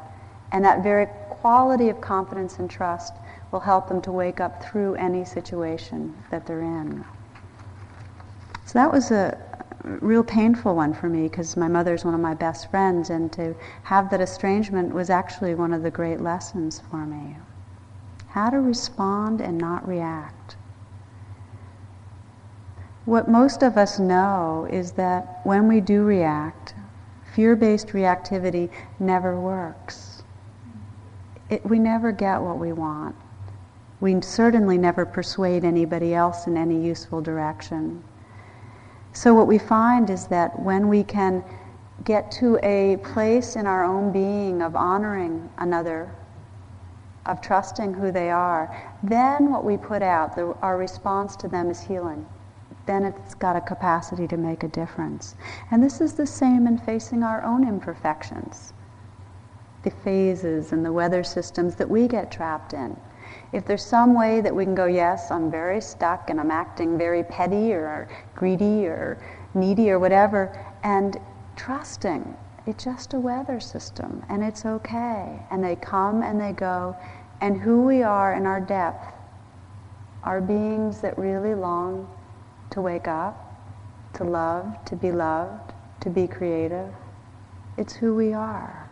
And 0.52 0.64
that 0.64 0.82
very 0.82 1.06
quality 1.28 1.88
of 1.88 2.00
confidence 2.00 2.58
and 2.58 2.70
trust 2.70 3.14
will 3.50 3.60
help 3.60 3.88
them 3.88 4.00
to 4.02 4.12
wake 4.12 4.40
up 4.40 4.62
through 4.62 4.94
any 4.94 5.24
situation 5.24 6.14
that 6.30 6.46
they're 6.46 6.60
in. 6.60 7.04
So 8.64 8.78
that 8.78 8.92
was 8.92 9.10
a 9.10 9.38
real 9.82 10.22
painful 10.22 10.76
one 10.76 10.94
for 10.94 11.08
me 11.08 11.24
because 11.24 11.56
my 11.56 11.68
mother's 11.68 12.04
one 12.04 12.14
of 12.14 12.20
my 12.20 12.34
best 12.34 12.70
friends, 12.70 13.10
and 13.10 13.32
to 13.32 13.54
have 13.82 14.10
that 14.10 14.20
estrangement 14.20 14.94
was 14.94 15.10
actually 15.10 15.54
one 15.54 15.72
of 15.72 15.82
the 15.82 15.90
great 15.90 16.20
lessons 16.20 16.80
for 16.90 17.04
me. 17.04 17.36
How 18.28 18.50
to 18.50 18.60
respond 18.60 19.40
and 19.40 19.58
not 19.58 19.86
react. 19.86 20.56
What 23.04 23.26
most 23.28 23.64
of 23.64 23.76
us 23.76 23.98
know 23.98 24.68
is 24.70 24.92
that 24.92 25.40
when 25.42 25.66
we 25.66 25.80
do 25.80 26.04
react, 26.04 26.74
fear 27.34 27.56
based 27.56 27.88
reactivity 27.88 28.70
never 29.00 29.40
works. 29.40 30.22
It, 31.50 31.66
we 31.66 31.80
never 31.80 32.12
get 32.12 32.40
what 32.40 32.58
we 32.58 32.72
want. 32.72 33.16
We 34.00 34.20
certainly 34.20 34.78
never 34.78 35.04
persuade 35.04 35.64
anybody 35.64 36.14
else 36.14 36.46
in 36.46 36.56
any 36.56 36.80
useful 36.80 37.20
direction. 37.20 38.04
So, 39.12 39.34
what 39.34 39.48
we 39.48 39.58
find 39.58 40.08
is 40.08 40.28
that 40.28 40.60
when 40.60 40.88
we 40.88 41.02
can 41.02 41.44
get 42.04 42.30
to 42.32 42.58
a 42.62 42.98
place 42.98 43.56
in 43.56 43.66
our 43.66 43.82
own 43.82 44.12
being 44.12 44.62
of 44.62 44.76
honoring 44.76 45.50
another, 45.58 46.14
of 47.26 47.40
trusting 47.40 47.94
who 47.94 48.12
they 48.12 48.30
are, 48.30 48.92
then 49.02 49.50
what 49.50 49.64
we 49.64 49.76
put 49.76 50.02
out, 50.02 50.36
the, 50.36 50.54
our 50.62 50.78
response 50.78 51.34
to 51.36 51.48
them 51.48 51.68
is 51.68 51.80
healing 51.80 52.24
then 52.86 53.04
it's 53.04 53.34
got 53.34 53.56
a 53.56 53.60
capacity 53.60 54.26
to 54.28 54.36
make 54.36 54.62
a 54.62 54.68
difference. 54.68 55.34
And 55.70 55.82
this 55.82 56.00
is 56.00 56.14
the 56.14 56.26
same 56.26 56.66
in 56.66 56.78
facing 56.78 57.22
our 57.22 57.42
own 57.44 57.66
imperfections, 57.66 58.72
the 59.82 59.90
phases 59.90 60.72
and 60.72 60.84
the 60.84 60.92
weather 60.92 61.22
systems 61.22 61.76
that 61.76 61.88
we 61.88 62.08
get 62.08 62.30
trapped 62.30 62.72
in. 62.72 62.96
If 63.52 63.64
there's 63.64 63.84
some 63.84 64.14
way 64.14 64.40
that 64.40 64.54
we 64.54 64.64
can 64.64 64.74
go, 64.74 64.86
yes, 64.86 65.30
I'm 65.30 65.50
very 65.50 65.80
stuck 65.80 66.30
and 66.30 66.40
I'm 66.40 66.50
acting 66.50 66.98
very 66.98 67.22
petty 67.24 67.72
or 67.72 68.08
greedy 68.34 68.86
or 68.86 69.22
needy 69.54 69.90
or 69.90 69.98
whatever, 69.98 70.64
and 70.82 71.18
trusting 71.56 72.36
it's 72.64 72.84
just 72.84 73.12
a 73.12 73.18
weather 73.18 73.58
system 73.58 74.24
and 74.28 74.42
it's 74.42 74.64
okay. 74.64 75.42
And 75.50 75.64
they 75.64 75.76
come 75.76 76.22
and 76.22 76.40
they 76.40 76.52
go, 76.52 76.96
and 77.40 77.60
who 77.60 77.82
we 77.82 78.02
are 78.02 78.34
in 78.34 78.46
our 78.46 78.60
depth 78.60 79.12
are 80.22 80.40
beings 80.40 81.00
that 81.00 81.18
really 81.18 81.54
long 81.54 82.08
to 82.72 82.80
wake 82.80 83.06
up, 83.06 83.54
to 84.14 84.24
love, 84.24 84.84
to 84.86 84.96
be 84.96 85.12
loved, 85.12 85.72
to 86.00 86.10
be 86.10 86.26
creative. 86.26 86.92
It's 87.76 87.94
who 87.94 88.14
we 88.14 88.32
are. 88.32 88.90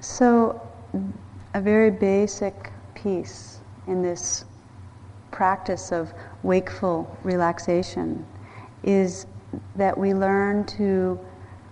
So, 0.00 0.60
a 1.54 1.60
very 1.60 1.90
basic 1.90 2.72
piece 2.94 3.60
in 3.86 4.02
this 4.02 4.44
practice 5.30 5.92
of 5.92 6.12
wakeful 6.42 7.16
relaxation 7.22 8.24
is 8.82 9.26
that 9.74 9.96
we 9.96 10.14
learn 10.14 10.64
to 10.64 11.18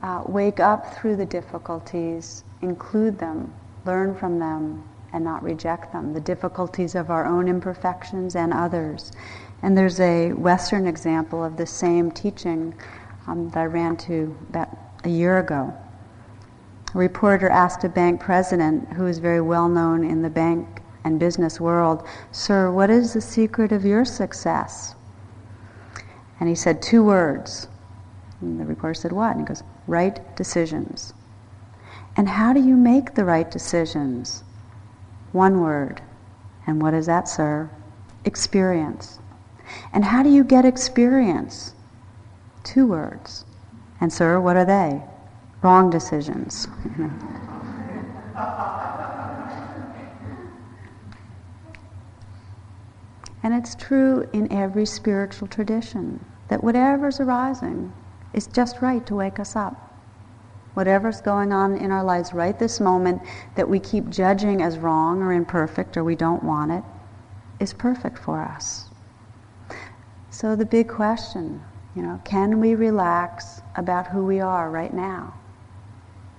uh, 0.03 0.23
wake 0.27 0.61
up 0.61 0.95
through 0.95 1.17
the 1.17 1.27
difficulties, 1.27 2.45
include 2.61 3.19
them, 3.19 3.53
learn 3.87 4.15
from 4.15 4.39
them, 4.39 4.85
and 5.15 5.25
not 5.25 5.43
reject 5.45 5.93
them, 5.93 6.12
the 6.12 6.21
difficulties 6.21 6.97
of 6.97 7.09
our 7.09 7.25
own 7.25 7.47
imperfections 7.47 8.35
and 8.35 8.53
others. 8.53 9.12
And 9.62 9.79
there's 9.79 10.01
a 10.01 10.33
Western 10.33 10.89
example 10.89 11.43
of 11.43 11.57
the 11.57 11.67
same 11.67 12.11
teaching 12.11 12.75
um, 13.29 13.49
that 13.51 13.61
I 13.61 13.67
ran 13.67 13.97
to 13.99 14.37
about 14.51 14.77
a 15.05 15.09
year 15.09 15.39
ago. 15.39 15.73
A 16.95 16.99
reporter 16.99 17.49
asked 17.49 17.85
a 17.85 17.89
bank 17.89 18.21
president, 18.21 18.93
who 18.93 19.07
is 19.07 19.19
very 19.19 19.41
well 19.41 19.69
known 19.69 20.03
in 20.03 20.21
the 20.21 20.29
bank 20.29 20.83
and 21.05 21.21
business 21.21 21.61
world, 21.61 22.07
Sir, 22.33 22.73
what 22.73 22.91
is 22.91 23.15
the 23.15 23.21
secret 23.21 23.71
of 23.71 23.85
your 23.85 24.05
success? 24.05 24.97
And 26.41 26.49
he 26.49 26.57
said 26.57 26.83
two 26.83 27.05
words. 27.05 27.69
And 28.41 28.59
the 28.59 28.65
reporter 28.65 28.95
said, 28.95 29.12
What? 29.12 29.37
And 29.37 29.41
he 29.41 29.47
goes, 29.47 29.62
Right 29.87 30.37
decisions. 30.37 31.15
And 32.17 32.29
how 32.29 32.53
do 32.53 32.61
you 32.61 32.75
make 32.75 33.15
the 33.15 33.25
right 33.25 33.49
decisions? 33.49 34.43
One 35.35 35.61
word. 35.61 36.01
And 36.64 36.80
what 36.80 36.95
is 36.95 37.07
that, 37.07 37.28
sir? 37.28 37.68
Experience. 38.24 39.18
And 39.93 40.05
how 40.05 40.22
do 40.22 40.30
you 40.30 40.45
get 40.45 40.64
experience? 40.64 41.74
Two 42.62 42.87
words. 42.87 43.45
And, 44.01 44.12
sir, 44.12 44.39
what 44.39 44.57
are 44.57 44.64
they? 44.64 45.03
Wrong 45.61 45.91
decisions. 45.91 46.68
and 53.43 53.53
it's 53.55 53.74
true 53.74 54.28
in 54.32 54.53
every 54.53 54.87
spiritual 54.87 55.49
tradition 55.49 56.24
that 56.47 56.62
whatever's 56.62 57.18
arising 57.18 57.93
is 58.32 58.47
just 58.47 58.80
right 58.80 59.05
to 59.07 59.16
wake 59.16 59.41
us 59.41 59.57
up 59.57 59.93
whatever's 60.75 61.20
going 61.20 61.53
on 61.53 61.77
in 61.77 61.91
our 61.91 62.05
lives 62.05 62.33
right 62.33 62.59
this 62.59 62.81
moment 62.81 63.22
that 63.55 63.68
we 63.68 63.81
keep 63.81 64.11
judging 64.11 64.61
as 64.61 64.79
wrong 64.79 65.22
or 65.22 65.33
imperfect 65.33 65.97
or 65.97 66.05
we 66.05 66.16
don't 66.16 66.43
want 66.43 66.70
it 66.70 66.85
is 67.61 67.72
perfect 67.72 68.18
for 68.18 68.41
us. 68.41 68.87
So 70.31 70.57
the 70.57 70.66
big 70.66 70.89
question, 70.89 71.62
you 71.95 72.03
know, 72.03 72.20
can 72.25 72.61
we 72.61 72.75
relax 72.75 73.62
about 73.77 74.09
who 74.09 74.25
we 74.25 74.41
are 74.41 74.70
right 74.70 74.93
now? 74.93 75.35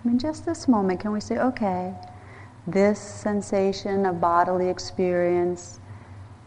I 0.04 0.08
mean, 0.08 0.20
just 0.20 0.46
this 0.46 0.68
moment, 0.68 1.00
can 1.00 1.12
we 1.12 1.22
say, 1.22 1.38
okay, 1.38 1.94
this 2.68 3.00
sensation 3.00 4.06
of 4.06 4.20
bodily 4.20 4.70
experience, 4.70 5.80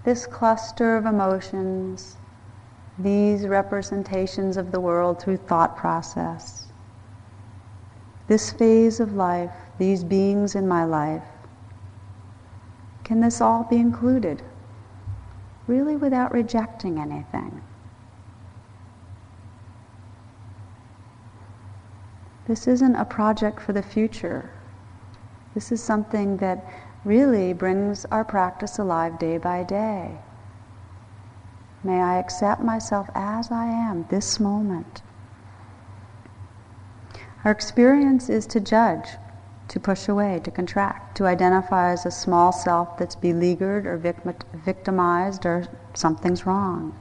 this 0.05 0.27
cluster 0.27 0.97
of 0.97 1.07
emotions, 1.07 2.19
these 2.99 3.47
representations 3.47 4.57
of 4.57 4.71
the 4.71 4.81
world 4.81 5.21
through 5.21 5.39
thought 5.39 5.77
process, 5.77 6.68
this 8.29 8.53
phase 8.53 9.01
of 9.01 9.15
life, 9.15 9.51
these 9.79 10.05
beings 10.05 10.55
in 10.55 10.69
my 10.69 10.85
life, 10.85 11.25
can 13.03 13.21
this 13.21 13.41
all 13.41 13.65
be 13.65 13.77
included? 13.77 14.43
Really 15.67 15.97
without 15.97 16.31
rejecting 16.33 16.99
anything. 16.99 17.63
This 22.47 22.67
isn't 22.67 22.97
a 22.97 23.05
project 23.05 23.61
for 23.61 23.73
the 23.73 23.83
future. 23.83 24.51
This 25.55 25.73
is 25.73 25.83
something 25.83 26.37
that 26.39 26.65
really 27.05 27.53
brings 27.53 28.05
our 28.07 28.25
practice 28.25 28.79
alive 28.79 29.19
day 29.19 29.39
by 29.39 29.65
day. 29.65 30.19
May 31.83 32.01
I 32.01 32.19
accept 32.19 32.63
myself 32.63 33.09
as 33.15 33.51
I 33.51 33.67
am 33.67 34.07
this 34.11 34.39
moment. 34.41 35.03
Our 37.49 37.53
experience 37.53 38.29
is 38.29 38.47
to 38.49 38.61
judge, 38.61 39.09
to 39.69 39.81
push 39.81 40.07
away, 40.07 40.39
to 40.45 40.51
contract, 40.51 41.17
to 41.17 41.25
identify 41.25 41.93
as 41.93 42.05
a 42.05 42.11
small 42.11 42.53
self 42.53 42.99
that's 42.99 43.17
beleaguered 43.17 43.87
or 43.87 43.97
victimized 44.53 45.47
or 45.47 45.67
something's 45.95 46.45
wrong. 46.45 46.95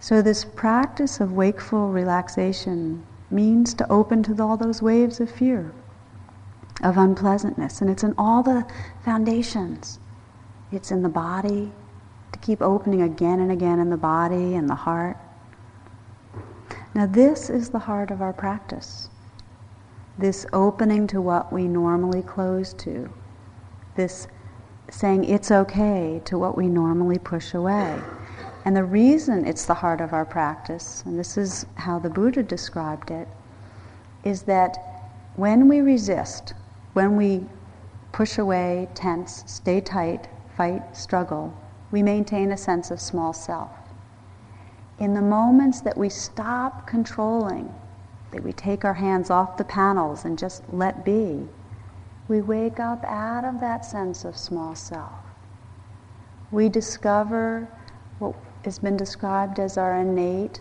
So, 0.00 0.20
this 0.20 0.44
practice 0.44 1.20
of 1.20 1.34
wakeful 1.34 1.92
relaxation 1.92 3.06
means 3.30 3.72
to 3.74 3.88
open 3.88 4.24
to 4.24 4.42
all 4.42 4.56
those 4.56 4.82
waves 4.82 5.20
of 5.20 5.30
fear, 5.30 5.72
of 6.82 6.98
unpleasantness, 6.98 7.80
and 7.80 7.88
it's 7.88 8.02
in 8.02 8.16
all 8.18 8.42
the 8.42 8.66
foundations. 9.04 10.00
It's 10.72 10.90
in 10.90 11.02
the 11.02 11.08
body, 11.08 11.70
to 12.32 12.38
keep 12.40 12.62
opening 12.62 13.02
again 13.02 13.38
and 13.38 13.52
again 13.52 13.78
in 13.78 13.90
the 13.90 13.96
body 13.96 14.56
and 14.56 14.68
the 14.68 14.74
heart. 14.74 15.18
Now, 16.96 17.06
this 17.06 17.48
is 17.48 17.70
the 17.70 17.78
heart 17.78 18.10
of 18.10 18.20
our 18.20 18.32
practice 18.32 19.08
this 20.22 20.46
opening 20.52 21.08
to 21.08 21.20
what 21.20 21.52
we 21.52 21.66
normally 21.66 22.22
close 22.22 22.72
to, 22.72 23.12
this 23.96 24.28
saying 24.88 25.24
it's 25.24 25.50
okay 25.50 26.22
to 26.24 26.38
what 26.38 26.56
we 26.56 26.68
normally 26.68 27.18
push 27.18 27.54
away. 27.54 28.00
And 28.64 28.76
the 28.76 28.84
reason 28.84 29.44
it's 29.44 29.66
the 29.66 29.74
heart 29.74 30.00
of 30.00 30.12
our 30.12 30.24
practice, 30.24 31.02
and 31.04 31.18
this 31.18 31.36
is 31.36 31.66
how 31.74 31.98
the 31.98 32.08
Buddha 32.08 32.44
described 32.44 33.10
it, 33.10 33.26
is 34.22 34.42
that 34.42 34.76
when 35.34 35.66
we 35.66 35.80
resist, 35.80 36.54
when 36.92 37.16
we 37.16 37.44
push 38.12 38.38
away, 38.38 38.88
tense, 38.94 39.42
stay 39.48 39.80
tight, 39.80 40.28
fight, 40.56 40.96
struggle, 40.96 41.52
we 41.90 42.00
maintain 42.00 42.52
a 42.52 42.56
sense 42.56 42.92
of 42.92 43.00
small 43.00 43.32
self. 43.32 43.70
In 45.00 45.14
the 45.14 45.22
moments 45.22 45.80
that 45.80 45.98
we 45.98 46.08
stop 46.08 46.86
controlling, 46.86 47.74
that 48.32 48.42
we 48.42 48.52
take 48.52 48.84
our 48.84 48.94
hands 48.94 49.30
off 49.30 49.56
the 49.56 49.64
panels 49.64 50.24
and 50.24 50.38
just 50.38 50.62
let 50.72 51.04
be, 51.04 51.46
we 52.28 52.40
wake 52.40 52.80
up 52.80 53.04
out 53.04 53.44
of 53.44 53.60
that 53.60 53.84
sense 53.84 54.24
of 54.24 54.36
small 54.36 54.74
self. 54.74 55.12
We 56.50 56.68
discover 56.68 57.68
what 58.18 58.34
has 58.64 58.78
been 58.78 58.96
described 58.96 59.58
as 59.58 59.76
our 59.76 59.98
innate 59.98 60.60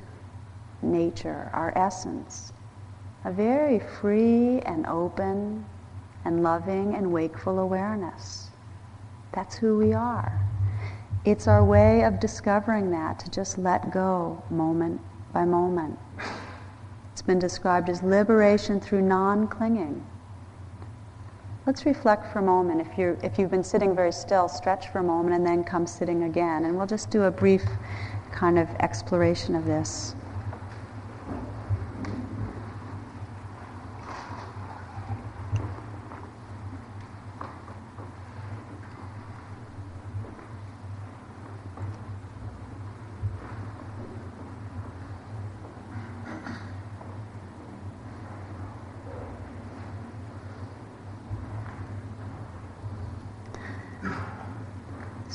nature, 0.82 1.50
our 1.54 1.72
essence, 1.78 2.54
a 3.24 3.32
very 3.32 3.80
free 3.80 4.60
and 4.62 4.86
open 4.88 5.66
and 6.26 6.44
loving 6.44 6.96
and 6.96 7.12
wakeful 7.12 7.60
awareness. 7.60 8.50
That's 9.34 9.56
who 9.56 9.78
we 9.78 9.94
are. 9.94 10.46
It's 11.24 11.48
our 11.48 11.64
way 11.64 12.04
of 12.04 12.20
discovering 12.20 12.92
that, 12.92 13.20
to 13.20 13.30
just 13.30 13.58
let 13.58 13.92
go 13.92 14.44
moment 14.50 15.02
by 15.32 15.46
moment. 15.46 16.00
It's 17.12 17.22
been 17.22 17.39
described 17.39 17.89
as 17.89 18.01
liberation 18.03 18.80
through 18.80 19.01
non 19.01 19.47
clinging. 19.47 20.05
Let's 21.66 21.86
reflect 21.86 22.32
for 22.32 22.39
a 22.39 22.43
moment. 22.43 22.82
If, 22.82 22.97
you 22.97 23.18
if 23.22 23.38
you've 23.38 23.51
been 23.51 23.64
sitting 23.64 23.95
very 23.95 24.12
still, 24.12 24.47
stretch 24.47 24.88
for 24.88 24.99
a 24.99 25.03
moment 25.03 25.36
and 25.36 25.45
then 25.45 25.64
come 25.64 25.86
sitting 25.86 26.24
again. 26.24 26.66
And 26.66 26.76
we'll 26.76 26.88
just 26.88 27.12
do 27.12 27.24
a 27.24 27.32
brief 27.32 27.64
kind 28.32 28.57
of 28.57 28.68
exploration 28.80 29.55
of 29.55 29.66
this. 29.66 30.16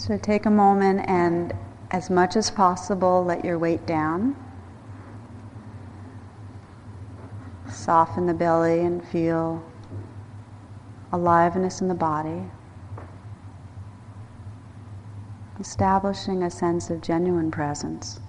So 0.07 0.17
take 0.17 0.47
a 0.47 0.51
moment 0.51 1.01
and, 1.09 1.53
as 1.91 2.11
much 2.11 2.37
as 2.37 2.49
possible, 2.49 3.25
let 3.25 3.45
your 3.45 3.59
weight 3.59 3.87
down. 3.87 4.37
Soften 7.69 8.27
the 8.27 8.33
belly 8.33 8.83
and 8.83 9.05
feel 9.05 9.65
aliveness 11.13 11.81
in 11.81 11.89
the 11.89 11.95
body. 11.95 12.45
Establishing 15.59 16.41
a 16.41 16.53
sense 16.53 16.89
of 16.89 17.01
genuine 17.01 17.51
presence. 17.51 18.21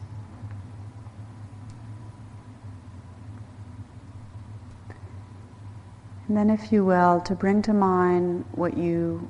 And 6.28 6.36
then, 6.36 6.50
if 6.50 6.72
you 6.72 6.84
will, 6.84 7.22
to 7.22 7.36
bring 7.36 7.62
to 7.62 7.74
mind 7.74 8.46
what 8.54 8.76
you 8.76 9.30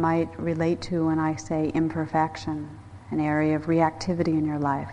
might 0.00 0.38
relate 0.38 0.80
to 0.82 1.06
when 1.06 1.18
I 1.18 1.36
say 1.36 1.70
imperfection, 1.74 2.78
an 3.10 3.20
area 3.20 3.56
of 3.56 3.66
reactivity 3.66 4.28
in 4.28 4.44
your 4.44 4.58
life. 4.58 4.92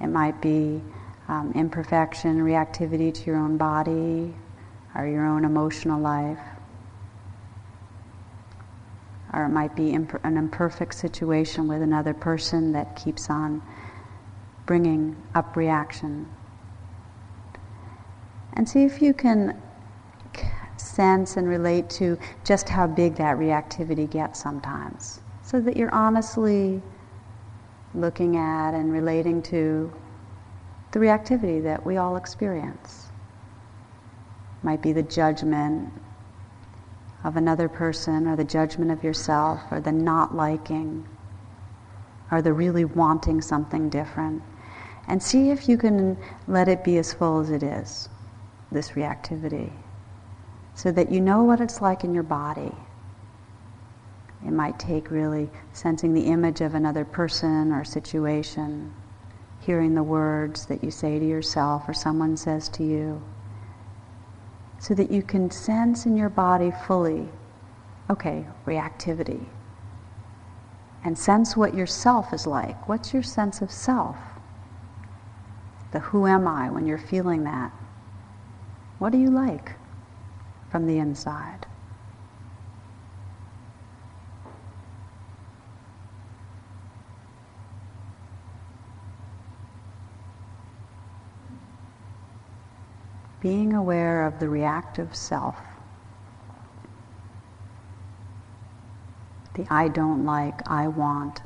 It 0.00 0.08
might 0.08 0.40
be 0.40 0.82
um, 1.28 1.52
imperfection, 1.54 2.40
reactivity 2.40 3.12
to 3.14 3.24
your 3.24 3.36
own 3.36 3.56
body 3.56 4.34
or 4.94 5.06
your 5.06 5.26
own 5.26 5.44
emotional 5.44 6.00
life. 6.00 6.38
Or 9.32 9.44
it 9.44 9.48
might 9.48 9.74
be 9.74 9.90
imp- 9.92 10.22
an 10.24 10.36
imperfect 10.36 10.94
situation 10.94 11.66
with 11.66 11.80
another 11.80 12.12
person 12.12 12.72
that 12.72 12.96
keeps 12.96 13.30
on 13.30 13.62
bringing 14.66 15.16
up 15.34 15.56
reaction. 15.56 16.30
And 18.52 18.68
see 18.68 18.84
if 18.84 19.00
you 19.00 19.14
can 19.14 19.60
sense 20.92 21.36
and 21.36 21.48
relate 21.48 21.88
to 21.88 22.18
just 22.44 22.68
how 22.68 22.86
big 22.86 23.14
that 23.16 23.36
reactivity 23.36 24.08
gets 24.08 24.40
sometimes. 24.40 25.20
So 25.42 25.60
that 25.60 25.76
you're 25.76 25.94
honestly 25.94 26.82
looking 27.94 28.36
at 28.36 28.74
and 28.74 28.92
relating 28.92 29.42
to 29.42 29.92
the 30.92 30.98
reactivity 30.98 31.62
that 31.62 31.84
we 31.84 31.96
all 31.96 32.16
experience. 32.16 33.08
Might 34.62 34.82
be 34.82 34.92
the 34.92 35.02
judgment 35.02 35.92
of 37.24 37.36
another 37.36 37.68
person, 37.68 38.26
or 38.26 38.34
the 38.34 38.44
judgment 38.44 38.90
of 38.90 39.04
yourself, 39.04 39.60
or 39.70 39.80
the 39.80 39.92
not 39.92 40.34
liking, 40.34 41.06
or 42.32 42.42
the 42.42 42.52
really 42.52 42.84
wanting 42.84 43.40
something 43.40 43.88
different. 43.88 44.42
And 45.06 45.22
see 45.22 45.50
if 45.50 45.68
you 45.68 45.78
can 45.78 46.16
let 46.48 46.68
it 46.68 46.82
be 46.82 46.98
as 46.98 47.14
full 47.14 47.40
as 47.40 47.50
it 47.50 47.62
is, 47.62 48.08
this 48.72 48.90
reactivity 48.90 49.72
so 50.74 50.90
that 50.92 51.10
you 51.10 51.20
know 51.20 51.42
what 51.44 51.60
it's 51.60 51.80
like 51.80 52.04
in 52.04 52.14
your 52.14 52.22
body. 52.22 52.72
It 54.44 54.52
might 54.52 54.78
take 54.78 55.10
really 55.10 55.50
sensing 55.72 56.14
the 56.14 56.26
image 56.26 56.60
of 56.60 56.74
another 56.74 57.04
person 57.04 57.72
or 57.72 57.84
situation, 57.84 58.92
hearing 59.60 59.94
the 59.94 60.02
words 60.02 60.66
that 60.66 60.82
you 60.82 60.90
say 60.90 61.18
to 61.18 61.24
yourself 61.24 61.88
or 61.88 61.94
someone 61.94 62.36
says 62.36 62.68
to 62.70 62.82
you, 62.82 63.22
so 64.80 64.94
that 64.94 65.10
you 65.10 65.22
can 65.22 65.50
sense 65.50 66.06
in 66.06 66.16
your 66.16 66.28
body 66.28 66.72
fully, 66.86 67.28
okay, 68.10 68.44
reactivity. 68.66 69.46
And 71.04 71.16
sense 71.16 71.56
what 71.56 71.74
your 71.74 71.86
self 71.86 72.32
is 72.32 72.46
like. 72.46 72.88
What's 72.88 73.12
your 73.12 73.22
sense 73.22 73.60
of 73.60 73.70
self? 73.70 74.16
The 75.92 76.00
who 76.00 76.26
am 76.26 76.48
I 76.48 76.70
when 76.70 76.86
you're 76.86 76.98
feeling 76.98 77.44
that? 77.44 77.70
What 78.98 79.12
do 79.12 79.18
you 79.18 79.30
like? 79.30 79.72
From 80.72 80.86
the 80.86 80.98
inside. 80.98 81.66
Being 93.40 93.74
aware 93.74 94.26
of 94.26 94.40
the 94.40 94.48
reactive 94.48 95.14
self, 95.14 95.56
the 99.54 99.66
I 99.68 99.88
don't 99.88 100.24
like, 100.24 100.66
I 100.66 100.88
want, 100.88 101.42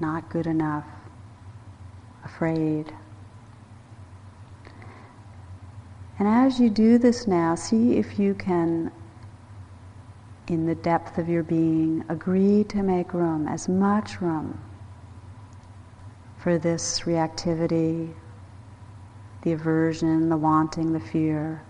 not 0.00 0.28
good 0.28 0.46
enough, 0.46 0.84
afraid. 2.24 2.92
And 6.18 6.26
as 6.26 6.58
you 6.58 6.70
do 6.70 6.96
this 6.98 7.26
now, 7.26 7.54
see 7.54 7.98
if 7.98 8.18
you 8.18 8.34
can, 8.34 8.90
in 10.48 10.66
the 10.66 10.74
depth 10.74 11.18
of 11.18 11.28
your 11.28 11.42
being, 11.42 12.04
agree 12.08 12.64
to 12.64 12.82
make 12.82 13.12
room, 13.12 13.46
as 13.46 13.68
much 13.68 14.20
room, 14.22 14.58
for 16.38 16.58
this 16.58 17.00
reactivity, 17.00 18.14
the 19.42 19.52
aversion, 19.52 20.28
the 20.30 20.36
wanting, 20.36 20.92
the 20.92 21.00
fear, 21.00 21.62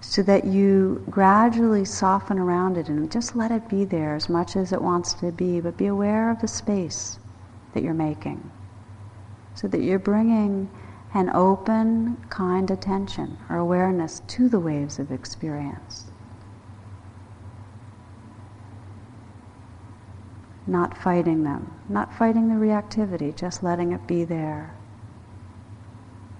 so 0.00 0.22
that 0.22 0.44
you 0.44 1.04
gradually 1.10 1.84
soften 1.84 2.38
around 2.38 2.76
it 2.76 2.88
and 2.88 3.10
just 3.10 3.34
let 3.34 3.50
it 3.50 3.68
be 3.68 3.84
there 3.84 4.14
as 4.14 4.28
much 4.28 4.54
as 4.54 4.72
it 4.72 4.80
wants 4.80 5.12
to 5.14 5.32
be, 5.32 5.60
but 5.60 5.76
be 5.76 5.86
aware 5.86 6.30
of 6.30 6.40
the 6.40 6.46
space 6.46 7.18
that 7.74 7.82
you're 7.82 7.94
making, 7.94 8.48
so 9.54 9.66
that 9.66 9.80
you're 9.80 9.98
bringing 9.98 10.70
an 11.14 11.30
open, 11.34 12.16
kind 12.28 12.70
attention 12.70 13.38
or 13.48 13.56
awareness 13.56 14.20
to 14.26 14.48
the 14.48 14.60
waves 14.60 14.98
of 14.98 15.10
experience. 15.10 16.10
Not 20.66 20.98
fighting 20.98 21.44
them, 21.44 21.72
not 21.88 22.12
fighting 22.12 22.48
the 22.48 22.54
reactivity, 22.54 23.34
just 23.34 23.62
letting 23.62 23.92
it 23.92 24.06
be 24.06 24.24
there, 24.24 24.74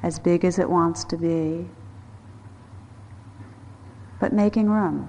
as 0.02 0.18
big 0.18 0.44
as 0.44 0.58
it 0.58 0.68
wants 0.68 1.02
to 1.04 1.16
be, 1.16 1.70
but 4.20 4.32
making 4.32 4.68
room. 4.68 5.08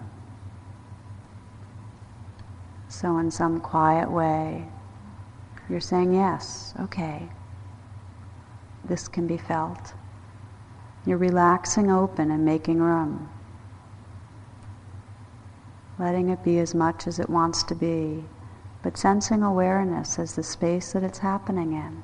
So, 2.88 3.18
in 3.18 3.30
some 3.30 3.60
quiet 3.60 4.10
way, 4.10 4.70
you're 5.70 5.80
saying, 5.80 6.14
Yes, 6.14 6.74
okay, 6.80 7.30
this 8.90 9.08
can 9.08 9.26
be 9.26 9.38
felt. 9.38 9.94
You're 11.06 11.18
relaxing 11.18 11.90
open 11.90 12.30
and 12.32 12.44
making 12.44 12.80
room. 12.80 13.30
letting 16.00 16.30
it 16.30 16.44
be 16.44 16.58
as 16.60 16.74
much 16.74 17.06
as 17.06 17.20
it 17.20 17.30
wants 17.30 17.62
to 17.64 17.76
be, 17.76 18.24
but 18.82 18.98
sensing 18.98 19.44
awareness 19.44 20.18
as 20.18 20.36
the 20.36 20.44
space 20.44 20.94
that 20.94 21.04
it's 21.04 21.20
happening 21.20 21.74
in. 21.74 22.02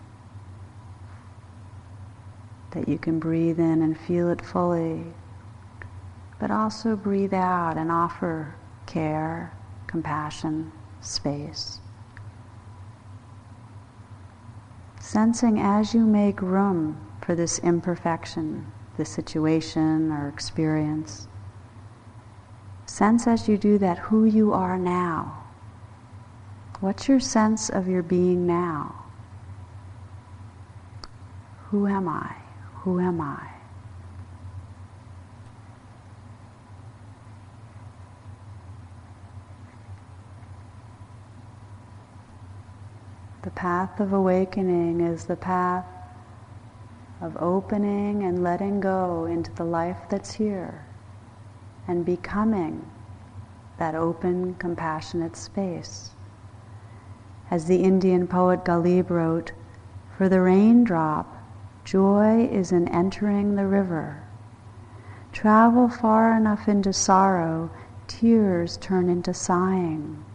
That 2.72 2.90
you 2.90 2.98
can 2.98 3.20
breathe 3.20 3.60
in 3.60 3.82
and 3.82 3.98
feel 3.98 4.30
it 4.30 4.42
fully, 4.42 5.06
but 6.40 6.52
also 6.52 6.98
breathe 6.98 7.34
out 7.34 7.78
and 7.78 7.90
offer 7.90 8.54
care, 8.86 9.54
compassion, 9.88 10.74
space. 11.00 11.80
Sensing 15.16 15.57
as 15.57 15.93
you 15.93 16.01
make 16.01 16.41
room 16.41 16.97
for 17.22 17.36
this 17.36 17.57
imperfection, 17.59 18.70
this 18.97 19.09
situation 19.09 20.11
or 20.11 20.28
experience. 20.28 21.30
Sense 22.86 23.26
as 23.26 23.47
you 23.47 23.57
do 23.57 23.78
that 23.78 23.97
who 23.97 24.26
you 24.26 24.51
are 24.51 24.78
now. 24.78 25.45
What's 26.82 27.07
your 27.07 27.22
sense 27.22 27.70
of 27.70 27.88
your 27.88 28.03
being 28.03 28.45
now? 28.45 29.05
Who 31.70 31.88
am 31.88 32.09
I? 32.09 32.36
Who 32.82 32.99
am 32.99 33.22
I? 33.22 33.55
The 43.46 43.52
path 43.52 44.00
of 44.00 44.12
awakening 44.12 45.02
is 45.02 45.26
the 45.26 45.36
path 45.36 45.86
of 47.22 47.38
opening 47.38 48.24
and 48.24 48.41
letting 48.41 48.80
go 48.80 49.26
into 49.26 49.52
the 49.54 49.64
life 49.64 50.00
that's 50.10 50.34
here 50.34 50.84
and 51.88 52.04
becoming 52.04 52.89
that 53.78 53.93
open, 53.93 54.56
compassionate 54.56 55.36
space. 55.36 56.16
As 57.52 57.68
the 57.68 57.84
Indian 57.84 58.26
poet 58.26 58.66
Ghalib 58.66 59.12
wrote, 59.12 59.52
for 60.18 60.28
the 60.28 60.41
raindrop, 60.41 61.32
joy 61.84 62.48
is 62.52 62.72
in 62.72 62.88
entering 62.88 63.58
the 63.58 63.68
river. 63.68 64.24
Travel 65.32 65.88
far 65.88 66.36
enough 66.36 66.68
into 66.68 66.91
sorrow, 66.91 67.70
tears 68.08 68.76
turn 68.78 69.08
into 69.08 69.36
sighing 69.36 70.26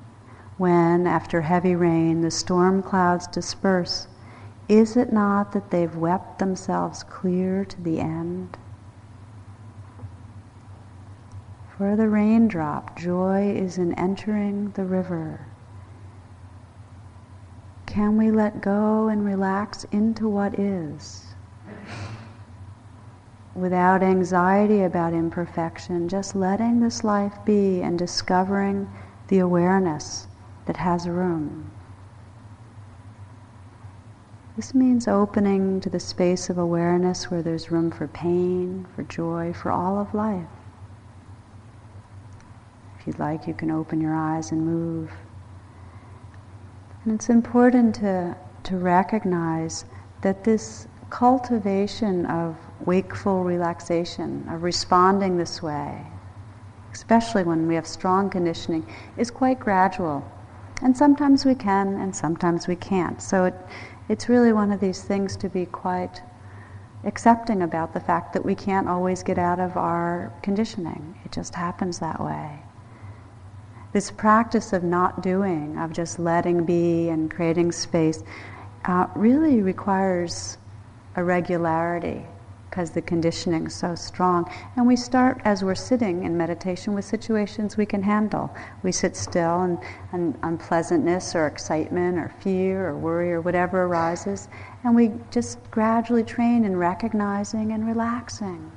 when, 0.60 1.06
after 1.06 1.40
heavy 1.40 1.74
rain, 1.74 2.20
the 2.20 2.30
storm 2.30 2.82
clouds 2.82 3.26
disperse, 3.28 4.08
is 4.68 4.94
it 4.94 5.10
not 5.10 5.52
that 5.52 5.70
they've 5.70 5.96
wept 5.96 6.38
themselves 6.38 7.02
clear 7.02 7.64
to 7.64 7.80
the 7.80 7.98
end? 7.98 8.58
For 11.78 11.96
the 11.96 12.10
raindrop, 12.10 12.94
joy 12.98 13.54
is 13.56 13.78
in 13.78 13.94
entering 13.94 14.72
the 14.72 14.84
river. 14.84 15.46
Can 17.86 18.18
we 18.18 18.30
let 18.30 18.60
go 18.60 19.08
and 19.08 19.24
relax 19.24 19.84
into 19.84 20.28
what 20.28 20.58
is? 20.58 21.36
Without 23.54 24.02
anxiety 24.02 24.82
about 24.82 25.14
imperfection, 25.14 26.06
just 26.06 26.36
letting 26.36 26.80
this 26.80 27.02
life 27.02 27.42
be 27.46 27.80
and 27.80 27.98
discovering 27.98 28.90
the 29.28 29.38
awareness 29.38 30.26
that 30.70 30.76
has 30.76 31.08
room. 31.08 31.68
This 34.54 34.72
means 34.72 35.08
opening 35.08 35.80
to 35.80 35.90
the 35.90 35.98
space 35.98 36.48
of 36.48 36.58
awareness 36.58 37.28
where 37.28 37.42
there's 37.42 37.72
room 37.72 37.90
for 37.90 38.06
pain, 38.06 38.86
for 38.94 39.02
joy, 39.02 39.52
for 39.52 39.72
all 39.72 39.98
of 39.98 40.14
life. 40.14 40.46
If 42.96 43.04
you'd 43.04 43.18
like, 43.18 43.48
you 43.48 43.54
can 43.54 43.72
open 43.72 44.00
your 44.00 44.14
eyes 44.14 44.52
and 44.52 44.64
move. 44.64 45.10
And 47.04 47.14
it's 47.14 47.28
important 47.28 47.96
to, 47.96 48.36
to 48.62 48.76
recognize 48.76 49.86
that 50.22 50.44
this 50.44 50.86
cultivation 51.08 52.26
of 52.26 52.56
wakeful 52.86 53.42
relaxation, 53.42 54.46
of 54.48 54.62
responding 54.62 55.36
this 55.36 55.60
way, 55.60 56.06
especially 56.92 57.42
when 57.42 57.66
we 57.66 57.74
have 57.74 57.88
strong 57.88 58.30
conditioning, 58.30 58.86
is 59.16 59.32
quite 59.32 59.58
gradual. 59.58 60.24
And 60.82 60.96
sometimes 60.96 61.44
we 61.44 61.54
can, 61.54 61.94
and 62.00 62.14
sometimes 62.14 62.66
we 62.66 62.76
can't. 62.76 63.20
So 63.20 63.44
it, 63.44 63.54
it's 64.08 64.28
really 64.28 64.52
one 64.52 64.72
of 64.72 64.80
these 64.80 65.02
things 65.02 65.36
to 65.36 65.48
be 65.48 65.66
quite 65.66 66.22
accepting 67.04 67.62
about 67.62 67.92
the 67.92 68.00
fact 68.00 68.32
that 68.32 68.44
we 68.44 68.54
can't 68.54 68.88
always 68.88 69.22
get 69.22 69.38
out 69.38 69.60
of 69.60 69.76
our 69.76 70.32
conditioning. 70.42 71.18
It 71.24 71.32
just 71.32 71.54
happens 71.54 71.98
that 71.98 72.22
way. 72.22 72.60
This 73.92 74.10
practice 74.10 74.72
of 74.72 74.84
not 74.84 75.22
doing, 75.22 75.76
of 75.78 75.92
just 75.92 76.18
letting 76.18 76.64
be 76.64 77.08
and 77.08 77.30
creating 77.30 77.72
space, 77.72 78.22
uh, 78.84 79.06
really 79.14 79.62
requires 79.62 80.58
a 81.16 81.24
regularity 81.24 82.24
because 82.70 82.92
the 82.92 83.02
conditioning 83.02 83.66
is 83.66 83.74
so 83.74 83.96
strong. 83.96 84.48
And 84.76 84.86
we 84.86 84.94
start 84.94 85.40
as 85.44 85.64
we're 85.64 85.74
sitting 85.74 86.22
in 86.22 86.36
meditation 86.36 86.94
with 86.94 87.04
situations 87.04 87.76
we 87.76 87.84
can 87.84 88.02
handle. 88.02 88.54
We 88.84 88.92
sit 88.92 89.16
still 89.16 89.62
and, 89.62 89.78
and 90.12 90.38
unpleasantness 90.44 91.34
or 91.34 91.48
excitement 91.48 92.16
or 92.16 92.32
fear 92.40 92.88
or 92.88 92.96
worry 92.96 93.32
or 93.32 93.40
whatever 93.40 93.82
arises, 93.82 94.48
and 94.84 94.94
we 94.94 95.10
just 95.32 95.58
gradually 95.72 96.22
train 96.22 96.64
in 96.64 96.76
recognizing 96.76 97.72
and 97.72 97.84
relaxing. 97.84 98.70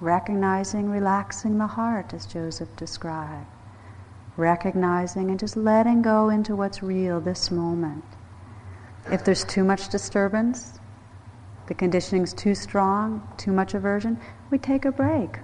Recognizing, 0.00 0.88
relaxing 0.90 1.58
the 1.58 1.66
heart, 1.66 2.14
as 2.14 2.26
Joseph 2.26 2.74
described. 2.76 3.46
Recognizing 4.36 5.30
and 5.30 5.38
just 5.38 5.56
letting 5.56 6.02
go 6.02 6.30
into 6.30 6.56
what's 6.56 6.82
real 6.82 7.20
this 7.20 7.50
moment. 7.50 8.04
If 9.12 9.22
there's 9.24 9.44
too 9.44 9.64
much 9.64 9.90
disturbance, 9.90 10.80
the 11.66 11.74
conditioning's 11.74 12.32
too 12.32 12.54
strong, 12.54 13.26
too 13.36 13.52
much 13.52 13.74
aversion, 13.74 14.18
we 14.50 14.58
take 14.58 14.84
a 14.84 14.92
break. 14.92 15.38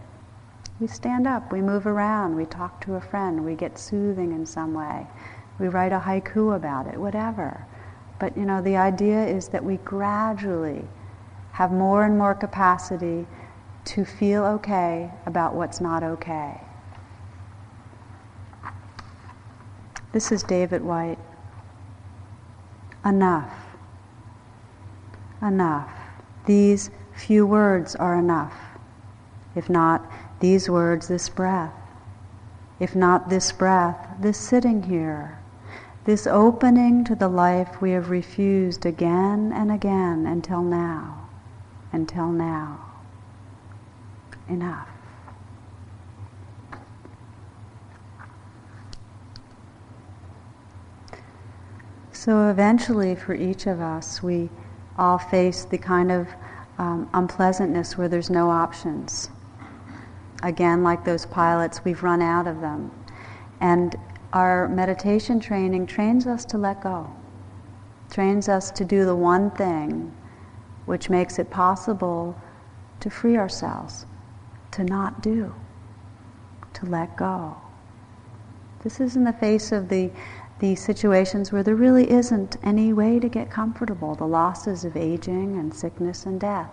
We 0.79 0.87
stand 0.87 1.27
up, 1.27 1.53
we 1.53 1.61
move 1.61 1.87
around, 1.87 2.37
we 2.37 2.47
talk 2.47 2.81
to 2.85 2.95
a 2.95 3.01
friend, 3.01 3.45
we 3.45 3.55
get 3.55 3.79
soothing 3.79 4.33
in 4.33 4.47
some 4.47 4.75
way. 4.75 5.07
We 5.59 5.69
write 5.69 5.93
a 5.93 5.99
haiku 5.99 6.57
about 6.57 6.87
it, 6.87 6.99
whatever. 6.99 7.67
But 8.19 8.37
you 8.37 8.45
know, 8.45 8.63
the 8.63 8.77
idea 8.77 9.27
is 9.27 9.49
that 9.49 9.65
we 9.65 9.77
gradually 9.79 10.85
have 11.53 11.73
more 11.73 12.05
and 12.05 12.17
more 12.17 12.35
capacity 12.35 13.27
to 13.85 14.05
feel 14.05 14.45
okay 14.45 15.11
about 15.27 15.55
what's 15.55 15.81
not 15.81 16.03
okay. 16.03 16.61
This 20.13 20.33
is 20.33 20.43
David 20.43 20.83
Whyte. 20.83 21.19
Enough. 23.05 23.53
Enough. 25.41 26.00
These 26.47 26.91
few 27.15 27.47
words 27.47 27.95
are 27.97 28.19
enough. 28.19 28.55
If 29.55 29.69
not 29.69 30.11
these 30.41 30.71
words, 30.71 31.09
this 31.09 31.29
breath. 31.29 31.75
If 32.79 32.97
not 32.97 33.29
this 33.29 33.53
breath, 33.53 34.09
this 34.21 34.39
sitting 34.39 34.85
here. 34.85 35.39
This 36.05 36.27
opening 36.27 37.05
to 37.05 37.15
the 37.15 37.29
life 37.29 37.83
we 37.83 37.91
have 37.91 38.09
refused 38.09 38.87
again 38.87 39.53
and 39.55 39.71
again 39.71 40.27
until 40.27 40.63
now. 40.63 41.29
Until 41.93 42.29
now. 42.33 42.87
Enough. 44.49 44.89
So 52.13 52.49
eventually, 52.49 53.15
for 53.15 53.35
each 53.35 53.67
of 53.67 53.81
us, 53.81 54.23
we 54.23 54.51
all 55.01 55.19
face 55.19 55.65
the 55.65 55.79
kind 55.79 56.13
of 56.13 56.29
um, 56.79 57.09
unpleasantness 57.15 57.99
where 57.99 58.09
there's 58.09 58.31
no 58.31 58.51
options. 58.51 59.31
Again, 60.43 60.83
like 60.83 61.05
those 61.05 61.27
pilots, 61.27 61.85
we've 61.85 62.03
run 62.03 62.23
out 62.23 62.47
of 62.47 62.61
them. 62.61 62.91
And 63.61 63.97
our 64.33 64.69
meditation 64.69 65.41
training 65.41 65.87
trains 65.87 66.27
us 66.27 66.45
to 66.47 66.59
let 66.59 66.83
go, 66.83 67.11
trains 68.11 68.49
us 68.49 68.71
to 68.73 68.85
do 68.85 69.05
the 69.05 69.17
one 69.17 69.51
thing 69.51 70.15
which 70.87 71.11
makes 71.11 71.39
it 71.39 71.51
possible 71.51 72.37
to 73.01 73.11
free 73.11 73.37
ourselves, 73.37 74.07
to 74.73 74.85
not 74.85 75.23
do, 75.23 75.55
to 76.75 76.87
let 76.87 77.17
go. 77.17 77.57
This 78.83 79.01
is 79.01 79.17
in 79.17 79.25
the 79.25 79.33
face 79.33 79.73
of 79.73 79.89
the 79.89 80.11
the 80.61 80.75
situations 80.75 81.53
where 81.53 81.63
there 81.63 81.75
really 81.75 82.11
isn't 82.11 82.57
any 82.63 82.93
way 82.93 83.19
to 83.19 83.29
get 83.29 83.51
comfortable, 83.51 84.15
the 84.15 84.27
losses 84.27 84.85
of 84.85 84.97
aging 84.97 85.57
and 85.57 85.75
sickness 85.75 86.27
and 86.27 86.41
death, 86.41 86.71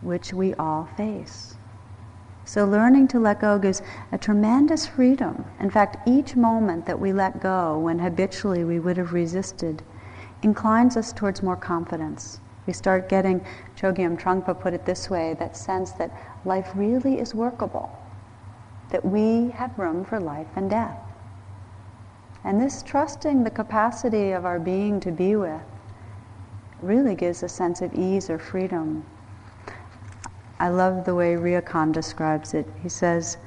which 0.00 0.32
we 0.32 0.54
all 0.54 0.88
face. 0.96 1.56
So, 2.44 2.64
learning 2.64 3.08
to 3.08 3.18
let 3.18 3.40
go 3.40 3.58
gives 3.58 3.82
a 4.12 4.18
tremendous 4.18 4.86
freedom. 4.86 5.44
In 5.60 5.70
fact, 5.70 6.08
each 6.08 6.36
moment 6.36 6.86
that 6.86 6.98
we 6.98 7.12
let 7.12 7.40
go, 7.42 7.78
when 7.78 7.98
habitually 7.98 8.64
we 8.64 8.78
would 8.78 8.96
have 8.96 9.12
resisted, 9.12 9.82
inclines 10.42 10.96
us 10.96 11.12
towards 11.12 11.42
more 11.42 11.56
confidence. 11.56 12.40
We 12.66 12.72
start 12.72 13.08
getting, 13.08 13.44
Chogyam 13.76 14.18
Trungpa 14.18 14.58
put 14.58 14.72
it 14.72 14.86
this 14.86 15.10
way, 15.10 15.34
that 15.38 15.56
sense 15.56 15.92
that 15.92 16.10
life 16.44 16.70
really 16.74 17.18
is 17.18 17.34
workable 17.34 17.98
that 18.90 19.04
we 19.04 19.50
have 19.50 19.78
room 19.78 20.04
for 20.04 20.18
life 20.18 20.48
and 20.56 20.70
death. 20.70 21.07
And 22.44 22.60
this 22.60 22.82
trusting 22.82 23.44
the 23.44 23.50
capacity 23.50 24.32
of 24.32 24.44
our 24.44 24.58
being 24.58 25.00
to 25.00 25.10
be 25.10 25.36
with 25.36 25.62
really 26.80 27.14
gives 27.14 27.42
a 27.42 27.48
sense 27.48 27.80
of 27.82 27.92
ease 27.94 28.30
or 28.30 28.38
freedom. 28.38 29.04
I 30.60 30.68
love 30.68 31.04
the 31.04 31.14
way 31.14 31.34
Ryokan 31.34 31.92
describes 31.92 32.54
it. 32.54 32.66
He 32.82 32.88
says, 32.88 33.38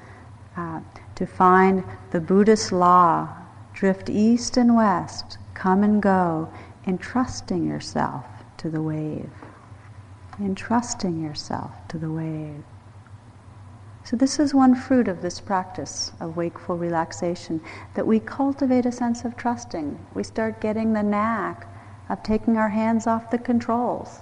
uh, 0.58 0.82
to 1.16 1.26
find 1.26 1.84
the 2.12 2.20
Buddhist 2.20 2.72
law, 2.72 3.30
drift 3.74 4.10
east 4.10 4.58
and 4.58 4.76
west, 4.76 5.38
come 5.54 5.84
and 5.84 6.02
go, 6.02 6.52
entrusting 6.86 7.68
yourself 7.68 8.26
to 8.58 8.70
the 8.70 8.82
wave. 8.82 9.30
Entrusting 10.40 11.22
yourself 11.22 11.72
to 11.90 11.98
the 11.98 12.12
wave. 12.12 12.64
So, 14.04 14.18
this 14.18 14.40
is 14.40 14.54
one 14.54 14.76
fruit 14.76 15.08
of 15.08 15.22
this 15.22 15.40
practice 15.40 16.12
of 16.20 16.36
wakeful 16.36 16.76
relaxation 16.76 17.62
that 17.94 18.08
we 18.08 18.20
cultivate 18.20 18.86
a 18.86 18.92
sense 18.92 19.24
of 19.24 19.38
trusting. 19.38 20.04
We 20.14 20.24
start 20.24 20.60
getting 20.60 20.94
the 20.94 21.04
knack 21.04 21.68
of 22.10 22.24
taking 22.24 22.58
our 22.58 22.70
hands 22.70 23.06
off 23.06 23.30
the 23.30 23.38
controls 23.38 24.22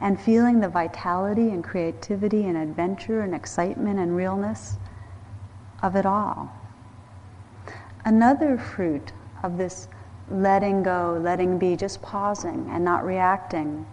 and 0.00 0.18
feeling 0.18 0.60
the 0.60 0.68
vitality 0.68 1.50
and 1.50 1.62
creativity 1.62 2.46
and 2.46 2.56
adventure 2.56 3.20
and 3.20 3.34
excitement 3.34 3.98
and 3.98 4.16
realness 4.16 4.78
of 5.82 5.94
it 5.94 6.06
all. 6.06 6.50
Another 8.04 8.56
fruit 8.56 9.12
of 9.42 9.58
this 9.58 9.88
letting 10.30 10.82
go, 10.82 11.20
letting 11.22 11.58
be, 11.58 11.76
just 11.76 12.00
pausing 12.00 12.66
and 12.70 12.84
not 12.84 13.04
reacting, 13.04 13.86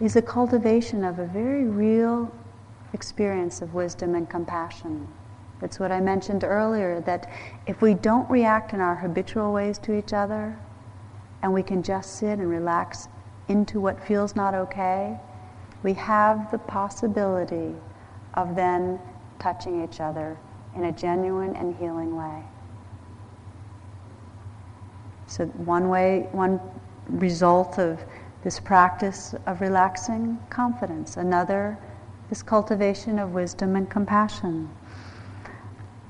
is 0.00 0.16
a 0.16 0.22
cultivation 0.22 1.04
of 1.04 1.18
a 1.18 1.26
very 1.26 1.64
real 1.64 2.32
experience 2.92 3.62
of 3.62 3.74
wisdom 3.74 4.14
and 4.14 4.28
compassion. 4.28 5.08
It's 5.62 5.78
what 5.78 5.92
I 5.92 6.00
mentioned 6.00 6.44
earlier 6.44 7.00
that 7.02 7.30
if 7.66 7.80
we 7.80 7.94
don't 7.94 8.28
react 8.28 8.72
in 8.72 8.80
our 8.80 8.96
habitual 8.96 9.52
ways 9.52 9.78
to 9.78 9.96
each 9.96 10.12
other, 10.12 10.58
and 11.42 11.52
we 11.52 11.62
can 11.62 11.82
just 11.82 12.18
sit 12.18 12.38
and 12.38 12.48
relax 12.48 13.08
into 13.48 13.80
what 13.80 14.02
feels 14.02 14.34
not 14.36 14.54
okay, 14.54 15.18
we 15.82 15.94
have 15.94 16.50
the 16.50 16.58
possibility 16.58 17.74
of 18.34 18.54
then 18.54 19.00
touching 19.38 19.82
each 19.82 20.00
other 20.00 20.38
in 20.76 20.84
a 20.84 20.92
genuine 20.92 21.54
and 21.56 21.76
healing 21.76 22.16
way. 22.16 22.42
So, 25.26 25.46
one 25.46 25.88
way, 25.88 26.28
one 26.32 26.60
result 27.08 27.78
of 27.78 28.00
this 28.44 28.60
practice 28.60 29.34
of 29.46 29.60
relaxing, 29.60 30.38
confidence. 30.50 31.16
Another, 31.16 31.78
this 32.32 32.42
cultivation 32.42 33.18
of 33.18 33.34
wisdom 33.34 33.76
and 33.76 33.90
compassion. 33.90 34.70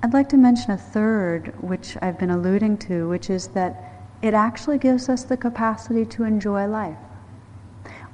I'd 0.04 0.12
like 0.12 0.28
to 0.28 0.36
mention 0.36 0.70
a 0.70 0.78
third, 0.78 1.52
which 1.60 1.96
I've 2.00 2.16
been 2.16 2.30
alluding 2.30 2.78
to, 2.86 3.08
which 3.08 3.28
is 3.28 3.48
that 3.48 4.06
it 4.22 4.32
actually 4.32 4.78
gives 4.78 5.08
us 5.08 5.24
the 5.24 5.36
capacity 5.36 6.06
to 6.06 6.22
enjoy 6.22 6.68
life. 6.68 6.96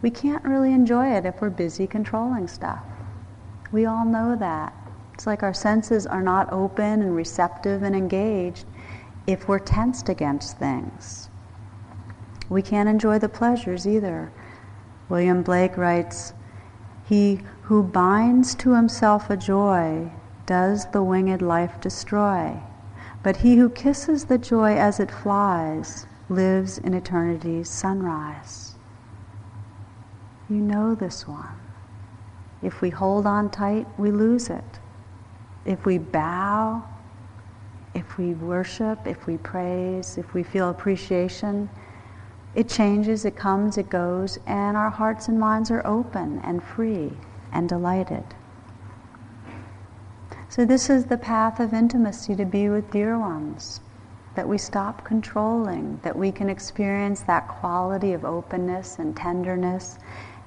We 0.00 0.08
can't 0.08 0.42
really 0.42 0.72
enjoy 0.72 1.08
it 1.08 1.26
if 1.26 1.42
we're 1.42 1.50
busy 1.50 1.86
controlling 1.86 2.48
stuff. 2.48 2.82
We 3.72 3.84
all 3.84 4.06
know 4.06 4.34
that. 4.36 4.72
It's 5.12 5.26
like 5.26 5.42
our 5.42 5.52
senses 5.52 6.06
are 6.06 6.22
not 6.22 6.50
open 6.50 7.02
and 7.02 7.14
receptive 7.14 7.82
and 7.82 7.94
engaged 7.94 8.64
if 9.26 9.48
we're 9.48 9.58
tensed 9.58 10.08
against 10.08 10.56
things. 10.56 11.28
We 12.48 12.62
can't 12.62 12.88
enjoy 12.88 13.18
the 13.18 13.28
pleasures 13.28 13.86
either. 13.86 14.32
William 15.10 15.42
Blake 15.42 15.76
writes, 15.76 16.32
He 17.06 17.42
who 17.68 17.82
binds 17.82 18.54
to 18.54 18.72
himself 18.72 19.28
a 19.28 19.36
joy 19.36 20.10
does 20.46 20.90
the 20.92 21.02
winged 21.02 21.42
life 21.42 21.78
destroy. 21.82 22.58
But 23.22 23.36
he 23.36 23.56
who 23.56 23.68
kisses 23.68 24.24
the 24.24 24.38
joy 24.38 24.74
as 24.78 24.98
it 24.98 25.10
flies 25.10 26.06
lives 26.30 26.78
in 26.78 26.94
eternity's 26.94 27.68
sunrise. 27.68 28.76
You 30.48 30.56
know 30.56 30.94
this 30.94 31.28
one. 31.28 31.60
If 32.62 32.80
we 32.80 32.88
hold 32.88 33.26
on 33.26 33.50
tight, 33.50 33.86
we 33.98 34.10
lose 34.12 34.48
it 34.48 34.80
if 35.66 35.84
we 35.84 35.98
bow, 35.98 36.82
if 37.94 38.16
we 38.16 38.32
worship, 38.32 39.06
if 39.06 39.26
we 39.26 39.36
praise, 39.36 40.16
if 40.16 40.32
we 40.32 40.42
feel 40.42 40.70
appreciation, 40.70 41.68
it 42.54 42.66
changes, 42.66 43.26
it 43.26 43.36
comes, 43.36 43.76
it 43.76 43.90
goes, 43.90 44.38
and 44.46 44.74
our 44.74 44.88
hearts 44.88 45.28
and 45.28 45.38
minds 45.38 45.70
are 45.70 45.86
open 45.86 46.40
and 46.42 46.62
free 46.62 47.12
and 47.52 47.68
delighted. 47.68 48.24
So, 50.50 50.64
this 50.64 50.88
is 50.88 51.04
the 51.06 51.18
path 51.18 51.60
of 51.60 51.74
intimacy 51.74 52.34
to 52.36 52.44
be 52.44 52.68
with 52.68 52.90
dear 52.90 53.18
ones, 53.18 53.80
that 54.34 54.48
we 54.48 54.56
stop 54.56 55.04
controlling, 55.04 56.00
that 56.02 56.16
we 56.16 56.32
can 56.32 56.48
experience 56.48 57.20
that 57.22 57.48
quality 57.48 58.12
of 58.12 58.24
openness 58.24 58.98
and 58.98 59.14
tenderness 59.16 59.98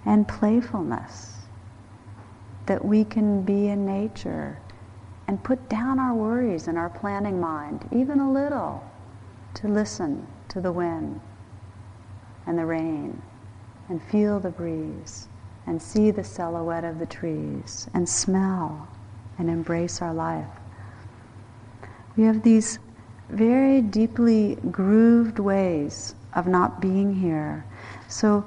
and 0.05 0.27
playfulness, 0.27 1.35
that 2.65 2.83
we 2.83 3.03
can 3.03 3.43
be 3.43 3.67
in 3.67 3.85
nature 3.85 4.59
and 5.27 5.43
put 5.43 5.69
down 5.69 5.99
our 5.99 6.13
worries 6.13 6.67
and 6.67 6.77
our 6.77 6.89
planning 6.89 7.39
mind, 7.39 7.87
even 7.91 8.19
a 8.19 8.31
little, 8.31 8.83
to 9.53 9.67
listen 9.67 10.25
to 10.49 10.59
the 10.59 10.71
wind 10.71 11.21
and 12.47 12.57
the 12.57 12.65
rain 12.65 13.21
and 13.87 14.01
feel 14.01 14.39
the 14.39 14.49
breeze 14.49 15.27
and 15.67 15.81
see 15.81 16.11
the 16.11 16.23
silhouette 16.23 16.83
of 16.83 16.99
the 16.99 17.05
trees 17.05 17.89
and 17.93 18.07
smell 18.07 18.87
and 19.37 19.49
embrace 19.49 20.01
our 20.01 20.13
life. 20.13 20.47
We 22.17 22.23
have 22.23 22.43
these 22.43 22.79
very 23.29 23.81
deeply 23.81 24.55
grooved 24.69 25.39
ways 25.39 26.15
of 26.35 26.47
not 26.47 26.81
being 26.81 27.15
here. 27.15 27.65
So 28.07 28.45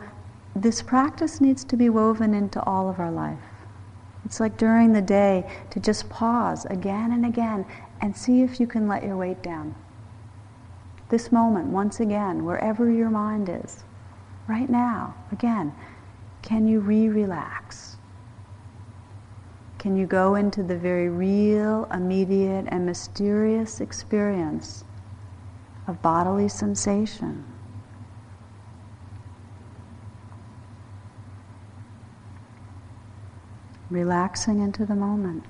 this 0.55 0.83
practice 0.83 1.41
needs 1.41 1.65
to 1.65 1.77
be 1.77 1.89
woven 1.89 2.35
into 2.35 2.63
all 2.63 2.89
of 2.89 2.99
our 2.99 3.11
life. 3.11 3.39
It's 4.25 4.41
like 4.41 4.57
during 4.57 4.93
the 4.93 5.03
day 5.03 5.51
to 5.71 5.81
just 5.81 6.09
pause 6.09 6.65
again 6.67 7.13
and 7.13 7.27
again 7.27 7.67
and 8.01 8.17
see 8.17 8.43
if 8.43 8.61
you 8.61 8.67
can 8.67 8.89
let 8.89 9.03
your 9.03 9.17
weight 9.17 9.43
down. 9.43 9.75
This 11.09 11.31
moment, 11.31 11.67
once 11.67 12.01
again, 12.01 12.45
wherever 12.45 12.91
your 12.91 13.11
mind 13.11 13.49
is, 13.49 13.85
right 14.49 14.69
now, 14.69 15.15
again, 15.33 15.75
can 16.45 16.69
you 16.69 16.79
re 16.79 17.09
relax? 17.09 17.97
Can 19.79 19.97
you 19.97 20.07
go 20.07 20.35
into 20.35 20.63
the 20.63 20.77
very 20.77 21.09
real, 21.09 21.89
immediate, 21.93 22.67
and 22.69 22.85
mysterious 22.85 23.81
experience 23.81 24.85
of 25.89 26.03
bodily 26.03 26.49
sensation? 26.49 27.47
relaxing 33.91 34.59
into 34.61 34.85
the 34.85 34.95
moment. 34.95 35.45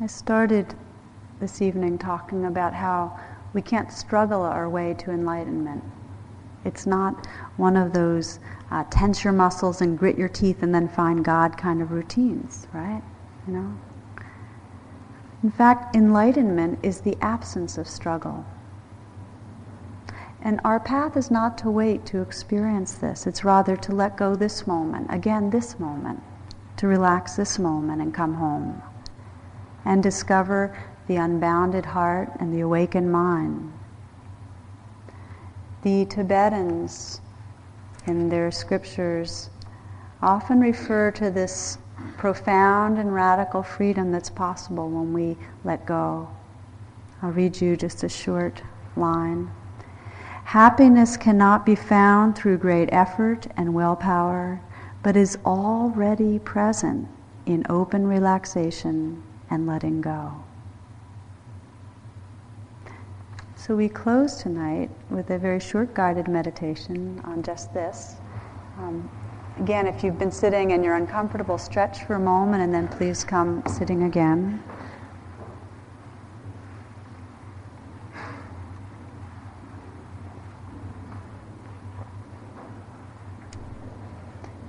I 0.00 0.06
started 0.06 0.74
this 1.40 1.60
evening 1.60 1.98
talking 1.98 2.44
about 2.44 2.74
how 2.74 3.18
we 3.52 3.62
can't 3.62 3.92
struggle 3.92 4.42
our 4.42 4.68
way 4.68 4.94
to 4.94 5.10
enlightenment. 5.10 5.82
It's 6.64 6.86
not 6.86 7.26
one 7.56 7.76
of 7.76 7.92
those 7.92 8.40
uh, 8.70 8.84
tense 8.90 9.22
your 9.22 9.32
muscles 9.32 9.80
and 9.80 9.98
grit 9.98 10.18
your 10.18 10.28
teeth 10.28 10.62
and 10.62 10.74
then 10.74 10.88
find 10.88 11.24
God 11.24 11.56
kind 11.56 11.80
of 11.80 11.92
routines, 11.92 12.66
right? 12.72 13.02
You 13.46 13.52
know? 13.52 13.78
In 15.42 15.50
fact, 15.50 15.94
enlightenment 15.94 16.80
is 16.82 17.00
the 17.00 17.16
absence 17.20 17.78
of 17.78 17.86
struggle. 17.88 18.44
And 20.42 20.60
our 20.64 20.80
path 20.80 21.16
is 21.16 21.30
not 21.30 21.56
to 21.58 21.70
wait 21.70 22.04
to 22.06 22.20
experience 22.20 22.94
this, 22.94 23.26
it's 23.26 23.44
rather 23.44 23.76
to 23.76 23.92
let 23.92 24.16
go 24.16 24.34
this 24.34 24.66
moment, 24.66 25.06
again, 25.10 25.50
this 25.50 25.78
moment, 25.78 26.22
to 26.76 26.86
relax 26.86 27.36
this 27.36 27.58
moment 27.58 28.02
and 28.02 28.12
come 28.12 28.34
home 28.34 28.82
and 29.84 30.02
discover 30.02 30.76
the 31.08 31.16
unbounded 31.16 31.86
heart 31.86 32.30
and 32.40 32.52
the 32.52 32.60
awakened 32.60 33.10
mind. 33.10 33.72
The 35.82 36.04
Tibetans, 36.06 37.20
in 38.06 38.28
their 38.28 38.50
scriptures, 38.50 39.50
often 40.22 40.60
refer 40.60 41.10
to 41.12 41.30
this 41.30 41.78
profound 42.16 42.98
and 42.98 43.14
radical 43.14 43.62
freedom 43.62 44.10
that's 44.10 44.30
possible 44.30 44.88
when 44.88 45.12
we 45.12 45.36
let 45.64 45.86
go. 45.86 46.28
I'll 47.22 47.30
read 47.30 47.60
you 47.60 47.76
just 47.76 48.02
a 48.02 48.08
short 48.08 48.62
line. 48.96 49.50
Happiness 50.44 51.16
cannot 51.16 51.66
be 51.66 51.74
found 51.74 52.36
through 52.36 52.58
great 52.58 52.88
effort 52.92 53.46
and 53.56 53.74
willpower, 53.74 54.60
but 55.02 55.16
is 55.16 55.38
already 55.44 56.38
present 56.38 57.08
in 57.46 57.64
open 57.68 58.06
relaxation 58.06 59.22
and 59.50 59.66
letting 59.66 60.00
go. 60.00 60.45
So 63.66 63.74
we 63.74 63.88
close 63.88 64.36
tonight 64.36 64.90
with 65.10 65.28
a 65.30 65.38
very 65.40 65.58
short 65.58 65.92
guided 65.92 66.28
meditation 66.28 67.20
on 67.24 67.42
just 67.42 67.74
this. 67.74 68.14
Um, 68.78 69.10
again, 69.58 69.88
if 69.88 70.04
you've 70.04 70.20
been 70.20 70.30
sitting 70.30 70.70
and 70.70 70.84
you're 70.84 70.94
uncomfortable, 70.94 71.58
stretch 71.58 72.04
for 72.04 72.14
a 72.14 72.20
moment 72.20 72.62
and 72.62 72.72
then 72.72 72.86
please 72.86 73.24
come 73.24 73.64
sitting 73.66 74.04
again. 74.04 74.62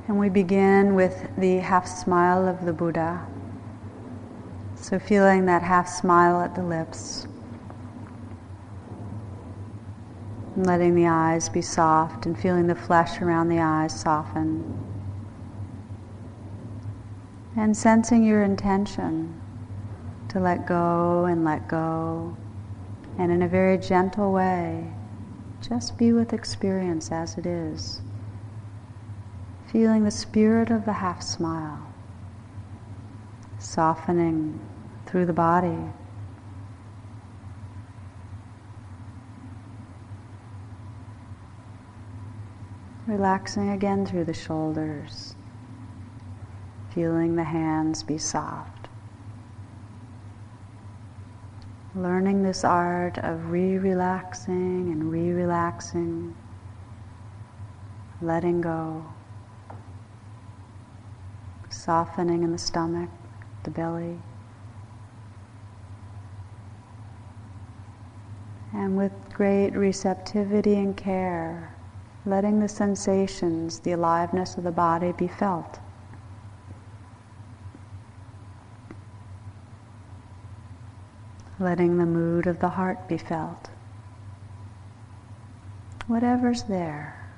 And 0.08 0.18
we 0.18 0.30
begin 0.30 0.96
with 0.96 1.30
the 1.38 1.58
half 1.58 1.88
smile 1.88 2.48
of 2.48 2.66
the 2.66 2.74
Buddha. 2.74 3.28
So, 4.74 4.98
feeling 4.98 5.46
that 5.46 5.62
half 5.62 5.88
smile 5.88 6.42
at 6.42 6.56
the 6.56 6.64
lips. 6.64 7.28
Letting 10.66 10.96
the 10.96 11.08
eyes 11.08 11.50
be 11.50 11.62
soft 11.62 12.26
and 12.26 12.38
feeling 12.38 12.68
the 12.68 12.76
flesh 12.76 13.22
around 13.22 13.50
the 13.50 13.60
eyes 13.60 14.00
soften. 14.00 14.64
And 17.56 17.76
sensing 17.76 18.24
your 18.24 18.44
intention 18.44 19.42
to 20.30 20.40
let 20.40 20.68
go 20.68 21.26
and 21.26 21.44
let 21.44 21.68
go. 21.68 22.38
And 23.18 23.32
in 23.32 23.42
a 23.42 23.48
very 23.48 23.78
gentle 23.78 24.32
way, 24.32 24.92
just 25.62 25.98
be 25.98 26.14
with 26.14 26.34
experience 26.34 27.12
as 27.12 27.38
it 27.38 27.46
is 27.46 28.02
feeling 29.72 30.06
the 30.06 30.12
spirit 30.12 30.72
of 30.72 30.86
the 30.86 30.94
half 30.94 31.22
smile 31.22 31.94
softening 33.60 34.60
through 35.06 35.26
the 35.26 35.34
body. 35.34 35.78
Relaxing 43.08 43.70
again 43.70 44.06
through 44.06 44.26
the 44.26 44.34
shoulders, 44.34 45.38
feeling 46.90 47.38
the 47.38 47.46
hands 47.46 48.04
be 48.04 48.18
soft. 48.18 48.90
Learning 51.96 52.44
this 52.44 52.66
art 52.66 53.18
of 53.20 53.50
re 53.50 53.78
relaxing 53.78 54.92
and 54.92 55.10
re 55.10 55.32
relaxing, 55.32 56.36
letting 58.22 58.60
go 58.60 59.06
softening 61.70 62.44
in 62.44 62.52
the 62.52 62.58
stomach, 62.58 63.10
the 63.64 63.72
belly. 63.72 64.20
And 68.74 68.98
with 68.98 69.14
great 69.34 69.70
receptivity 69.70 70.76
and 70.76 70.98
care, 70.98 71.77
letting 72.28 72.60
the 72.60 72.68
sensations, 72.68 73.80
the 73.80 73.94
aliveness 73.94 74.58
of 74.58 74.64
the 74.66 74.72
body 74.72 75.14
be 75.14 75.28
felt. 75.28 75.80
Letting 81.58 81.98
the 81.98 82.06
mood 82.06 82.46
of 82.46 82.60
the 82.60 82.68
heart 82.68 83.08
be 83.08 83.18
felt. 83.18 83.70
Whatever's 86.08 86.64
there 86.64 87.30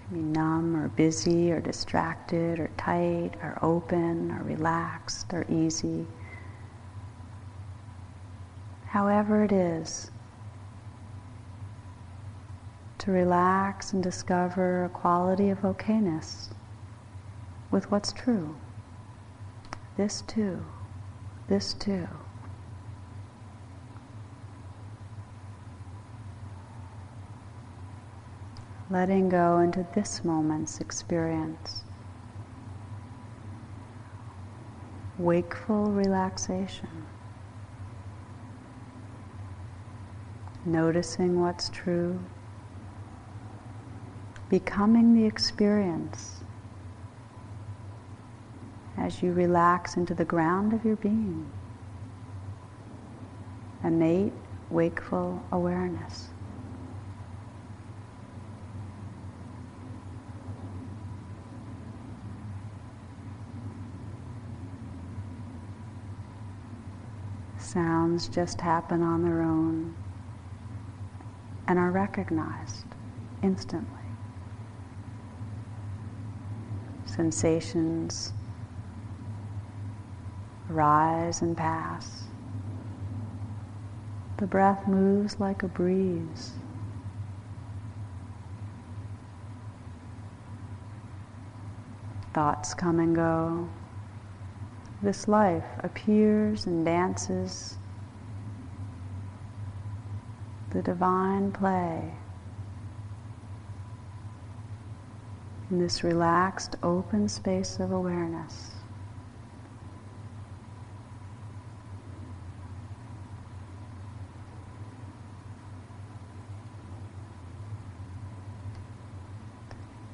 can 0.00 0.16
be 0.16 0.22
numb 0.22 0.76
or 0.76 0.88
busy 0.88 1.52
or 1.52 1.60
distracted 1.60 2.58
or 2.58 2.70
tight 2.76 3.30
or 3.40 3.56
open 3.62 4.32
or 4.32 4.42
relaxed 4.42 5.32
or 5.32 5.46
easy. 5.48 6.06
However, 8.86 9.44
it 9.44 9.52
is, 9.52 10.10
to 13.08 13.12
relax 13.12 13.94
and 13.94 14.02
discover 14.02 14.84
a 14.84 14.88
quality 14.90 15.48
of 15.48 15.60
okayness 15.60 16.48
with 17.70 17.90
what's 17.90 18.12
true. 18.12 18.54
This 19.96 20.20
too, 20.20 20.62
this 21.48 21.72
too. 21.72 22.06
letting 28.90 29.30
go 29.30 29.58
into 29.60 29.86
this 29.94 30.22
moment's 30.22 30.78
experience. 30.78 31.84
Wakeful 35.18 35.86
relaxation. 35.92 37.06
Noticing 40.66 41.40
what's 41.40 41.70
true. 41.70 42.20
Becoming 44.48 45.14
the 45.14 45.26
experience 45.26 46.42
as 48.96 49.22
you 49.22 49.32
relax 49.32 49.96
into 49.96 50.14
the 50.14 50.24
ground 50.24 50.72
of 50.72 50.84
your 50.84 50.96
being. 50.96 51.50
Innate 53.84 54.32
wakeful 54.70 55.42
awareness. 55.52 56.28
sounds 67.68 68.28
just 68.28 68.62
happen 68.62 69.02
on 69.02 69.22
their 69.22 69.42
own 69.42 69.94
and 71.66 71.78
are 71.78 71.90
recognized 71.90 72.86
instantly. 73.42 73.97
Sensations 77.18 78.32
rise 80.68 81.42
and 81.42 81.56
pass. 81.56 82.28
The 84.36 84.46
breath 84.46 84.86
moves 84.86 85.40
like 85.40 85.64
a 85.64 85.66
breeze. 85.66 86.52
Thoughts 92.32 92.72
come 92.72 93.00
and 93.00 93.16
go 93.16 93.68
this 95.02 95.26
life 95.26 95.66
appears 95.80 96.66
and 96.66 96.84
dances 96.84 97.78
the 100.70 100.82
divine 100.82 101.50
play 101.50 102.12
in 105.70 105.78
this 105.78 106.02
relaxed, 106.02 106.76
open 106.82 107.28
space 107.28 107.78
of 107.78 107.92
awareness. 107.92 108.72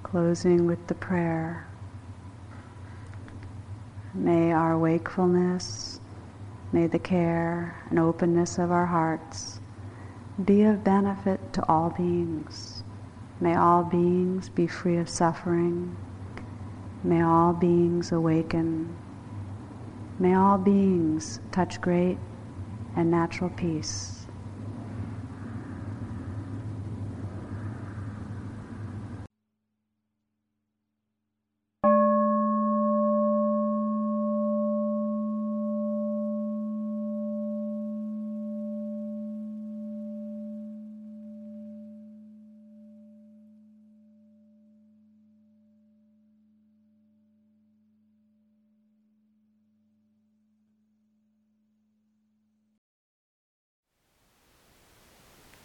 Closing 0.02 0.66
with 0.66 0.86
the 0.86 0.94
prayer. 0.94 1.66
May 4.12 4.52
our 4.52 4.78
wakefulness, 4.78 6.00
may 6.72 6.86
the 6.86 7.00
care 7.00 7.76
and 7.90 7.98
openness 7.98 8.58
of 8.58 8.70
our 8.70 8.86
hearts 8.86 9.60
be 10.44 10.62
of 10.62 10.84
benefit 10.84 11.52
to 11.54 11.68
all 11.68 11.90
beings. 11.90 12.83
May 13.40 13.56
all 13.56 13.82
beings 13.82 14.48
be 14.48 14.66
free 14.66 14.96
of 14.96 15.08
suffering. 15.08 15.96
May 17.02 17.22
all 17.22 17.52
beings 17.52 18.12
awaken. 18.12 18.96
May 20.18 20.34
all 20.34 20.58
beings 20.58 21.40
touch 21.50 21.80
great 21.80 22.18
and 22.96 23.10
natural 23.10 23.50
peace. 23.50 24.13